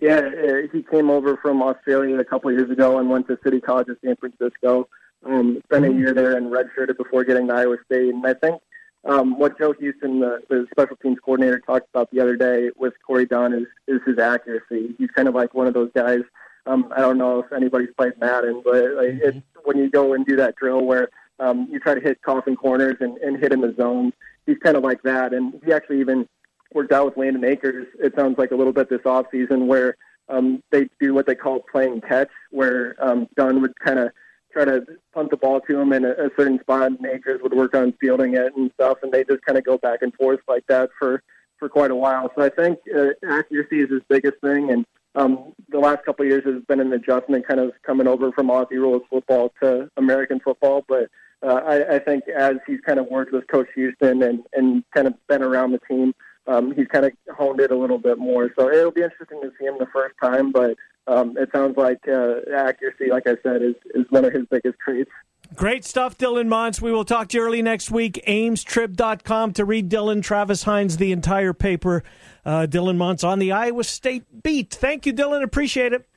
Yeah, 0.02 0.20
uh, 0.20 0.68
he 0.72 0.84
came 0.84 1.10
over 1.10 1.38
from 1.38 1.62
Australia 1.62 2.18
a 2.20 2.26
couple 2.26 2.50
of 2.50 2.56
years 2.58 2.72
ago 2.72 3.00
and 3.00 3.10
went 3.10 3.28
to 3.28 3.38
City 3.44 3.60
College 3.60 3.90
of 3.90 3.98
San 4.04 4.16
Francisco. 4.16 4.88
Um, 5.26 5.62
spent 5.66 5.86
a 5.86 5.92
year 5.92 6.14
there 6.14 6.38
and 6.38 6.52
redshirted 6.52 6.98
before 6.98 7.26
getting 7.26 7.48
to 7.48 7.54
Iowa 7.54 7.78
State. 7.86 8.14
And 8.14 8.26
I 8.26 8.34
think 8.34 8.62
um, 9.04 9.38
what 9.38 9.58
Joe 9.58 9.74
Houston, 9.74 10.20
the, 10.22 10.42
the 10.50 10.68
special 10.72 10.96
teams 10.98 11.18
coordinator, 11.24 11.60
talked 11.60 11.90
about 11.90 12.10
the 12.12 12.22
other 12.22 12.36
day 12.36 12.70
with 12.78 12.94
Corey 13.06 13.26
Dunn 13.26 13.54
is, 13.54 13.68
is 13.88 14.02
his 14.06 14.18
accuracy. 14.18 14.96
He's 14.98 15.12
kind 15.12 15.28
of 15.28 15.36
like 15.36 15.54
one 15.54 15.68
of 15.68 15.74
those 15.74 15.92
guys. 15.94 16.22
Um, 16.66 16.94
I 16.96 17.02
don't 17.02 17.18
know 17.18 17.40
if 17.40 17.52
anybody's 17.52 17.90
played 17.98 18.14
Madden, 18.20 18.62
but 18.64 18.74
like, 18.74 19.08
mm-hmm. 19.10 19.28
it's 19.28 19.38
when 19.64 19.78
you 19.78 19.90
go 19.90 20.14
and 20.14 20.26
do 20.26 20.36
that 20.38 20.56
drill 20.56 20.82
where 20.82 21.10
um, 21.40 21.68
you 21.72 21.80
try 21.80 21.96
to 21.96 22.02
hit 22.02 22.22
coffin 22.22 22.56
corners 22.56 22.98
and, 23.00 23.18
and 23.18 23.38
hit 23.38 23.52
in 23.52 23.62
the 23.62 23.74
zone. 23.76 24.14
He's 24.46 24.58
kind 24.58 24.78
of 24.78 24.84
like 24.84 25.02
that, 25.04 25.34
and 25.34 25.60
he 25.66 25.72
actually 25.72 26.00
even 26.02 26.28
worked 26.74 26.92
out 26.92 27.06
with 27.06 27.18
Landen 27.18 27.44
Akers. 27.44 27.88
It 28.00 28.14
sounds 28.16 28.38
like 28.38 28.52
a 28.52 28.56
little 28.56 28.74
bit 28.74 28.90
this 28.90 29.06
off 29.06 29.26
season 29.32 29.68
where 29.68 29.96
um, 30.30 30.62
they 30.72 30.90
do 31.00 31.14
what 31.14 31.26
they 31.26 31.36
call 31.36 31.64
playing 31.72 32.02
catch, 32.02 32.30
where 32.52 32.96
um, 33.00 33.28
Dunn 33.36 33.62
would 33.62 33.78
kind 33.80 34.00
of 34.00 34.12
try 34.52 34.66
to 34.66 34.84
punt 35.14 35.30
the 35.32 35.38
ball 35.38 35.62
to 35.62 35.80
him 35.80 35.94
in 35.94 36.06
a, 36.06 36.12
a 36.12 36.30
certain 36.38 36.60
spot, 36.60 36.88
and 36.88 37.06
Akers 37.06 37.42
would 37.42 37.54
work 37.54 37.76
on 37.76 37.94
fielding 38.00 38.36
it 38.36 38.56
and 38.56 38.72
stuff, 38.74 38.98
and 39.04 39.12
they 39.12 39.24
just 39.24 39.44
kind 39.46 39.58
of 39.58 39.64
go 39.64 39.78
back 39.78 40.02
and 40.02 40.14
forth 40.16 40.40
like 40.48 40.66
that 40.68 40.90
for 40.98 41.24
for 41.58 41.68
quite 41.68 41.92
a 41.92 41.96
while. 41.96 42.32
So 42.36 42.44
I 42.44 42.50
think 42.50 42.80
uh, 42.96 43.10
accuracy 43.30 43.82
is 43.82 43.90
his 43.90 44.02
biggest 44.08 44.40
thing, 44.42 44.72
and 44.72 44.86
um, 45.16 45.54
the 45.70 45.80
last 45.80 46.06
couple 46.06 46.24
of 46.24 46.30
years 46.30 46.46
has 46.46 46.64
been 46.68 46.80
an 46.80 46.94
adjustment, 46.94 47.48
kind 47.48 47.60
of 47.60 47.74
coming 47.84 48.08
over 48.08 48.32
from 48.32 48.48
Aussie 48.48 48.72
rules 48.74 49.02
football 49.10 49.52
to 49.62 49.90
American 49.98 50.40
football. 50.40 50.86
But 50.88 51.10
uh, 51.44 51.62
I, 51.66 51.96
I 51.96 52.00
think 52.00 52.24
as 52.28 52.56
he's 52.66 52.80
kind 52.82 53.00
of 53.00 53.08
worked 53.08 53.34
with 53.34 53.48
Coach 53.48 53.68
Houston 53.76 54.24
and 54.24 54.44
and 54.54 54.84
kind 54.96 55.08
of 55.08 55.14
been 55.28 55.44
around 55.44 55.72
the 55.72 55.80
team, 55.80 56.14
um, 56.50 56.74
he's 56.74 56.88
kind 56.88 57.06
of 57.06 57.12
honed 57.36 57.60
it 57.60 57.72
a 57.72 57.78
little 57.78 58.00
bit 58.00 58.18
more. 58.18 58.50
So 58.58 58.70
it'll 58.70 58.92
be 58.92 59.04
interesting 59.04 59.40
to 59.42 59.52
see 59.60 59.66
him 59.66 59.76
the 59.78 59.88
first 59.94 60.16
time, 60.22 60.52
but 60.52 60.76
um, 61.08 61.38
it 61.38 61.50
sounds 61.54 61.78
like 61.78 62.00
uh, 62.08 62.42
accuracy, 62.56 63.10
like 63.12 63.28
I 63.28 63.38
said, 63.44 63.62
is, 63.62 63.76
is 63.94 64.06
one 64.10 64.26
of 64.26 64.34
his 64.34 64.46
biggest 64.50 64.80
traits. 64.80 65.12
Great 65.56 65.86
stuff, 65.86 66.18
Dylan 66.18 66.48
Montz. 66.48 66.82
We 66.82 66.92
will 66.92 67.06
talk 67.06 67.30
to 67.30 67.38
you 67.38 67.44
early 67.44 67.62
next 67.62 67.90
week. 67.92 68.24
AmesTrib.com 68.28 69.54
to 69.54 69.66
read 69.66 69.90
Dylan, 69.90 70.24
Travis 70.24 70.64
Hines, 70.64 70.98
the 70.98 71.12
entire 71.12 71.54
paper. 71.54 72.04
Uh, 72.46 72.68
Dylan 72.70 72.98
Montz 72.98 73.28
on 73.28 73.40
the 73.40 73.52
Iowa 73.52 73.84
State 73.84 74.44
beat. 74.44 74.72
Thank 74.74 75.06
you, 75.06 75.14
Dylan. 75.14 75.44
Appreciate 75.44 75.94
it. 75.94 76.08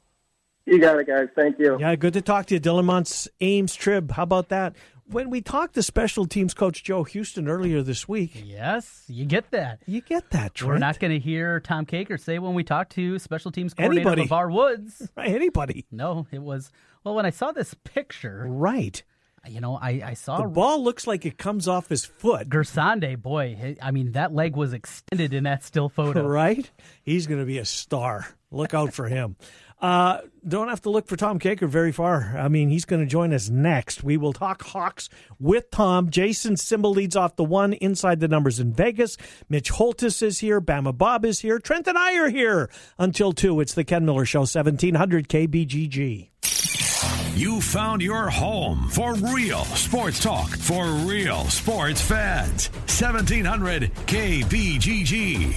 You 0.67 0.81
got 0.81 0.99
it, 0.99 1.07
guys. 1.07 1.29
Thank 1.35 1.59
you. 1.59 1.77
Yeah, 1.81 1.97
good 1.97 2.13
to 2.13 2.23
talk 2.23 2.47
to 2.47 2.55
you. 2.55 2.61
Dylan 2.61 2.85
Montz, 2.85 3.27
Ames 3.41 3.75
Trib. 3.75 4.13
How 4.13 4.23
about 4.23 4.49
that? 4.51 4.77
When 5.13 5.31
we 5.31 5.43
talked 5.43 5.75
to 5.75 5.83
special 5.83 6.27
teams 6.27 6.55
coach 6.55 6.83
Joe 6.83 7.05
Houston 7.05 7.47
earlier 7.49 7.83
this 7.83 8.09
week. 8.09 8.43
Yes, 8.45 9.05
you 9.09 9.27
get 9.27 9.51
that. 9.51 9.81
You 9.87 10.01
get 10.01 10.31
that, 10.31 10.55
Trent. 10.55 10.73
We're 10.73 10.79
not 10.79 10.99
going 10.99 11.13
to 11.13 11.19
hear 11.19 11.61
Tom 11.61 11.87
Kakert 11.87 12.21
say 12.21 12.39
when 12.39 12.55
we 12.55 12.65
talk 12.65 12.89
to 12.91 13.19
special 13.19 13.53
teams 13.53 13.75
coordinator 13.75 14.11
Anybody. 14.11 14.29
LeVar 14.29 14.53
Woods. 14.53 15.09
Anybody. 15.17 15.85
No, 15.91 16.27
it 16.31 16.41
was, 16.41 16.73
well, 17.05 17.15
when 17.15 17.27
I 17.27 17.31
saw 17.31 17.53
this 17.53 17.75
picture. 17.85 18.47
Right. 18.49 19.03
You 19.49 19.61
know, 19.61 19.77
I, 19.77 20.03
I 20.05 20.15
saw 20.15 20.41
the 20.41 20.49
ball 20.49 20.85
looks 20.85 21.05
like 21.05 21.27
it 21.27 21.37
comes 21.37 21.67
off 21.67 21.89
his 21.89 22.05
foot. 22.05 22.49
Gersande, 22.49 23.21
boy, 23.21 23.77
I 23.83 23.91
mean 23.91 24.13
that 24.13 24.33
leg 24.33 24.55
was 24.55 24.73
extended 24.73 25.35
in 25.35 25.45
that 25.45 25.65
still 25.65 25.89
photo. 25.89 26.25
right? 26.29 26.71
He's 27.03 27.27
going 27.27 27.41
to 27.41 27.47
be 27.47 27.59
a 27.59 27.65
star. 27.65 28.29
Look 28.53 28.73
out 28.73 28.95
for 28.95 29.09
him. 29.09 29.35
Uh, 29.83 30.21
don't 30.47 30.69
have 30.69 30.81
to 30.83 30.91
look 30.91 31.09
for 31.09 31.17
Tom 31.17 31.41
Kakert 31.41 31.69
very 31.69 31.91
far. 31.91 32.37
I 32.39 32.47
mean, 32.47 32.69
he's 32.69 32.85
going 32.85 33.03
to 33.03 33.07
join 33.07 33.33
us 33.33 33.51
next. 33.51 34.05
We 34.05 34.17
will 34.17 34.33
talk 34.33 34.63
Hawks 34.63 35.09
with 35.41 35.73
Tom. 35.73 36.09
Jason 36.09 36.55
Simbal 36.55 36.95
leads 36.95 37.17
off 37.17 37.35
the 37.35 37.43
one 37.45 37.73
inside 37.75 38.21
the 38.21 38.29
numbers 38.29 38.61
in 38.61 38.73
Vegas. 38.73 39.17
Mitch 39.49 39.73
Holtis 39.73 40.23
is 40.23 40.39
here. 40.39 40.61
Bama 40.61 40.97
Bob 40.97 41.25
is 41.25 41.41
here. 41.41 41.59
Trent 41.59 41.89
and 41.89 41.99
I 41.99 42.17
are 42.17 42.29
here 42.29 42.71
until 42.97 43.33
2. 43.33 43.59
It's 43.61 43.75
the 43.75 43.83
Ken 43.83 44.05
Miller 44.05 44.25
Show, 44.25 44.41
1700 44.41 45.29
KBGG. 45.29 46.29
You 47.35 47.61
found 47.61 48.03
your 48.03 48.31
home 48.31 48.89
for 48.89 49.15
real 49.15 49.65
sports 49.65 50.21
talk 50.21 50.51
for 50.51 50.85
real 50.85 51.45
sports 51.47 52.01
fans. 52.01 52.69
1700 52.87 53.91
KBGG. 54.07 55.57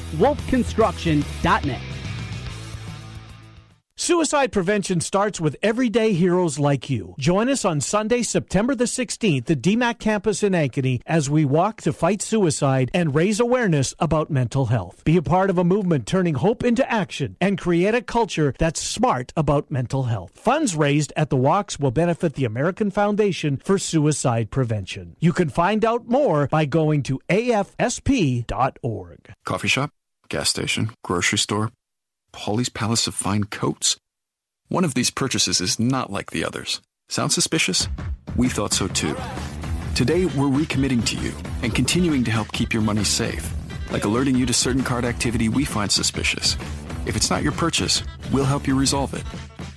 wolfconstruction.net. 0.13 1.81
Suicide 4.01 4.51
prevention 4.51 4.99
starts 4.99 5.39
with 5.39 5.55
everyday 5.61 6.13
heroes 6.13 6.57
like 6.57 6.89
you. 6.89 7.13
Join 7.19 7.47
us 7.47 7.63
on 7.63 7.79
Sunday, 7.81 8.23
September 8.23 8.73
the 8.73 8.85
16th 8.85 9.47
at 9.51 9.61
DMACC 9.61 9.99
campus 9.99 10.41
in 10.41 10.53
Ankeny 10.53 11.03
as 11.05 11.29
we 11.29 11.45
walk 11.45 11.81
to 11.81 11.93
fight 11.93 12.23
suicide 12.23 12.89
and 12.95 13.13
raise 13.13 13.39
awareness 13.39 13.93
about 13.99 14.31
mental 14.31 14.65
health. 14.65 15.03
Be 15.03 15.17
a 15.17 15.21
part 15.21 15.51
of 15.51 15.59
a 15.59 15.63
movement 15.63 16.07
turning 16.07 16.33
hope 16.33 16.63
into 16.63 16.91
action 16.91 17.37
and 17.39 17.59
create 17.59 17.93
a 17.93 18.01
culture 18.01 18.55
that's 18.57 18.81
smart 18.81 19.33
about 19.37 19.69
mental 19.69 20.05
health. 20.05 20.31
Funds 20.33 20.75
raised 20.75 21.13
at 21.15 21.29
the 21.29 21.37
walks 21.37 21.79
will 21.79 21.91
benefit 21.91 22.33
the 22.33 22.45
American 22.45 22.89
Foundation 22.89 23.57
for 23.57 23.77
Suicide 23.77 24.49
Prevention. 24.49 25.15
You 25.19 25.31
can 25.31 25.49
find 25.49 25.85
out 25.85 26.07
more 26.07 26.47
by 26.47 26.65
going 26.65 27.03
to 27.03 27.19
afsp.org. 27.29 28.45
Coffee 29.45 29.67
shop, 29.67 29.91
gas 30.31 30.49
station, 30.49 30.89
grocery 31.03 31.37
store. 31.37 31.71
Polly's 32.31 32.69
Palace 32.69 33.05
of 33.05 33.13
Fine 33.13 33.43
Coats. 33.45 33.97
One 34.69 34.85
of 34.85 34.93
these 34.93 35.11
purchases 35.11 35.59
is 35.59 35.77
not 35.77 36.09
like 36.09 36.31
the 36.31 36.45
others. 36.45 36.79
Sound 37.09 37.33
suspicious? 37.33 37.89
We 38.37 38.47
thought 38.47 38.71
so 38.71 38.87
too. 38.87 39.17
Today, 39.93 40.27
we're 40.27 40.45
recommitting 40.45 41.05
to 41.07 41.17
you 41.17 41.33
and 41.63 41.75
continuing 41.75 42.23
to 42.23 42.31
help 42.31 42.49
keep 42.53 42.71
your 42.71 42.81
money 42.81 43.03
safe, 43.03 43.53
like 43.91 44.05
alerting 44.05 44.37
you 44.37 44.45
to 44.45 44.53
certain 44.53 44.83
card 44.83 45.03
activity 45.03 45.49
we 45.49 45.65
find 45.65 45.91
suspicious. 45.91 46.55
If 47.05 47.17
it's 47.17 47.29
not 47.29 47.43
your 47.43 47.51
purchase, 47.51 48.01
we'll 48.31 48.45
help 48.45 48.67
you 48.67 48.79
resolve 48.79 49.13
it. 49.13 49.25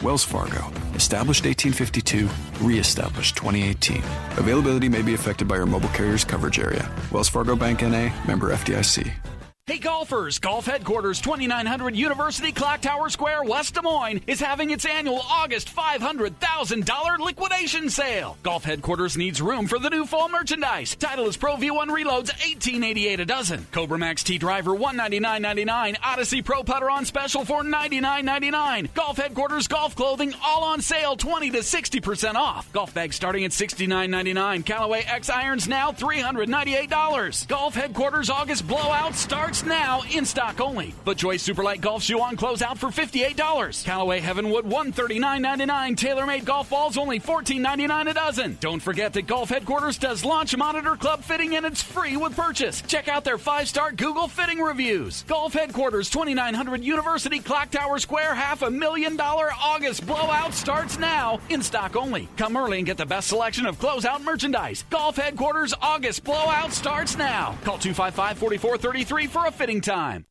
Wells 0.05 0.23
Fargo, 0.23 0.71
established 0.95 1.45
1852, 1.47 2.29
re-established 2.65 3.35
2018. 3.37 3.99
Availability 4.39 4.89
may 4.89 5.03
be 5.03 5.15
affected 5.15 5.49
by 5.49 5.57
your 5.57 5.67
mobile 5.67 5.89
carrier's 5.89 6.25
coverage 6.25 6.61
area. 6.61 6.89
Wells 7.11 7.29
Fargo 7.29 7.57
Bank 7.57 7.83
NA, 7.83 8.11
member 8.25 8.53
FDIC. 8.53 9.34
Hey 9.67 9.79
golfers, 9.79 10.41
Golf 10.41 10.67
Headquarters 10.67 11.23
2900 11.23 11.97
University 11.97 12.53
Clock 12.53 12.83
Tower 12.83 13.09
Square, 13.09 13.45
West 13.45 13.73
Des 13.73 13.81
Moines 13.81 14.21
is 14.27 14.39
having 14.39 14.69
its 14.69 14.85
annual 14.85 15.23
August 15.27 15.75
$500,000 15.75 17.19
liquidation 17.21 17.89
sale. 17.89 18.37
Golf 18.43 18.65
Headquarters 18.65 19.17
needs 19.17 19.41
room 19.41 19.67
for 19.67 19.79
the 19.79 19.89
new 19.89 20.05
fall 20.05 20.29
merchandise. 20.29 20.95
Titleist 20.97 21.41
Pro 21.41 21.55
V1 21.57 21.87
reloads 21.87 22.29
1888 22.45 23.21
a 23.21 23.25
dozen. 23.25 23.67
Cobra 23.73 23.97
Max 23.97 24.23
T 24.23 24.37
Driver 24.37 24.73
199.99. 24.73 25.97
Odyssey 26.05 26.43
Pro 26.43 26.63
Putter 26.63 26.91
on 26.91 27.07
special 27.07 27.47
for 27.47 27.63
99.99. 27.63 28.93
Golf 28.93 29.17
Headquarters 29.17 29.67
golf 29.67 29.97
clothing 29.97 30.35
all 30.45 30.65
on 30.65 30.83
sale 30.83 31.17
20 31.17 31.53
to 31.53 31.61
60% 31.61 32.35
off. 32.35 32.71
Golf 32.75 32.93
bags 32.93 33.17
starting 33.17 33.47
at 33.47 33.53
69.99. 33.53 34.67
Callaway 34.67 35.05
X 35.05 35.31
irons 35.31 35.67
now 35.67 35.91
$398. 35.91 37.49
Golf 37.49 37.75
Headquarters 37.75 38.29
August 38.29 38.69
blowout 38.69 39.15
starts 39.15 39.54
now 39.63 40.03
in 40.11 40.25
stock 40.25 40.61
only. 40.61 40.95
FootJoy 41.05 41.37
Superlight 41.37 41.81
Golf 41.81 42.03
Shoe 42.03 42.21
on 42.21 42.37
closeout 42.37 42.79
for 42.79 42.89
$58. 42.89 43.85
Callaway 43.85 44.21
Heavenwood 44.21 44.65
$139.99. 44.65 45.97
TaylorMade 45.97 46.45
golf 46.45 46.71
balls 46.71 46.97
only 46.99 47.21
$14.99 47.21 48.11
a 48.11 48.15
dozen. 48.15 48.57
Don't 48.61 48.81
forget 48.81 49.13
that 49.13 49.27
Golf 49.27 49.51
Headquarters 49.51 49.99
does 49.99 50.25
launch 50.25 50.57
monitor 50.57 50.97
club 50.97 51.23
fitting 51.23 51.55
and 51.57 51.67
it's 51.67 51.83
free 51.83 52.17
with 52.17 52.35
purchase. 52.35 52.83
Check 52.83 53.09
out 53.09 53.23
their 53.25 53.39
five-star 53.39 53.93
Google 53.93 54.29
fitting 54.29 54.59
reviews. 54.59 55.23
Golf 55.25 55.53
Headquarters 55.53 56.11
2900 56.11 56.83
University 56.83 57.39
Clock 57.39 57.71
Tower 57.71 57.99
Square 57.99 58.35
half 58.35 58.63
a 58.63 58.71
million 58.71 59.17
dollar 59.17 59.51
August 59.61 60.07
blowout 60.07 60.55
starts 60.55 60.99
now 60.99 61.39
in 61.51 61.63
stock 61.63 61.97
only. 61.97 62.29
Come 62.37 62.57
early 62.57 62.79
and 62.79 62.87
get 62.87 62.97
the 62.97 63.07
best 63.07 63.29
selection 63.29 63.67
of 63.67 63.79
closeout 63.79 64.23
merchandise. 64.23 64.85
Golf 64.89 65.17
Headquarters 65.17 65.75
August 65.83 66.25
blowout 66.25 66.73
starts 66.73 67.19
now. 67.19 67.57
Call 67.65 67.79
255 67.79 68.39
4433 68.39 69.27
for 69.45 69.49
a 69.49 69.53
fitting 69.53 69.81
time. 69.81 70.25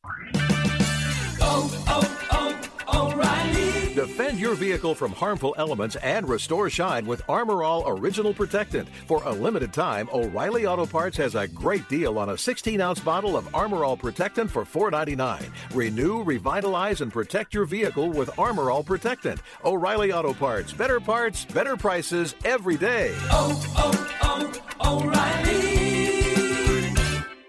Oh, 1.40 1.84
oh, 1.88 2.68
oh, 2.88 3.12
O'Reilly. 3.12 3.94
Defend 3.94 4.40
your 4.40 4.54
vehicle 4.54 4.94
from 4.94 5.12
harmful 5.12 5.54
elements 5.56 5.94
and 5.96 6.28
restore 6.28 6.68
shine 6.68 7.06
with 7.06 7.22
Armor 7.28 7.62
All 7.62 7.88
Original 7.88 8.34
Protectant. 8.34 8.88
For 9.06 9.22
a 9.24 9.30
limited 9.30 9.72
time, 9.72 10.08
O'Reilly 10.12 10.66
Auto 10.66 10.84
Parts 10.86 11.16
has 11.18 11.36
a 11.36 11.46
great 11.46 11.88
deal 11.88 12.18
on 12.18 12.30
a 12.30 12.38
16 12.38 12.80
ounce 12.80 12.98
bottle 12.98 13.36
of 13.36 13.54
Armor 13.54 13.84
All 13.84 13.96
Protectant 13.96 14.50
for 14.50 14.64
$4.99. 14.64 15.48
Renew, 15.74 16.22
revitalize, 16.24 17.00
and 17.00 17.12
protect 17.12 17.54
your 17.54 17.66
vehicle 17.66 18.10
with 18.10 18.36
Armor 18.36 18.72
All 18.72 18.82
Protectant. 18.82 19.40
O'Reilly 19.64 20.12
Auto 20.12 20.34
Parts. 20.34 20.72
Better 20.72 20.98
parts, 20.98 21.44
better 21.44 21.76
prices 21.76 22.34
every 22.44 22.76
day. 22.76 23.14
Oh, 23.30 23.62
oh, 23.76 24.50
oh, 24.80 25.02
O'Reilly. 25.04 25.74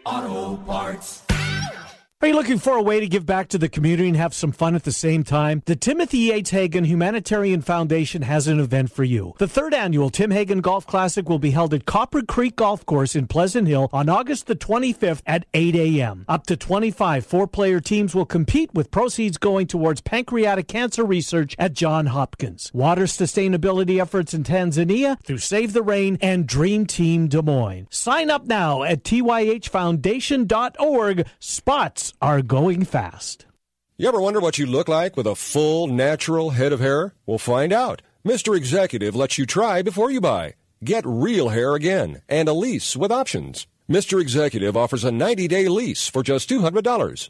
Auto 0.05 0.57
Parts. 0.57 1.24
Are 2.25 2.29
you 2.29 2.33
looking 2.33 2.57
for 2.57 2.75
a 2.75 2.81
way 2.81 2.99
to 2.99 3.07
give 3.07 3.27
back 3.27 3.49
to 3.49 3.59
the 3.59 3.69
community 3.69 4.07
and 4.07 4.17
have 4.17 4.33
some 4.33 4.51
fun 4.51 4.73
at 4.73 4.83
the 4.83 4.91
same 4.91 5.23
time? 5.23 5.61
The 5.67 5.75
Timothy 5.75 6.17
Yates 6.17 6.49
Hagen 6.49 6.85
Humanitarian 6.85 7.61
Foundation 7.61 8.23
has 8.23 8.47
an 8.47 8.59
event 8.59 8.89
for 8.89 9.03
you. 9.03 9.35
The 9.37 9.47
third 9.47 9.75
annual 9.75 10.09
Tim 10.09 10.31
Hagen 10.31 10.61
Golf 10.61 10.87
Classic 10.87 11.29
will 11.29 11.37
be 11.37 11.51
held 11.51 11.71
at 11.75 11.85
Copper 11.85 12.23
Creek 12.23 12.55
Golf 12.55 12.83
Course 12.83 13.15
in 13.15 13.27
Pleasant 13.27 13.67
Hill 13.67 13.91
on 13.93 14.09
August 14.09 14.47
the 14.47 14.55
25th 14.55 15.21
at 15.27 15.45
8 15.53 15.75
a.m. 15.75 16.25
Up 16.27 16.47
to 16.47 16.57
25 16.57 17.23
four 17.23 17.45
player 17.45 17.79
teams 17.79 18.15
will 18.15 18.25
compete 18.25 18.73
with 18.73 18.89
proceeds 18.89 19.37
going 19.37 19.67
towards 19.67 20.01
pancreatic 20.01 20.67
cancer 20.67 21.05
research 21.05 21.55
at 21.59 21.73
John 21.73 22.07
Hopkins. 22.07 22.71
Water 22.73 23.03
sustainability 23.03 24.01
efforts 24.01 24.33
in 24.33 24.43
Tanzania 24.43 25.23
through 25.23 25.37
Save 25.37 25.73
the 25.73 25.83
Rain 25.83 26.17
and 26.23 26.47
Dream 26.47 26.87
Team 26.87 27.27
Des 27.27 27.43
Moines. 27.43 27.85
Sign 27.91 28.31
up 28.31 28.47
now 28.47 28.81
at 28.81 29.03
tyhfoundation.org. 29.03 31.27
Spots 31.37 32.14
are 32.21 32.41
going 32.41 32.85
fast. 32.85 33.45
You 33.97 34.07
ever 34.07 34.19
wonder 34.19 34.39
what 34.39 34.57
you 34.57 34.65
look 34.65 34.87
like 34.87 35.15
with 35.15 35.27
a 35.27 35.35
full, 35.35 35.87
natural 35.87 36.49
head 36.51 36.73
of 36.73 36.79
hair? 36.79 37.13
We'll 37.25 37.37
find 37.37 37.71
out. 37.71 38.01
Mr. 38.25 38.57
Executive 38.57 39.15
lets 39.15 39.37
you 39.37 39.45
try 39.45 39.81
before 39.81 40.11
you 40.11 40.19
buy. 40.19 40.55
Get 40.83 41.05
real 41.05 41.49
hair 41.49 41.75
again 41.75 42.21
and 42.27 42.49
a 42.49 42.53
lease 42.53 42.97
with 42.97 43.11
options. 43.11 43.67
Mr. 43.89 44.19
Executive 44.19 44.75
offers 44.75 45.03
a 45.03 45.11
90 45.11 45.47
day 45.47 45.67
lease 45.67 46.07
for 46.09 46.23
just 46.23 46.49
$200. 46.49 47.29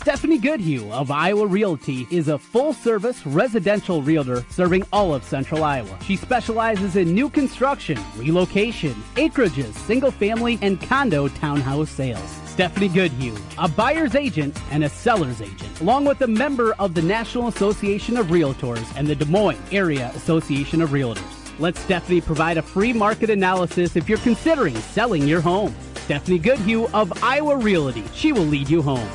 Stephanie 0.00 0.38
Goodhue 0.38 0.90
of 0.92 1.10
Iowa 1.10 1.44
Realty 1.44 2.06
is 2.08 2.28
a 2.28 2.38
full 2.38 2.72
service 2.72 3.26
residential 3.26 4.00
realtor 4.00 4.44
serving 4.48 4.84
all 4.92 5.12
of 5.12 5.24
central 5.24 5.64
Iowa. 5.64 5.98
She 6.04 6.14
specializes 6.14 6.94
in 6.94 7.12
new 7.12 7.28
construction, 7.28 7.98
relocation, 8.16 8.94
acreages, 9.16 9.74
single 9.74 10.12
family, 10.12 10.56
and 10.62 10.80
condo 10.80 11.26
townhouse 11.26 11.90
sales. 11.90 12.30
Stephanie 12.46 12.88
Goodhue, 12.88 13.36
a 13.58 13.68
buyer's 13.68 14.14
agent 14.14 14.56
and 14.70 14.84
a 14.84 14.88
seller's 14.88 15.42
agent, 15.42 15.80
along 15.80 16.04
with 16.04 16.22
a 16.22 16.28
member 16.28 16.74
of 16.74 16.94
the 16.94 17.02
National 17.02 17.48
Association 17.48 18.16
of 18.16 18.28
Realtors 18.28 18.86
and 18.96 19.08
the 19.08 19.16
Des 19.16 19.24
Moines 19.24 19.60
Area 19.72 20.12
Association 20.14 20.80
of 20.80 20.90
Realtors. 20.90 21.58
Let 21.58 21.76
Stephanie 21.76 22.20
provide 22.20 22.56
a 22.56 22.62
free 22.62 22.92
market 22.92 23.30
analysis 23.30 23.96
if 23.96 24.08
you're 24.08 24.18
considering 24.18 24.76
selling 24.76 25.26
your 25.26 25.40
home. 25.40 25.74
Stephanie 25.96 26.38
Goodhue 26.38 26.86
of 26.94 27.12
Iowa 27.20 27.56
Realty. 27.56 28.04
She 28.14 28.32
will 28.32 28.46
lead 28.46 28.70
you 28.70 28.80
home. 28.80 29.10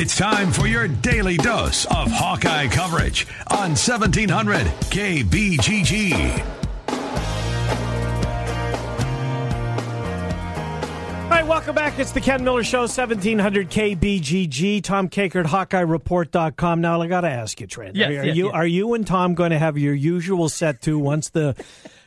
It's 0.00 0.16
time 0.16 0.52
for 0.52 0.68
your 0.68 0.86
daily 0.86 1.36
dose 1.36 1.84
of 1.86 2.08
Hawkeye 2.08 2.68
coverage 2.68 3.26
on 3.48 3.70
1700 3.70 4.64
KBGG. 4.92 6.38
All 11.24 11.30
right, 11.30 11.44
welcome 11.44 11.74
back. 11.74 11.98
It's 11.98 12.12
the 12.12 12.20
Ken 12.20 12.44
Miller 12.44 12.62
Show, 12.62 12.82
1700 12.82 13.68
KBGG. 13.70 14.84
Tom 14.84 15.08
Kakert, 15.08 15.46
HawkeyeReport.com. 15.46 16.80
Now, 16.80 17.02
I 17.02 17.08
got 17.08 17.22
to 17.22 17.30
ask 17.30 17.60
you, 17.60 17.66
Trent. 17.66 17.96
Yes, 17.96 18.08
are, 18.08 18.12
yes, 18.12 18.36
you, 18.36 18.44
yes. 18.46 18.54
are 18.54 18.66
you 18.68 18.94
and 18.94 19.04
Tom 19.04 19.34
going 19.34 19.50
to 19.50 19.58
have 19.58 19.76
your 19.76 19.94
usual 19.94 20.48
set 20.48 20.80
to 20.82 20.96
once 20.96 21.30
the 21.30 21.56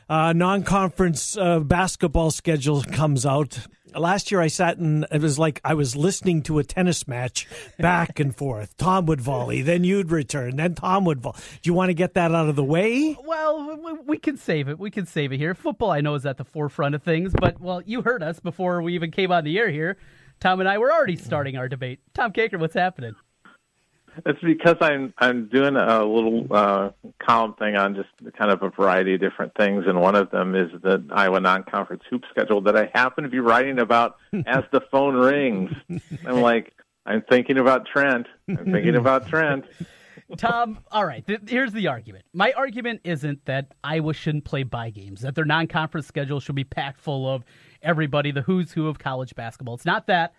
uh, 0.08 0.32
non 0.32 0.64
conference 0.64 1.36
uh, 1.36 1.60
basketball 1.60 2.32
schedule 2.32 2.84
comes 2.84 3.26
out? 3.26 3.60
Last 3.94 4.32
year, 4.32 4.40
I 4.40 4.48
sat 4.48 4.78
and 4.78 5.06
it 5.12 5.22
was 5.22 5.38
like 5.38 5.60
I 5.64 5.74
was 5.74 5.96
listening 5.96 6.44
to 6.44 6.60
a 6.60 6.64
tennis 6.64 7.08
match 7.08 7.48
back 7.78 8.20
and 8.20 8.36
forth. 8.36 8.78
Tom 8.78 9.06
would 9.08 9.22
volley, 9.22 9.62
then 9.62 9.84
you'd 9.84 10.12
return, 10.12 10.56
then 10.56 10.76
Tom 10.76 11.06
would 11.06 11.22
volley. 11.22 11.40
Do 11.62 11.70
you 11.70 11.74
want 11.74 11.90
to 11.90 11.94
get 11.94 12.14
that 12.14 12.34
out 12.34 12.48
of 12.48 12.56
the 12.56 12.64
way? 12.64 13.18
Well, 13.24 14.02
we, 14.06 14.18
can 14.18 14.38
save 14.38 14.70
it. 14.70 14.80
We 14.80 14.92
can 14.92 15.06
save 15.06 15.34
it 15.34 15.38
here. 15.38 15.54
Football, 15.54 15.92
I 15.92 16.02
know, 16.02 16.16
is 16.16 16.26
at 16.26 16.38
the 16.38 16.46
forefront 16.46 16.96
of 16.96 17.04
things, 17.04 17.34
but, 17.40 17.60
well, 17.60 17.82
you 17.86 18.02
heard 18.02 18.24
us 18.24 18.40
before 18.40 18.82
we 18.82 18.96
even 18.96 19.12
came 19.12 19.32
on 19.32 19.44
the 19.44 19.58
air 19.58 19.70
here. 19.70 19.98
Tom 20.40 20.60
and 20.60 20.70
I 20.70 20.78
were 20.78 20.92
already 20.92 21.18
starting 21.18 21.58
our 21.58 21.68
debate. 21.68 22.00
Tom 22.14 22.32
Kakert, 22.32 22.60
what's 22.60 22.74
happening? 22.74 23.16
It's 24.26 24.42
because 24.42 24.76
I'm 24.82 25.14
I'm 25.18 25.48
doing 25.48 25.76
a 25.76 26.04
little 26.04 26.48
uh, 26.52 26.90
column 27.22 27.54
thing 27.54 27.76
on 27.76 27.96
just 27.96 28.10
kind 28.36 28.52
of 28.52 28.62
a 28.62 28.70
variety 28.70 29.16
of 29.16 29.22
different 29.22 29.54
things, 29.56 29.86
and 29.88 30.00
one 30.02 30.16
of 30.16 30.30
them 30.32 30.56
is 30.56 30.70
the 30.82 31.04
Iowa 31.12 31.40
non-conference 31.40 32.04
hoop 32.10 32.24
schedule 32.30 32.62
that 32.62 32.76
I 32.76 32.90
happen 32.94 33.24
to 33.24 33.30
be 33.30 33.40
writing 33.40 33.80
about 33.80 34.18
as 34.46 34.64
the 34.72 34.82
phone 34.92 35.16
rings. 35.16 35.72
I'm 36.26 36.42
like, 36.42 36.74
I'm 37.06 37.22
thinking 37.22 37.58
about 37.58 37.88
Trent. 37.88 38.28
I'm 38.50 38.72
thinking 38.72 38.96
about 38.98 39.28
Trent. 39.28 39.66
Tom, 40.38 40.80
all 40.92 41.06
right. 41.06 41.26
Th- 41.26 41.42
here's 41.48 41.74
the 41.74 41.88
argument. 41.88 42.26
My 42.34 42.52
argument 42.54 43.02
isn't 43.04 43.46
that 43.46 43.74
Iowa 43.84 44.14
shouldn't 44.14 44.46
play 44.46 44.64
by 44.64 44.90
games, 44.90 45.22
that 45.22 45.36
their 45.36 45.46
non 45.46 45.68
conference 45.68 46.08
schedule 46.08 46.40
should 46.40 46.56
be 46.56 46.64
packed 46.64 47.00
full 47.00 47.28
of 47.28 47.44
everybody, 47.82 48.32
the 48.32 48.42
who's 48.42 48.72
who 48.72 48.88
of 48.88 49.00
college 49.00 49.36
basketball. 49.36 49.76
It's 49.76 49.86
not 49.86 50.08
that. 50.08 50.34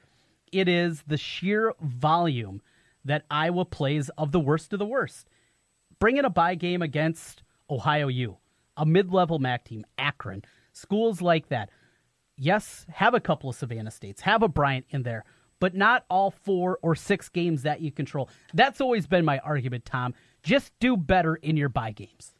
It 0.50 0.68
is 0.68 1.02
the 1.06 1.16
sheer 1.16 1.74
volume 1.80 2.60
that 3.04 3.24
Iowa 3.30 3.64
plays 3.64 4.10
of 4.16 4.32
the 4.32 4.40
worst 4.40 4.72
of 4.72 4.78
the 4.78 4.86
worst. 4.86 5.28
Bring 5.98 6.16
in 6.16 6.24
a 6.24 6.30
bye 6.30 6.54
game 6.54 6.82
against 6.82 7.42
Ohio 7.70 8.08
U, 8.08 8.38
a 8.76 8.86
mid 8.86 9.12
level 9.12 9.38
MAC 9.38 9.64
team, 9.64 9.84
Akron, 9.98 10.42
schools 10.72 11.20
like 11.20 11.48
that. 11.48 11.70
Yes, 12.36 12.86
have 12.90 13.14
a 13.14 13.20
couple 13.20 13.50
of 13.50 13.56
Savannah 13.56 13.90
States, 13.90 14.22
have 14.22 14.42
a 14.42 14.48
Bryant 14.48 14.86
in 14.90 15.02
there, 15.02 15.24
but 15.60 15.74
not 15.74 16.04
all 16.10 16.30
four 16.30 16.78
or 16.82 16.96
six 16.96 17.28
games 17.28 17.62
that 17.62 17.80
you 17.80 17.92
control. 17.92 18.28
That's 18.52 18.80
always 18.80 19.06
been 19.06 19.24
my 19.24 19.38
argument, 19.38 19.84
Tom. 19.84 20.14
Just 20.42 20.72
do 20.80 20.96
better 20.96 21.36
in 21.36 21.56
your 21.56 21.68
bye 21.68 21.92
games. 21.92 22.32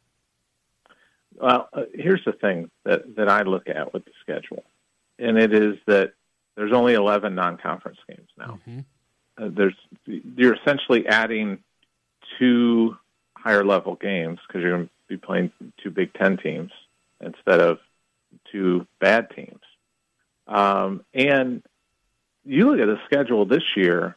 Well, 1.35 1.69
uh, 1.73 1.83
here's 1.95 2.25
the 2.25 2.33
thing 2.33 2.71
that, 2.85 3.17
that 3.17 3.29
I 3.29 3.43
look 3.43 3.69
at 3.69 3.95
with 3.95 4.05
the 4.05 4.11
schedule, 4.21 4.65
and 5.19 5.39
it 5.39 5.55
is 5.55 5.77
that 5.87 6.13
there's 6.57 6.73
only 6.73 6.95
11 6.95 7.35
non-conference 7.35 7.99
games 8.09 8.29
now. 8.37 8.59
Uh, 9.39 9.49
there's 9.51 9.74
you're 10.07 10.55
essentially 10.55 11.07
adding 11.07 11.59
two 12.39 12.97
higher 13.37 13.64
level 13.64 13.95
games 13.95 14.39
because 14.47 14.62
you're 14.62 14.72
going 14.72 14.87
to 14.87 14.91
be 15.09 15.16
playing 15.16 15.51
two 15.83 15.91
Big 15.91 16.12
Ten 16.14 16.37
teams 16.37 16.70
instead 17.20 17.61
of 17.61 17.78
two 18.51 18.87
bad 19.01 19.30
teams. 19.35 19.61
Um, 20.47 21.05
and 21.14 21.62
you 22.45 22.70
look 22.70 22.80
at 22.80 22.87
the 22.87 23.01
schedule 23.07 23.47
this 23.47 23.64
year; 23.76 24.16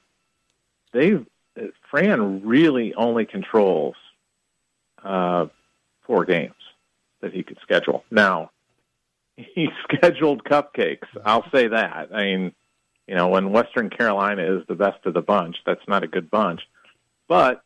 they 0.92 1.20
Fran 1.90 2.46
really 2.46 2.94
only 2.94 3.26
controls 3.26 3.96
uh, 5.04 5.48
four 6.06 6.26
games 6.26 6.54
that 7.22 7.34
he 7.34 7.44
could 7.44 7.58
schedule. 7.62 8.04
Now, 8.12 8.52
he 9.38 9.70
scheduled 9.84 10.44
cupcakes. 10.44 11.08
I'll 11.24 11.50
say 11.52 11.68
that. 11.68 12.10
I 12.14 12.24
mean, 12.24 12.56
you 13.08 13.16
know, 13.16 13.28
when 13.28 13.52
Western 13.52 13.90
Carolina 13.90 14.58
is 14.58 14.66
the 14.68 14.76
best 14.76 15.06
of 15.06 15.14
the 15.14 15.22
bunch, 15.22 15.58
that's 15.66 15.88
not 15.88 16.04
a 16.04 16.08
good 16.08 16.30
bunch. 16.32 16.62
But 17.28 17.64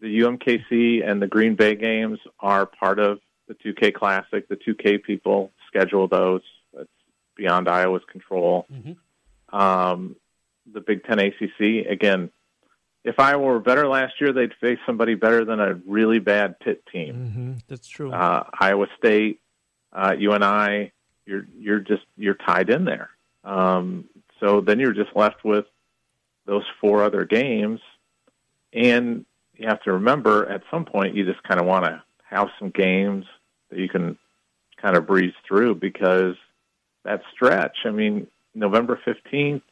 the 0.00 0.20
UMKC 0.20 1.06
and 1.06 1.20
the 1.20 1.26
Green 1.26 1.54
Bay 1.54 1.74
games 1.74 2.18
are 2.40 2.66
part 2.66 2.98
of 2.98 3.20
the 3.48 3.54
2K 3.54 3.94
Classic. 3.94 4.48
The 4.48 4.56
2K 4.56 5.02
people 5.02 5.52
schedule 5.66 6.08
those. 6.08 6.42
That's 6.72 6.88
beyond 7.36 7.68
Iowa's 7.68 8.02
control. 8.10 8.66
Um, 9.52 10.16
the 10.72 10.80
Big 10.80 11.04
Ten 11.04 11.18
ACC, 11.18 11.86
again, 11.88 12.30
if 13.04 13.18
Iowa 13.18 13.44
were 13.44 13.60
better 13.60 13.86
last 13.86 14.14
year, 14.20 14.32
they'd 14.32 14.54
face 14.60 14.78
somebody 14.86 15.14
better 15.14 15.44
than 15.44 15.60
a 15.60 15.74
really 15.86 16.18
bad 16.18 16.58
Pitt 16.58 16.84
team. 16.90 17.14
Mm-hmm. 17.14 17.52
That's 17.68 17.86
true. 17.86 18.10
Uh, 18.10 18.44
Iowa 18.58 18.86
State, 18.98 19.40
uh, 19.92 20.14
UNI, 20.18 20.90
you're 21.26 21.46
you're 21.58 21.80
just 21.80 22.04
you're 22.16 22.34
tied 22.34 22.70
in 22.70 22.84
there. 22.84 23.10
Um, 23.44 24.08
so 24.44 24.60
then 24.60 24.78
you're 24.78 24.92
just 24.92 25.16
left 25.16 25.42
with 25.42 25.64
those 26.44 26.64
four 26.80 27.02
other 27.02 27.24
games, 27.24 27.80
and 28.74 29.24
you 29.54 29.66
have 29.66 29.82
to 29.84 29.92
remember 29.92 30.46
at 30.50 30.62
some 30.70 30.84
point 30.84 31.14
you 31.14 31.24
just 31.24 31.42
kind 31.44 31.58
of 31.58 31.66
want 31.66 31.86
to 31.86 32.02
have 32.28 32.48
some 32.58 32.68
games 32.68 33.24
that 33.70 33.78
you 33.78 33.88
can 33.88 34.18
kind 34.76 34.96
of 34.96 35.06
breeze 35.06 35.32
through 35.48 35.76
because 35.76 36.34
that 37.04 37.22
stretch. 37.32 37.78
I 37.86 37.90
mean, 37.90 38.26
November 38.54 39.00
fifteenth, 39.02 39.62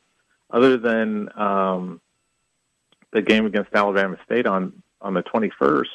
other 0.51 0.79
than 0.79 1.29
um, 1.39 2.01
the 3.12 3.20
game 3.20 3.45
against 3.45 3.75
Alabama 3.75 4.16
State 4.25 4.47
on 4.47 4.83
on 5.03 5.12
the 5.12 5.23
twenty 5.23 5.51
first, 5.59 5.91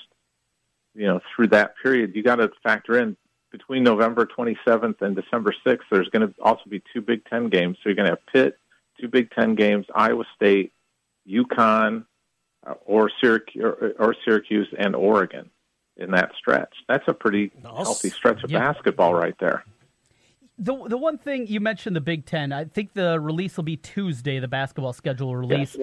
you 0.94 1.08
know, 1.08 1.20
through 1.36 1.48
that 1.48 1.74
period, 1.82 2.16
you 2.16 2.22
got 2.22 2.36
to 2.36 2.52
factor 2.62 3.00
in 3.00 3.18
between 3.52 3.84
November 3.84 4.26
27th 4.26 5.02
and 5.02 5.16
December 5.16 5.54
6th, 5.66 5.80
there's 5.90 6.10
going 6.10 6.28
to 6.28 6.34
also 6.42 6.64
be 6.68 6.82
two 6.94 7.02
Big 7.02 7.26
Ten 7.26 7.50
games. 7.50 7.78
So 7.78 7.90
you're 7.90 7.96
going 7.96 8.06
to 8.08 8.12
have 8.12 8.26
Pitt, 8.28 8.58
two 9.00 9.08
Big 9.08 9.32
Ten 9.32 9.56
games, 9.56 9.86
Iowa 9.93 10.24
State, 10.36 10.74
UConn, 11.30 12.06
uh, 12.66 12.74
or, 12.86 13.10
Syracuse, 13.22 13.64
or, 13.64 13.93
or 14.00 14.16
Syracuse, 14.26 14.68
and 14.78 14.95
Oregon 14.95 15.50
in 15.98 16.12
that 16.12 16.32
stretch. 16.38 16.74
That's 16.88 17.08
a 17.08 17.14
pretty 17.14 17.52
healthy 17.64 18.10
stretch 18.10 18.43
of 18.43 18.52
basketball 18.52 19.14
right 19.14 19.36
there. 19.39 19.64
The 20.60 20.76
the 20.88 20.98
one 20.98 21.20
thing 21.20 21.45
you 21.45 21.60
mentioned 21.60 21.95
the 21.95 22.02
Big 22.02 22.26
Ten, 22.26 22.52
I 22.52 22.66
think 22.66 22.93
the 22.93 23.20
release 23.20 23.58
will 23.58 23.64
be 23.64 23.78
Tuesday, 23.78 24.39
the 24.39 24.48
basketball 24.48 24.93
schedule 24.93 25.36
release. 25.36 25.78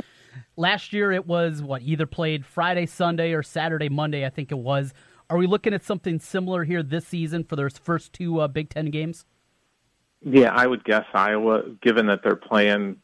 Last 0.56 0.92
year 0.92 1.12
it 1.12 1.26
was 1.26 1.62
what 1.62 1.82
either 1.82 2.06
played 2.06 2.44
Friday, 2.44 2.86
Sunday, 2.86 3.32
or 3.34 3.42
Saturday, 3.42 3.88
Monday. 3.88 4.26
I 4.26 4.30
think 4.30 4.50
it 4.50 4.58
was. 4.58 4.92
Are 5.30 5.36
we 5.36 5.46
looking 5.46 5.74
at 5.74 5.84
something 5.84 6.18
similar 6.18 6.64
here 6.64 6.82
this 6.82 7.06
season 7.06 7.44
for 7.44 7.54
those 7.54 7.78
first 7.78 8.12
two 8.12 8.40
uh, 8.40 8.48
Big 8.48 8.68
Ten 8.68 8.86
games? 8.86 9.24
Yeah, 10.20 10.52
I 10.52 10.66
would 10.66 10.84
guess 10.84 11.04
Iowa, 11.14 11.62
given 11.80 12.06
that 12.06 12.22
they're 12.24 12.34
playing 12.34 12.96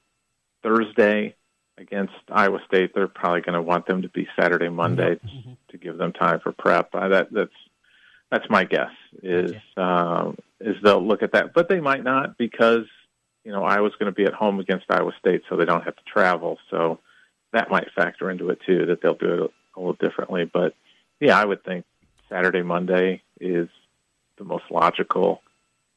Thursday 0.62 1.34
against 1.78 2.12
Iowa 2.30 2.61
State, 2.66 2.92
they're 2.94 3.08
probably 3.08 3.40
going 3.40 3.54
to 3.54 3.62
want 3.62 3.86
them 3.86 4.02
to 4.02 4.08
be 4.08 4.28
Saturday, 4.38 4.68
Monday 4.68 5.18
to 5.70 5.78
give 5.78 5.96
them 5.96 6.12
time 6.12 6.40
for 6.40 6.52
prep. 6.52 6.94
Uh, 6.94 7.08
that, 7.08 7.32
that's 7.32 7.50
that's 8.30 8.48
my 8.50 8.64
guess. 8.64 8.90
Is 9.22 9.52
um, 9.76 10.36
is 10.61 10.76
they'll 10.82 11.04
look 11.04 11.22
at 11.22 11.32
that, 11.32 11.52
but 11.54 11.68
they 11.68 11.80
might 11.80 12.04
not 12.04 12.36
because 12.38 12.84
you 13.44 13.52
know 13.52 13.64
Iowa's 13.64 13.94
going 13.98 14.12
to 14.12 14.16
be 14.16 14.24
at 14.24 14.34
home 14.34 14.61
against 14.61 14.86
Iowa 14.90 15.12
State, 15.18 15.42
so 15.48 15.56
they 15.56 15.64
don't 15.64 15.82
have 15.84 15.96
to 15.96 16.02
travel. 16.04 16.58
So 16.70 16.98
that 17.52 17.70
might 17.70 17.90
factor 17.92 18.30
into 18.30 18.50
it 18.50 18.61
too. 18.66 18.86
That 18.86 19.00
they'll 19.02 19.14
do 19.14 19.32
it 19.44 19.50
a 19.76 19.80
little 19.80 19.94
differently. 19.94 20.44
But 20.44 20.74
yeah, 21.18 21.38
I 21.38 21.44
would 21.44 21.64
think 21.64 21.84
Saturday, 22.28 22.62
Monday 22.62 23.22
is 23.40 23.68
the 24.36 24.44
most 24.44 24.64
logical 24.70 25.42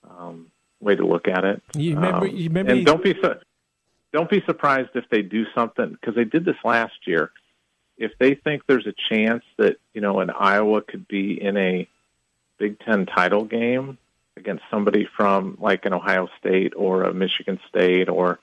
um, 0.09 0.47
way 0.80 0.95
to 0.95 1.05
look 1.05 1.28
at 1.28 1.43
it. 1.43 1.61
You 1.76 1.95
remember? 1.95 2.28
Um, 2.28 2.36
you 2.36 2.47
remember? 2.47 2.72
and 2.72 2.86
don't 2.86 3.03
be 3.03 3.14
su- 3.14 3.36
don't 4.14 4.30
be 4.30 4.41
surprised 4.45 4.91
if 4.93 5.09
they 5.09 5.24
do 5.24 5.45
something 5.53 5.89
because 5.89 6.16
they 6.16 6.24
did 6.24 6.45
this 6.45 6.55
last 6.64 7.07
year. 7.07 7.32
If 7.97 8.11
they 8.20 8.36
think 8.36 8.64
there's 8.66 8.88
a 8.88 8.93
chance 9.09 9.43
that 9.57 9.78
you 9.93 10.01
know 10.01 10.20
an 10.20 10.30
Iowa 10.30 10.82
could 10.82 11.07
be 11.07 11.41
in 11.41 11.57
a 11.57 11.88
Big 12.57 12.80
Ten 12.80 13.05
title 13.05 13.43
game 13.43 13.97
against 14.38 14.64
somebody 14.72 15.07
from 15.18 15.57
like 15.59 15.86
an 15.86 15.93
Ohio 15.93 16.30
State 16.39 16.74
or 16.76 17.03
a 17.03 17.14
Michigan 17.14 17.59
State 17.70 18.09
or 18.09 18.39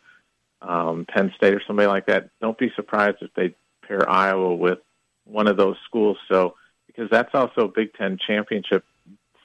um, 0.62 1.06
Penn 1.06 1.32
State 1.36 1.54
or 1.54 1.62
somebody 1.66 1.86
like 1.86 2.06
that, 2.06 2.28
don't 2.40 2.58
be 2.58 2.70
surprised 2.76 3.18
if 3.22 3.32
they 3.34 3.54
pair 3.86 4.08
Iowa 4.08 4.54
with 4.54 4.78
one 5.24 5.46
of 5.46 5.56
those 5.56 5.76
schools. 5.84 6.18
So 6.28 6.54
because 6.86 7.08
that's 7.10 7.34
also 7.34 7.62
a 7.62 7.68
Big 7.68 7.94
Ten 7.94 8.18
championship 8.18 8.84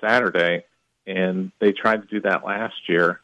Saturday, 0.01 0.65
and 1.07 1.51
they 1.59 1.71
tried 1.71 2.01
to 2.01 2.07
do 2.07 2.21
that 2.21 2.43
last 2.43 2.89
year, 2.89 3.21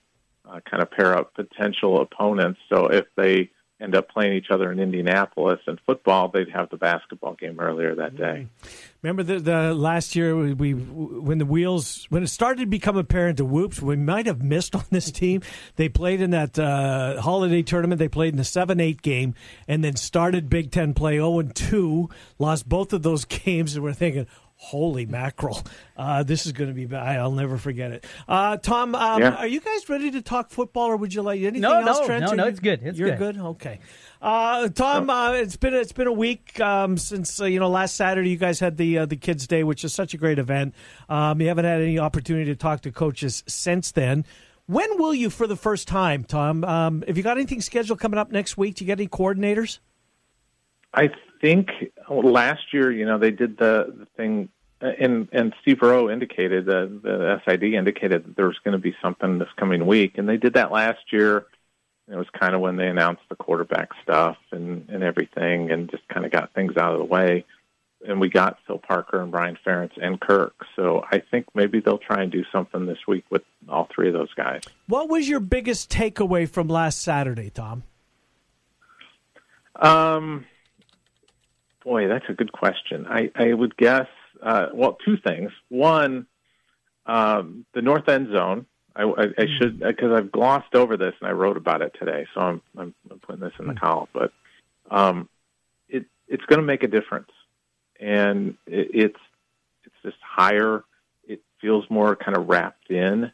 uh, 0.52 0.60
kind 0.70 0.84
of 0.84 0.92
pair 0.92 1.18
up 1.18 1.34
potential 1.34 2.02
opponents. 2.02 2.60
So 2.70 2.88
if 2.88 3.06
they 3.16 3.50
end 3.82 3.96
up 3.96 4.10
playing 4.10 4.34
each 4.34 4.52
other 4.52 4.72
in 4.72 4.80
Indianapolis 4.80 5.60
in 5.68 5.80
football, 5.86 6.30
they'd 6.30 6.50
have 6.50 6.70
the 6.70 6.78
basketball 6.78 7.34
game 7.34 7.60
earlier 7.60 7.96
that 7.96 8.16
day. 8.16 8.48
Remember 9.02 9.24
the, 9.24 9.40
the 9.40 9.74
last 9.74 10.16
year 10.16 10.36
we, 10.54 10.74
when 10.74 11.40
the 11.40 11.46
wheels 11.46 12.06
when 12.10 12.22
it 12.22 12.28
started 12.28 12.62
to 12.62 12.66
become 12.68 12.96
apparent 12.96 13.38
to 13.38 13.46
whoops 13.46 13.82
we 13.82 13.96
might 13.96 14.28
have 14.28 14.44
missed 14.44 14.76
on 14.76 14.86
this 14.92 15.12
team. 15.12 15.42
They 15.78 15.90
played 15.90 16.22
in 16.22 16.30
that 16.32 16.60
uh, 16.60 17.22
holiday 17.22 17.64
tournament. 17.64 17.98
They 17.98 18.08
played 18.08 18.34
in 18.34 18.38
the 18.38 18.44
seven 18.44 18.80
eight 18.80 19.02
game 19.02 19.34
and 19.68 19.84
then 19.84 19.96
started 19.96 20.50
Big 20.50 20.72
Ten 20.72 20.94
play 20.94 21.14
zero 21.14 21.40
and 21.40 21.56
two. 21.56 22.10
Lost 22.38 22.70
both 22.70 22.94
of 22.94 23.02
those 23.02 23.26
games 23.46 23.76
and 23.76 23.84
we're 23.84 23.94
thinking. 23.94 24.28
Holy 24.64 25.08
mackerel! 25.08 25.60
Uh, 25.98 26.22
this 26.22 26.46
is 26.46 26.52
going 26.52 26.70
to 26.70 26.74
be 26.76 26.86
bad. 26.86 27.18
I'll 27.20 27.32
never 27.32 27.58
forget 27.58 27.92
it. 27.92 28.06
Uh, 28.28 28.58
Tom, 28.58 28.94
um, 28.94 29.20
Yeah. 29.20 29.32
are 29.36 29.48
you 29.48 29.60
guys 29.60 29.90
ready 29.90 30.12
to 30.12 30.22
talk 30.22 30.52
football, 30.52 30.86
or 30.86 30.98
would 30.98 31.16
you 31.16 31.24
like 31.24 31.42
anything 31.42 31.62
No, 31.62 31.80
else? 31.80 32.00
no, 32.02 32.06
Trent? 32.06 32.26
no, 32.26 32.32
no, 32.34 32.44
you- 32.44 32.50
it's 32.52 32.60
good. 32.60 32.80
It's 32.84 33.00
you're 33.00 33.16
good. 33.18 33.36
good. 33.38 33.44
Okay. 33.44 33.80
Uh, 34.22 34.70
Tom, 34.70 35.10
uh, 35.10 35.32
it's 35.34 35.56
been 35.58 35.74
it's 35.74 35.92
been 35.94 36.06
a 36.06 36.12
week 36.14 36.60
um, 36.60 36.96
since 36.96 37.42
uh, 37.42 37.46
you 37.46 37.60
know 37.60 37.70
last 37.70 37.96
Saturday 37.96 38.30
you 38.30 38.38
guys 38.38 38.60
had 38.60 38.78
the 38.78 39.00
uh, 39.00 39.06
the 39.08 39.16
Kids 39.16 39.48
Day, 39.48 39.64
which 39.64 39.84
is 39.84 39.94
such 39.96 40.14
a 40.14 40.18
great 40.18 40.38
event. 40.38 40.76
Um, 41.10 41.42
you 41.42 41.48
haven't 41.48 41.66
had 41.66 41.82
any 41.82 41.98
opportunity 41.98 42.46
to 42.52 42.56
talk 42.56 42.82
to 42.82 42.92
coaches 42.92 43.44
since 43.48 43.92
then. 43.92 44.26
When 44.68 45.00
will 45.00 45.16
you, 45.16 45.32
for 45.32 45.48
the 45.48 45.56
first 45.58 45.88
time, 45.88 46.24
Tom? 46.24 46.64
Um, 46.64 47.04
have 47.08 47.18
you 47.18 47.24
got 47.24 47.38
anything 47.38 47.62
scheduled 47.62 48.00
coming 48.00 48.20
up 48.20 48.32
next 48.32 48.58
week? 48.58 48.76
Do 48.76 48.86
you 48.86 48.88
get 48.88 49.00
any 49.00 49.08
coordinators? 49.08 49.80
I 50.94 51.10
think 51.42 51.70
last 52.10 52.74
year, 52.74 52.92
you 52.92 53.06
know, 53.06 53.18
they 53.18 53.32
did 53.32 53.58
the, 53.58 53.94
the 53.98 54.06
thing, 54.16 54.50
and 54.80 55.28
and 55.32 55.54
Steve 55.62 55.82
Roe 55.82 56.10
indicated 56.10 56.66
the 56.66 57.00
the 57.04 57.42
SID 57.46 57.64
indicated 57.64 58.26
that 58.26 58.36
there 58.36 58.48
was 58.48 58.60
going 58.64 58.74
to 58.74 58.80
be 58.80 58.96
something 59.02 59.40
this 59.40 59.50
coming 59.58 59.86
week, 59.86 60.18
and 60.18 60.30
they 60.30 60.38
did 60.38 60.54
that 60.54 60.72
last 60.72 61.12
year. 61.12 61.46
It 62.08 62.16
was 62.16 62.28
kind 62.38 62.56
of 62.56 62.62
when 62.62 62.78
they 62.78 62.88
announced 62.88 63.24
the 63.30 63.36
quarterback 63.36 63.90
stuff 64.04 64.38
and 64.52 64.88
and 64.90 65.04
everything, 65.04 65.72
and 65.72 65.90
just 65.90 66.08
kind 66.08 66.26
of 66.26 66.32
got 66.32 66.54
things 66.54 66.78
out 66.78 66.94
of 66.94 67.00
the 67.00 67.06
way. 67.06 67.46
And 68.08 68.20
we 68.20 68.30
got 68.30 68.58
Phil 68.66 68.80
Parker 68.80 69.22
and 69.22 69.32
Brian 69.32 69.60
Ferentz 69.64 69.92
and 70.02 70.20
Kirk. 70.20 70.56
So 70.76 71.06
I 71.12 71.20
think 71.20 71.46
maybe 71.54 71.82
they'll 71.82 72.00
try 72.00 72.24
and 72.24 72.32
do 72.32 72.44
something 72.52 72.88
this 72.88 72.98
week 73.08 73.26
with 73.30 73.44
all 73.70 73.88
three 73.94 74.08
of 74.08 74.14
those 74.16 74.34
guys. 74.34 74.64
What 74.88 75.08
was 75.08 75.30
your 75.30 75.40
biggest 75.40 75.92
takeaway 75.92 76.50
from 76.50 76.68
last 76.68 77.02
Saturday, 77.02 77.52
Tom? 77.52 77.84
Um, 79.76 80.46
boy, 81.84 82.08
that's 82.08 82.26
a 82.30 82.34
good 82.34 82.52
question. 82.52 83.06
I, 83.08 83.32
I 83.36 83.54
would 83.54 83.76
guess, 83.78 84.08
uh, 84.42 84.68
well, 84.74 84.98
two 85.06 85.18
things. 85.18 85.52
One, 85.70 86.28
um, 87.06 87.66
the 87.74 87.82
north 87.82 88.08
end 88.10 88.30
zone. 88.34 88.66
I, 88.96 89.04
I, 89.04 89.24
I 89.38 89.46
should 89.58 89.80
because 89.80 90.12
I've 90.12 90.32
glossed 90.32 90.76
over 90.76 90.98
this 90.98 91.14
and 91.22 91.30
I 91.30 91.32
wrote 91.32 91.56
about 91.56 91.82
it 91.82 91.96
today, 91.98 92.28
so 92.34 92.42
I'm 92.42 92.62
I'm, 92.78 92.94
I'm 93.10 93.20
putting 93.20 93.42
this 93.42 93.54
in 93.58 93.68
the 93.68 93.74
column. 93.74 94.10
But 94.14 94.34
um, 94.90 95.30
it 95.88 96.06
it's 96.28 96.44
going 96.46 96.60
to 96.60 96.66
make 96.66 96.84
a 96.84 96.88
difference, 96.88 97.32
and 98.00 98.58
it, 98.68 98.90
it's 98.94 99.20
it's 99.86 99.96
just 100.04 100.18
higher. 100.22 100.84
It 101.26 101.42
feels 101.62 101.90
more 101.90 102.18
kind 102.18 102.36
of 102.36 102.50
wrapped 102.50 102.92
in, 102.92 103.32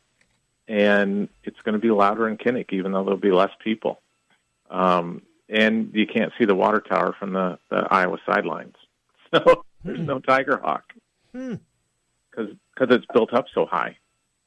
and 0.67 1.29
it's 1.43 1.59
going 1.63 1.73
to 1.73 1.79
be 1.79 1.89
louder 1.89 2.27
in 2.27 2.37
Kinnick, 2.37 2.71
even 2.71 2.91
though 2.91 3.03
there'll 3.03 3.17
be 3.17 3.31
less 3.31 3.51
people. 3.63 3.99
Um, 4.69 5.23
and 5.49 5.91
you 5.93 6.05
can't 6.07 6.31
see 6.37 6.45
the 6.45 6.55
water 6.55 6.79
tower 6.81 7.15
from 7.17 7.33
the, 7.33 7.57
the 7.69 7.87
Iowa 7.91 8.17
sidelines, 8.25 8.75
so 9.33 9.63
there's 9.83 9.99
no 9.99 10.19
Tiger 10.19 10.57
Hawk 10.57 10.93
Hmm. 11.33 11.55
because 12.31 12.53
because 12.73 12.95
it's 12.95 13.05
built 13.13 13.33
up 13.33 13.45
so 13.53 13.65
high. 13.65 13.97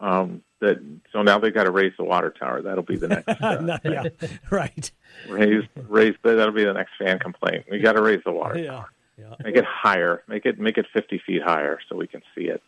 Um, 0.01 0.43
that 0.61 0.79
so 1.13 1.23
now 1.23 1.39
they've 1.39 1.53
got 1.55 1.65
to 1.65 1.71
raise 1.71 1.93
the 1.99 2.05
water 2.05 2.31
tower. 2.39 2.63
That'll 2.63 2.83
be 2.85 2.97
the 2.97 3.09
next 3.09 3.29
uh, 3.43 3.79
yeah, 3.85 4.05
right. 4.51 4.91
raise 5.29 5.65
raise. 5.89 6.15
That'll 6.23 6.53
be 6.53 6.65
the 6.65 6.73
next 6.73 6.93
fan 6.99 7.19
complaint. 7.19 7.67
We 7.71 7.81
got 7.81 7.93
to 7.93 8.03
raise 8.03 8.21
the 8.25 8.33
water. 8.33 8.59
Yeah. 8.59 8.85
Yeah. 9.19 9.35
Make 9.45 9.57
it 9.57 9.65
higher. 9.67 10.23
Make 10.29 10.47
it 10.47 10.59
make 10.59 10.79
it 10.79 10.87
fifty 10.95 11.21
feet 11.27 11.43
higher 11.43 11.79
so 11.89 11.97
we 11.97 12.07
can 12.07 12.23
see 12.35 12.45
it. 12.45 12.63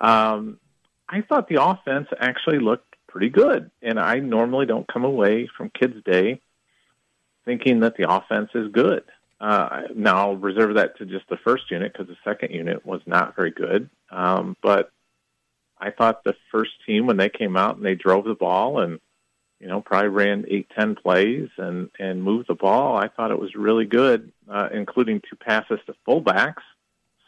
Um, 0.00 0.58
I 1.08 1.20
thought 1.20 1.48
the 1.48 1.62
offense 1.62 2.08
actually 2.18 2.58
looked 2.58 2.94
pretty 3.06 3.28
good, 3.28 3.70
and 3.82 4.00
I 4.00 4.18
normally 4.18 4.64
don't 4.66 4.86
come 4.90 5.04
away 5.04 5.48
from 5.56 5.70
Kids 5.70 6.02
Day 6.04 6.40
thinking 7.46 7.80
that 7.80 7.96
the 7.96 8.10
offense 8.10 8.50
is 8.54 8.70
good. 8.70 9.04
Uh, 9.40 9.82
now 9.94 10.18
I'll 10.18 10.36
reserve 10.36 10.74
that 10.74 10.98
to 10.98 11.06
just 11.06 11.28
the 11.28 11.36
first 11.38 11.70
unit 11.70 11.92
because 11.92 12.08
the 12.08 12.16
second 12.24 12.52
unit 12.52 12.84
was 12.84 13.00
not 13.06 13.34
very 13.36 13.50
good. 13.50 13.88
Um, 14.10 14.56
but 14.62 14.90
I 15.78 15.90
thought 15.90 16.24
the 16.24 16.34
first 16.50 16.72
team 16.84 17.06
when 17.06 17.16
they 17.16 17.28
came 17.28 17.56
out 17.56 17.76
and 17.76 17.84
they 17.84 17.94
drove 17.94 18.24
the 18.24 18.34
ball 18.34 18.80
and 18.80 18.98
you 19.60 19.68
know 19.68 19.80
probably 19.80 20.08
ran 20.08 20.44
eight 20.48 20.68
ten 20.76 20.94
plays 20.94 21.48
and 21.58 21.90
and 21.98 22.22
moved 22.22 22.48
the 22.48 22.54
ball. 22.54 22.96
I 22.96 23.08
thought 23.08 23.30
it 23.30 23.38
was 23.38 23.54
really 23.54 23.84
good, 23.84 24.32
uh, 24.50 24.68
including 24.72 25.20
two 25.20 25.36
passes 25.36 25.80
to 25.86 25.94
fullbacks. 26.06 26.62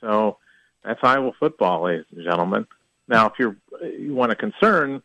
So 0.01 0.39
that's 0.83 1.01
Iowa 1.03 1.33
football, 1.39 1.85
ladies 1.85 2.07
and 2.15 2.25
gentlemen. 2.25 2.67
Now, 3.07 3.27
if 3.27 3.35
you're 3.39 3.57
you 3.83 4.15
want 4.15 4.31
to 4.31 4.37
concern, 4.37 5.03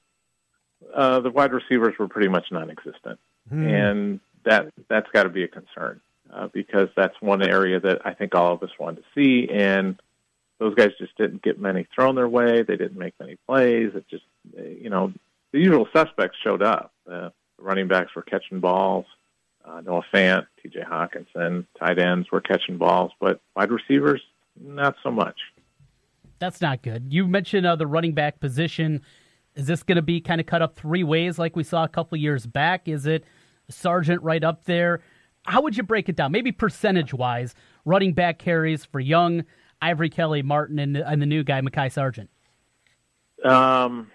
uh, 0.93 1.19
the 1.19 1.31
wide 1.31 1.51
receivers 1.51 1.95
were 1.99 2.07
pretty 2.07 2.29
much 2.29 2.45
non-existent, 2.51 3.19
Hmm. 3.49 3.67
and 3.67 4.19
that 4.45 4.71
that's 4.89 5.09
got 5.11 5.23
to 5.23 5.29
be 5.29 5.43
a 5.43 5.47
concern 5.47 6.01
uh, 6.33 6.47
because 6.53 6.89
that's 6.95 7.15
one 7.21 7.41
area 7.41 7.79
that 7.79 8.01
I 8.05 8.13
think 8.13 8.35
all 8.35 8.53
of 8.53 8.63
us 8.63 8.71
wanted 8.79 8.97
to 8.97 9.03
see, 9.15 9.49
and 9.51 9.99
those 10.59 10.75
guys 10.75 10.91
just 10.97 11.17
didn't 11.17 11.41
get 11.41 11.59
many 11.59 11.87
thrown 11.93 12.15
their 12.15 12.27
way. 12.27 12.63
They 12.63 12.77
didn't 12.77 12.97
make 12.97 13.13
many 13.19 13.37
plays. 13.47 13.91
It 13.95 14.05
just, 14.09 14.23
you 14.55 14.89
know, 14.89 15.11
the 15.51 15.59
usual 15.59 15.87
suspects 15.93 16.37
showed 16.43 16.61
up. 16.61 16.91
Uh, 17.05 17.29
the 17.57 17.63
running 17.63 17.87
backs 17.87 18.15
were 18.15 18.21
catching 18.21 18.59
balls. 18.59 19.05
Uh, 19.65 19.81
Noah 19.81 20.03
Fant, 20.13 20.45
T.J. 20.61 20.81
Hockenson, 20.81 21.65
tight 21.79 21.97
ends 21.97 22.29
were 22.31 22.41
catching 22.41 22.77
balls, 22.77 23.11
but 23.19 23.39
wide 23.55 23.71
receivers, 23.71 24.21
not 24.59 24.95
so 25.01 25.09
much. 25.09 25.39
That's 26.39 26.59
not 26.59 26.81
good. 26.81 27.13
You 27.13 27.27
mentioned 27.27 27.65
uh, 27.65 27.77
the 27.77 27.87
running 27.87 28.13
back 28.13 28.41
position. 28.41 29.01
Is 29.55 29.67
this 29.67 29.83
going 29.83 29.95
to 29.95 30.01
be 30.01 30.19
kind 30.19 30.41
of 30.41 30.47
cut 30.47 30.61
up 30.61 30.75
three 30.75 31.03
ways 31.03 31.39
like 31.39 31.55
we 31.55 31.63
saw 31.63 31.83
a 31.85 31.87
couple 31.87 32.17
years 32.17 32.45
back? 32.45 32.87
Is 32.87 33.05
it 33.05 33.23
Sargent 33.73 34.21
right 34.23 34.43
up 34.43 34.65
there? 34.65 35.01
How 35.43 35.61
would 35.61 35.75
you 35.75 35.83
break 35.83 36.07
it 36.09 36.15
down? 36.15 36.31
Maybe 36.31 36.51
percentage 36.51 37.13
wise, 37.13 37.53
running 37.85 38.13
back 38.13 38.39
carries 38.39 38.85
for 38.85 38.99
Young, 38.99 39.43
Ivory 39.81 40.09
Kelly, 40.09 40.41
Martin, 40.41 40.79
and, 40.79 40.95
and 40.95 41.21
the 41.21 41.25
new 41.25 41.43
guy, 41.43 41.59
Mekhi 41.61 41.91
Sargent. 41.91 42.29
Um, 43.43 44.09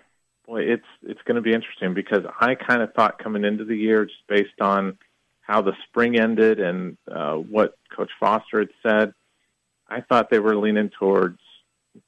boy, 0.47 0.63
it's 0.63 0.87
it's 1.03 1.21
going 1.27 1.37
to 1.37 1.43
be 1.43 1.53
interesting 1.53 1.93
because 1.93 2.25
I 2.41 2.55
kind 2.55 2.81
of 2.81 2.95
thought 2.95 3.23
coming 3.23 3.45
into 3.45 3.65
the 3.65 3.77
year, 3.77 4.07
just 4.07 4.27
based 4.27 4.61
on 4.61 4.97
how 5.43 5.63
the 5.63 5.73
spring 5.89 6.19
ended 6.19 6.61
and 6.61 6.97
uh, 7.11 7.35
what 7.35 7.75
Coach 7.95 8.11
Foster 8.19 8.61
had 8.61 8.69
said, 8.83 9.15
I 9.89 10.03
thought 10.03 10.31
they 10.31 10.39
were 10.39 10.57
leaning 10.57 10.91
towards 10.91 11.39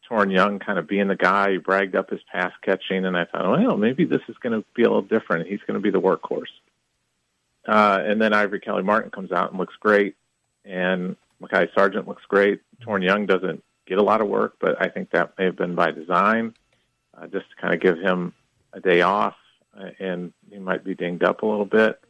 Toren 0.08 0.32
Young 0.32 0.58
kind 0.58 0.78
of 0.78 0.86
being 0.86 1.08
the 1.08 1.16
guy 1.16 1.52
who 1.52 1.60
bragged 1.60 1.96
up 1.96 2.10
his 2.10 2.20
pass 2.30 2.52
catching, 2.62 3.04
and 3.04 3.16
I 3.16 3.24
thought, 3.24 3.50
well, 3.50 3.76
maybe 3.76 4.04
this 4.04 4.20
is 4.28 4.36
going 4.42 4.58
to 4.58 4.66
be 4.74 4.82
a 4.82 4.86
little 4.86 5.02
different. 5.02 5.48
He's 5.48 5.60
going 5.66 5.74
to 5.74 5.80
be 5.80 5.90
the 5.90 6.00
workhorse. 6.00 6.52
Uh, 7.66 8.00
and 8.02 8.20
then 8.20 8.32
Ivory 8.32 8.60
Kelly 8.60 8.82
Martin 8.82 9.10
comes 9.10 9.32
out 9.32 9.50
and 9.50 9.58
looks 9.58 9.74
great, 9.80 10.16
and 10.64 11.16
Mekhi 11.42 11.68
Sargent 11.74 12.08
looks 12.08 12.22
great. 12.28 12.60
Toren 12.82 13.04
Young 13.04 13.26
doesn't 13.26 13.62
get 13.86 13.98
a 13.98 14.02
lot 14.02 14.20
of 14.20 14.28
work, 14.28 14.54
but 14.60 14.80
I 14.80 14.88
think 14.88 15.10
that 15.10 15.34
may 15.38 15.44
have 15.44 15.56
been 15.56 15.74
by 15.74 15.90
design, 15.90 16.54
uh, 17.16 17.26
just 17.26 17.50
to 17.50 17.56
kind 17.60 17.74
of 17.74 17.80
give 17.80 17.98
him 17.98 18.32
a 18.72 18.80
day 18.80 19.02
off, 19.02 19.34
uh, 19.78 19.90
and 19.98 20.32
he 20.50 20.58
might 20.58 20.84
be 20.84 20.94
dinged 20.94 21.24
up 21.24 21.42
a 21.42 21.46
little 21.46 21.64
bit. 21.66 22.00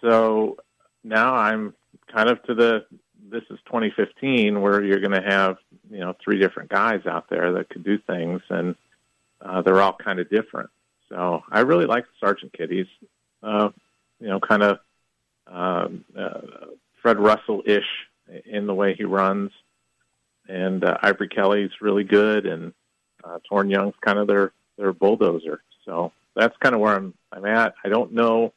So 0.00 0.56
now 1.04 1.34
I'm 1.34 1.74
kind 2.12 2.28
of 2.28 2.42
to 2.44 2.54
the 2.54 2.86
this 3.28 3.42
is 3.50 3.58
2015 3.66 4.60
where 4.60 4.84
you're 4.84 5.00
going 5.00 5.10
to 5.10 5.28
have 5.28 5.56
you 5.90 5.98
know 5.98 6.14
three 6.22 6.38
different 6.38 6.70
guys 6.70 7.04
out 7.06 7.28
there 7.28 7.52
that 7.52 7.68
could 7.68 7.84
do 7.84 7.98
things, 7.98 8.42
and 8.48 8.74
uh, 9.40 9.62
they're 9.62 9.80
all 9.80 9.94
kind 9.94 10.18
of 10.18 10.30
different. 10.30 10.70
So 11.08 11.42
I 11.50 11.60
really 11.60 11.86
like 11.86 12.04
Sargent 12.20 12.52
Kid. 12.52 12.70
He's 12.70 12.86
uh, 13.42 13.70
you 14.20 14.28
know 14.28 14.40
kind 14.40 14.62
of 14.62 14.78
um, 15.46 16.04
uh, 16.18 16.40
Fred 17.02 17.18
Russell 17.18 17.62
ish 17.66 17.86
in 18.44 18.66
the 18.66 18.74
way 18.74 18.94
he 18.94 19.04
runs, 19.04 19.52
and 20.48 20.84
uh, 20.84 20.98
Ivory 21.02 21.28
Kelly's 21.28 21.70
really 21.80 22.04
good, 22.04 22.46
and 22.46 22.72
uh, 23.24 23.38
Toren 23.50 23.70
Young's 23.70 23.94
kind 24.00 24.18
of 24.18 24.26
their 24.26 24.52
their 24.76 24.92
bulldozer. 24.92 25.62
So 25.84 26.12
that's 26.34 26.56
kind 26.58 26.74
of 26.74 26.80
where 26.80 26.94
I'm 26.94 27.14
I'm 27.32 27.44
at. 27.44 27.74
I 27.84 27.88
don't 27.88 28.12
know 28.12 28.52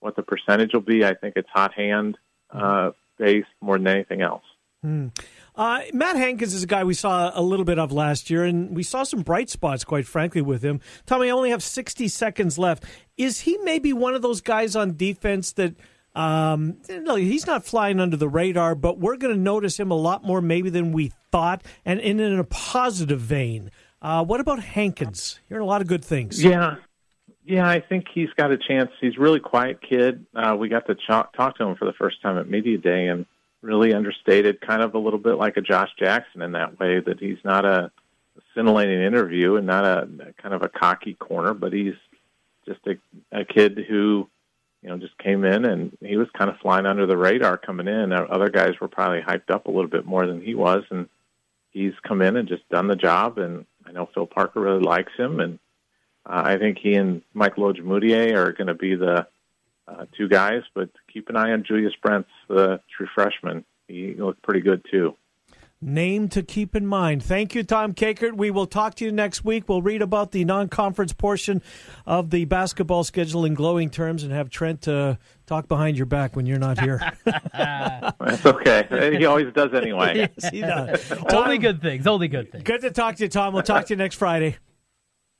what 0.00 0.16
the 0.16 0.22
percentage 0.22 0.72
will 0.72 0.80
be. 0.80 1.04
I 1.04 1.14
think 1.14 1.34
it's 1.36 1.48
hot 1.52 1.74
hand 1.74 2.18
uh, 2.50 2.90
based 3.18 3.48
more 3.60 3.78
than 3.78 3.86
anything 3.86 4.22
else. 4.22 4.44
Hmm. 4.82 5.08
Uh, 5.56 5.82
Matt 5.92 6.16
Hankins 6.16 6.52
is 6.52 6.64
a 6.64 6.66
guy 6.66 6.82
we 6.82 6.94
saw 6.94 7.30
a 7.32 7.42
little 7.42 7.64
bit 7.64 7.78
of 7.78 7.92
last 7.92 8.28
year, 8.28 8.44
and 8.44 8.74
we 8.74 8.82
saw 8.82 9.04
some 9.04 9.22
bright 9.22 9.48
spots, 9.48 9.84
quite 9.84 10.06
frankly, 10.06 10.42
with 10.42 10.64
him. 10.64 10.80
Tommy, 11.06 11.28
I 11.28 11.30
only 11.30 11.50
have 11.50 11.62
60 11.62 12.08
seconds 12.08 12.58
left. 12.58 12.84
Is 13.16 13.40
he 13.40 13.56
maybe 13.58 13.92
one 13.92 14.14
of 14.14 14.22
those 14.22 14.40
guys 14.40 14.74
on 14.74 14.96
defense 14.96 15.52
that, 15.52 15.74
um, 16.16 16.78
no, 16.88 17.14
he's 17.14 17.46
not 17.46 17.64
flying 17.64 18.00
under 18.00 18.16
the 18.16 18.28
radar, 18.28 18.74
but 18.74 18.98
we're 18.98 19.16
going 19.16 19.34
to 19.34 19.40
notice 19.40 19.78
him 19.78 19.92
a 19.92 19.96
lot 19.96 20.24
more 20.24 20.40
maybe 20.40 20.70
than 20.70 20.90
we 20.90 21.12
thought, 21.30 21.62
and 21.84 22.00
in, 22.00 22.18
in 22.18 22.38
a 22.38 22.44
positive 22.44 23.20
vein? 23.20 23.70
Uh, 24.02 24.24
what 24.24 24.40
about 24.40 24.58
Hankins? 24.58 25.38
You're 25.48 25.58
hearing 25.58 25.68
a 25.68 25.70
lot 25.70 25.80
of 25.80 25.86
good 25.86 26.04
things. 26.04 26.42
Yeah, 26.42 26.76
yeah, 27.44 27.68
I 27.68 27.80
think 27.80 28.06
he's 28.12 28.30
got 28.36 28.50
a 28.50 28.58
chance. 28.58 28.90
He's 29.00 29.16
a 29.16 29.20
really 29.20 29.40
quiet 29.40 29.78
kid. 29.80 30.26
Uh, 30.34 30.56
we 30.58 30.68
got 30.68 30.86
to 30.88 30.94
ch- 30.94 31.30
talk 31.36 31.56
to 31.58 31.64
him 31.64 31.76
for 31.76 31.84
the 31.84 31.92
first 31.92 32.20
time 32.22 32.38
at 32.38 32.48
media 32.48 32.78
day, 32.78 33.06
and 33.06 33.24
really 33.64 33.94
understated, 33.94 34.60
kind 34.60 34.82
of 34.82 34.94
a 34.94 34.98
little 34.98 35.18
bit 35.18 35.34
like 35.34 35.56
a 35.56 35.62
Josh 35.62 35.90
Jackson 35.98 36.42
in 36.42 36.52
that 36.52 36.78
way 36.78 37.00
that 37.00 37.18
he's 37.18 37.38
not 37.44 37.64
a 37.64 37.90
scintillating 38.54 39.02
interview 39.02 39.56
and 39.56 39.66
not 39.66 39.84
a 39.84 40.08
kind 40.40 40.54
of 40.54 40.62
a 40.62 40.68
cocky 40.68 41.14
corner, 41.14 41.54
but 41.54 41.72
he's 41.72 41.94
just 42.66 42.80
a, 42.86 42.96
a 43.32 43.44
kid 43.44 43.84
who, 43.88 44.28
you 44.82 44.88
know, 44.88 44.98
just 44.98 45.16
came 45.18 45.44
in 45.44 45.64
and 45.64 45.96
he 46.00 46.16
was 46.16 46.28
kind 46.36 46.50
of 46.50 46.58
flying 46.58 46.86
under 46.86 47.06
the 47.06 47.16
radar 47.16 47.56
coming 47.56 47.88
in. 47.88 48.12
Other 48.12 48.50
guys 48.50 48.78
were 48.80 48.88
probably 48.88 49.22
hyped 49.22 49.50
up 49.50 49.66
a 49.66 49.70
little 49.70 49.90
bit 49.90 50.06
more 50.06 50.26
than 50.26 50.40
he 50.40 50.54
was, 50.54 50.84
and 50.90 51.08
he's 51.70 51.94
come 52.06 52.22
in 52.22 52.36
and 52.36 52.48
just 52.48 52.68
done 52.68 52.88
the 52.88 52.96
job. 52.96 53.38
And 53.38 53.66
I 53.86 53.92
know 53.92 54.08
Phil 54.14 54.26
Parker 54.26 54.60
really 54.60 54.82
likes 54.82 55.12
him, 55.16 55.40
and 55.40 55.58
uh, 56.26 56.42
I 56.44 56.58
think 56.58 56.78
he 56.78 56.94
and 56.94 57.22
Mike 57.32 57.56
Ojemudia 57.56 58.34
are 58.34 58.52
going 58.52 58.68
to 58.68 58.74
be 58.74 58.94
the 58.94 59.26
uh, 59.86 60.06
two 60.16 60.28
guys, 60.28 60.62
but 60.74 60.90
keep 61.12 61.28
an 61.28 61.36
eye 61.36 61.52
on 61.52 61.64
Julius 61.66 61.92
Brents, 62.02 62.30
the 62.48 62.80
true 62.96 63.08
freshman. 63.14 63.64
He 63.88 64.14
looked 64.18 64.42
pretty 64.42 64.60
good 64.60 64.84
too. 64.90 65.16
Name 65.86 66.28
to 66.30 66.42
keep 66.42 66.74
in 66.74 66.86
mind. 66.86 67.22
Thank 67.22 67.54
you, 67.54 67.62
Tom 67.62 67.92
Kakert. 67.92 68.38
We 68.38 68.50
will 68.50 68.66
talk 68.66 68.94
to 68.94 69.04
you 69.04 69.12
next 69.12 69.44
week. 69.44 69.68
We'll 69.68 69.82
read 69.82 70.00
about 70.00 70.30
the 70.30 70.42
non 70.46 70.68
conference 70.68 71.12
portion 71.12 71.60
of 72.06 72.30
the 72.30 72.46
basketball 72.46 73.04
schedule 73.04 73.44
in 73.44 73.52
glowing 73.52 73.90
terms 73.90 74.22
and 74.22 74.32
have 74.32 74.48
Trent 74.48 74.88
uh, 74.88 75.16
talk 75.44 75.68
behind 75.68 75.98
your 75.98 76.06
back 76.06 76.36
when 76.36 76.46
you're 76.46 76.58
not 76.58 76.80
here. 76.80 77.00
That's 77.24 78.46
okay. 78.46 79.18
He 79.18 79.26
always 79.26 79.52
does 79.52 79.74
anyway. 79.74 80.30
yes, 80.38 80.50
he 80.50 80.62
does. 80.62 81.12
only 81.30 81.58
good 81.58 81.82
things. 81.82 82.06
Only 82.06 82.28
good 82.28 82.50
things. 82.50 82.64
Good 82.64 82.80
to 82.80 82.90
talk 82.90 83.16
to 83.16 83.24
you, 83.24 83.28
Tom. 83.28 83.52
We'll 83.52 83.62
talk 83.62 83.84
to 83.86 83.92
you 83.92 83.98
next 83.98 84.14
Friday. 84.14 84.56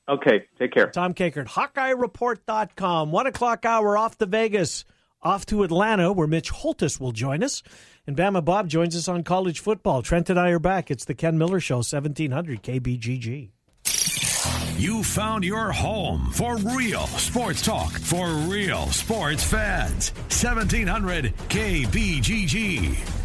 Okay, 0.07 0.45
take 0.59 0.71
care. 0.71 0.87
Tom 0.87 1.13
Kakert, 1.13 1.47
HawkeyeReport.com. 1.47 3.11
One 3.11 3.27
o'clock 3.27 3.65
hour 3.65 3.97
off 3.97 4.17
to 4.19 4.25
Vegas, 4.25 4.85
off 5.21 5.45
to 5.47 5.63
Atlanta, 5.63 6.11
where 6.13 6.27
Mitch 6.27 6.51
Holtis 6.51 6.99
will 6.99 7.11
join 7.11 7.43
us. 7.43 7.63
And 8.05 8.15
Bama 8.15 8.45
Bob 8.45 8.67
joins 8.67 8.95
us 8.95 9.07
on 9.07 9.23
college 9.23 9.59
football. 9.59 10.03
Trent 10.03 10.29
and 10.29 10.39
I 10.39 10.51
are 10.51 10.59
back. 10.59 10.91
It's 10.91 11.05
the 11.05 11.15
Ken 11.15 11.37
Miller 11.37 11.59
Show, 11.59 11.77
1700 11.77 12.61
KBGG. 12.61 13.49
You 14.77 15.03
found 15.03 15.43
your 15.43 15.71
home 15.71 16.29
for 16.31 16.57
real 16.57 17.07
sports 17.07 17.61
talk 17.61 17.91
for 17.93 18.27
real 18.27 18.87
sports 18.87 19.43
fans. 19.43 20.11
1700 20.29 21.33
KBGG. 21.49 23.24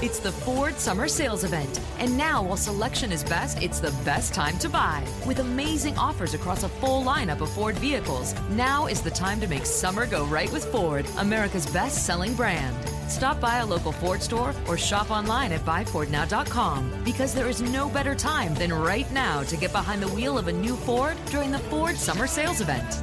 It's 0.00 0.20
the 0.20 0.30
Ford 0.30 0.78
Summer 0.78 1.08
Sales 1.08 1.42
Event. 1.42 1.80
And 1.98 2.16
now, 2.16 2.40
while 2.40 2.56
selection 2.56 3.10
is 3.10 3.24
best, 3.24 3.60
it's 3.60 3.80
the 3.80 3.90
best 4.04 4.32
time 4.32 4.56
to 4.58 4.68
buy. 4.68 5.04
With 5.26 5.40
amazing 5.40 5.98
offers 5.98 6.34
across 6.34 6.62
a 6.62 6.68
full 6.68 7.02
lineup 7.02 7.40
of 7.40 7.50
Ford 7.50 7.76
vehicles, 7.78 8.32
now 8.50 8.86
is 8.86 9.02
the 9.02 9.10
time 9.10 9.40
to 9.40 9.48
make 9.48 9.66
summer 9.66 10.06
go 10.06 10.24
right 10.26 10.52
with 10.52 10.66
Ford, 10.66 11.04
America's 11.18 11.66
best 11.66 12.06
selling 12.06 12.34
brand. 12.34 12.76
Stop 13.08 13.40
by 13.40 13.58
a 13.58 13.66
local 13.66 13.90
Ford 13.90 14.22
store 14.22 14.54
or 14.68 14.78
shop 14.78 15.10
online 15.10 15.50
at 15.50 15.62
buyfordnow.com 15.62 17.02
because 17.04 17.34
there 17.34 17.48
is 17.48 17.60
no 17.60 17.88
better 17.88 18.14
time 18.14 18.54
than 18.54 18.72
right 18.72 19.10
now 19.12 19.42
to 19.42 19.56
get 19.56 19.72
behind 19.72 20.00
the 20.00 20.14
wheel 20.14 20.38
of 20.38 20.46
a 20.46 20.52
new 20.52 20.76
Ford 20.76 21.16
during 21.26 21.50
the 21.50 21.58
Ford 21.58 21.96
Summer 21.96 22.28
Sales 22.28 22.60
Event. 22.60 23.02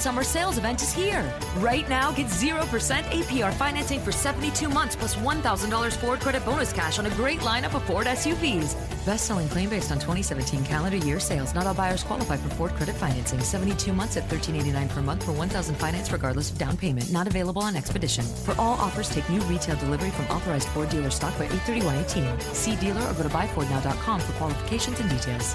Summer 0.00 0.22
Sales 0.22 0.58
Event 0.58 0.82
is 0.82 0.92
here. 0.92 1.24
Right 1.58 1.88
now, 1.88 2.12
get 2.12 2.26
0% 2.26 2.58
APR 2.58 3.52
financing 3.54 4.00
for 4.00 4.12
72 4.12 4.68
months 4.68 4.96
plus 4.96 5.14
$1,000 5.16 5.92
Ford 5.96 6.20
credit 6.20 6.44
bonus 6.44 6.72
cash 6.72 6.98
on 6.98 7.06
a 7.06 7.10
great 7.10 7.40
lineup 7.40 7.74
of 7.74 7.82
Ford 7.84 8.06
SUVs. 8.06 8.74
Best 9.04 9.26
selling 9.26 9.48
claim 9.48 9.68
based 9.70 9.90
on 9.90 9.98
2017 9.98 10.64
calendar 10.64 10.96
year 10.96 11.20
sales. 11.20 11.54
Not 11.54 11.66
all 11.66 11.74
buyers 11.74 12.02
qualify 12.02 12.36
for 12.36 12.48
Ford 12.50 12.72
credit 12.72 12.96
financing. 12.96 13.40
72 13.40 13.92
months 13.92 14.16
at 14.16 14.22
1389 14.24 14.88
per 14.88 15.02
month 15.02 15.24
for 15.24 15.32
1000 15.32 15.74
finance 15.74 16.10
regardless 16.10 16.50
of 16.50 16.58
down 16.58 16.76
payment. 16.76 17.12
Not 17.12 17.26
available 17.26 17.62
on 17.62 17.76
Expedition. 17.76 18.24
For 18.24 18.54
all 18.60 18.78
offers, 18.80 19.10
take 19.10 19.28
new 19.28 19.40
retail 19.42 19.76
delivery 19.76 20.10
from 20.10 20.26
authorized 20.26 20.68
Ford 20.68 20.88
dealer 20.88 21.10
stock 21.10 21.36
by 21.38 21.44
83118. 21.44 22.40
See 22.54 22.76
dealer 22.76 23.02
or 23.02 23.14
go 23.14 23.22
to 23.22 23.28
buyfordnow.com 23.28 24.20
for 24.20 24.32
qualifications 24.32 24.98
and 25.00 25.10
details. 25.10 25.54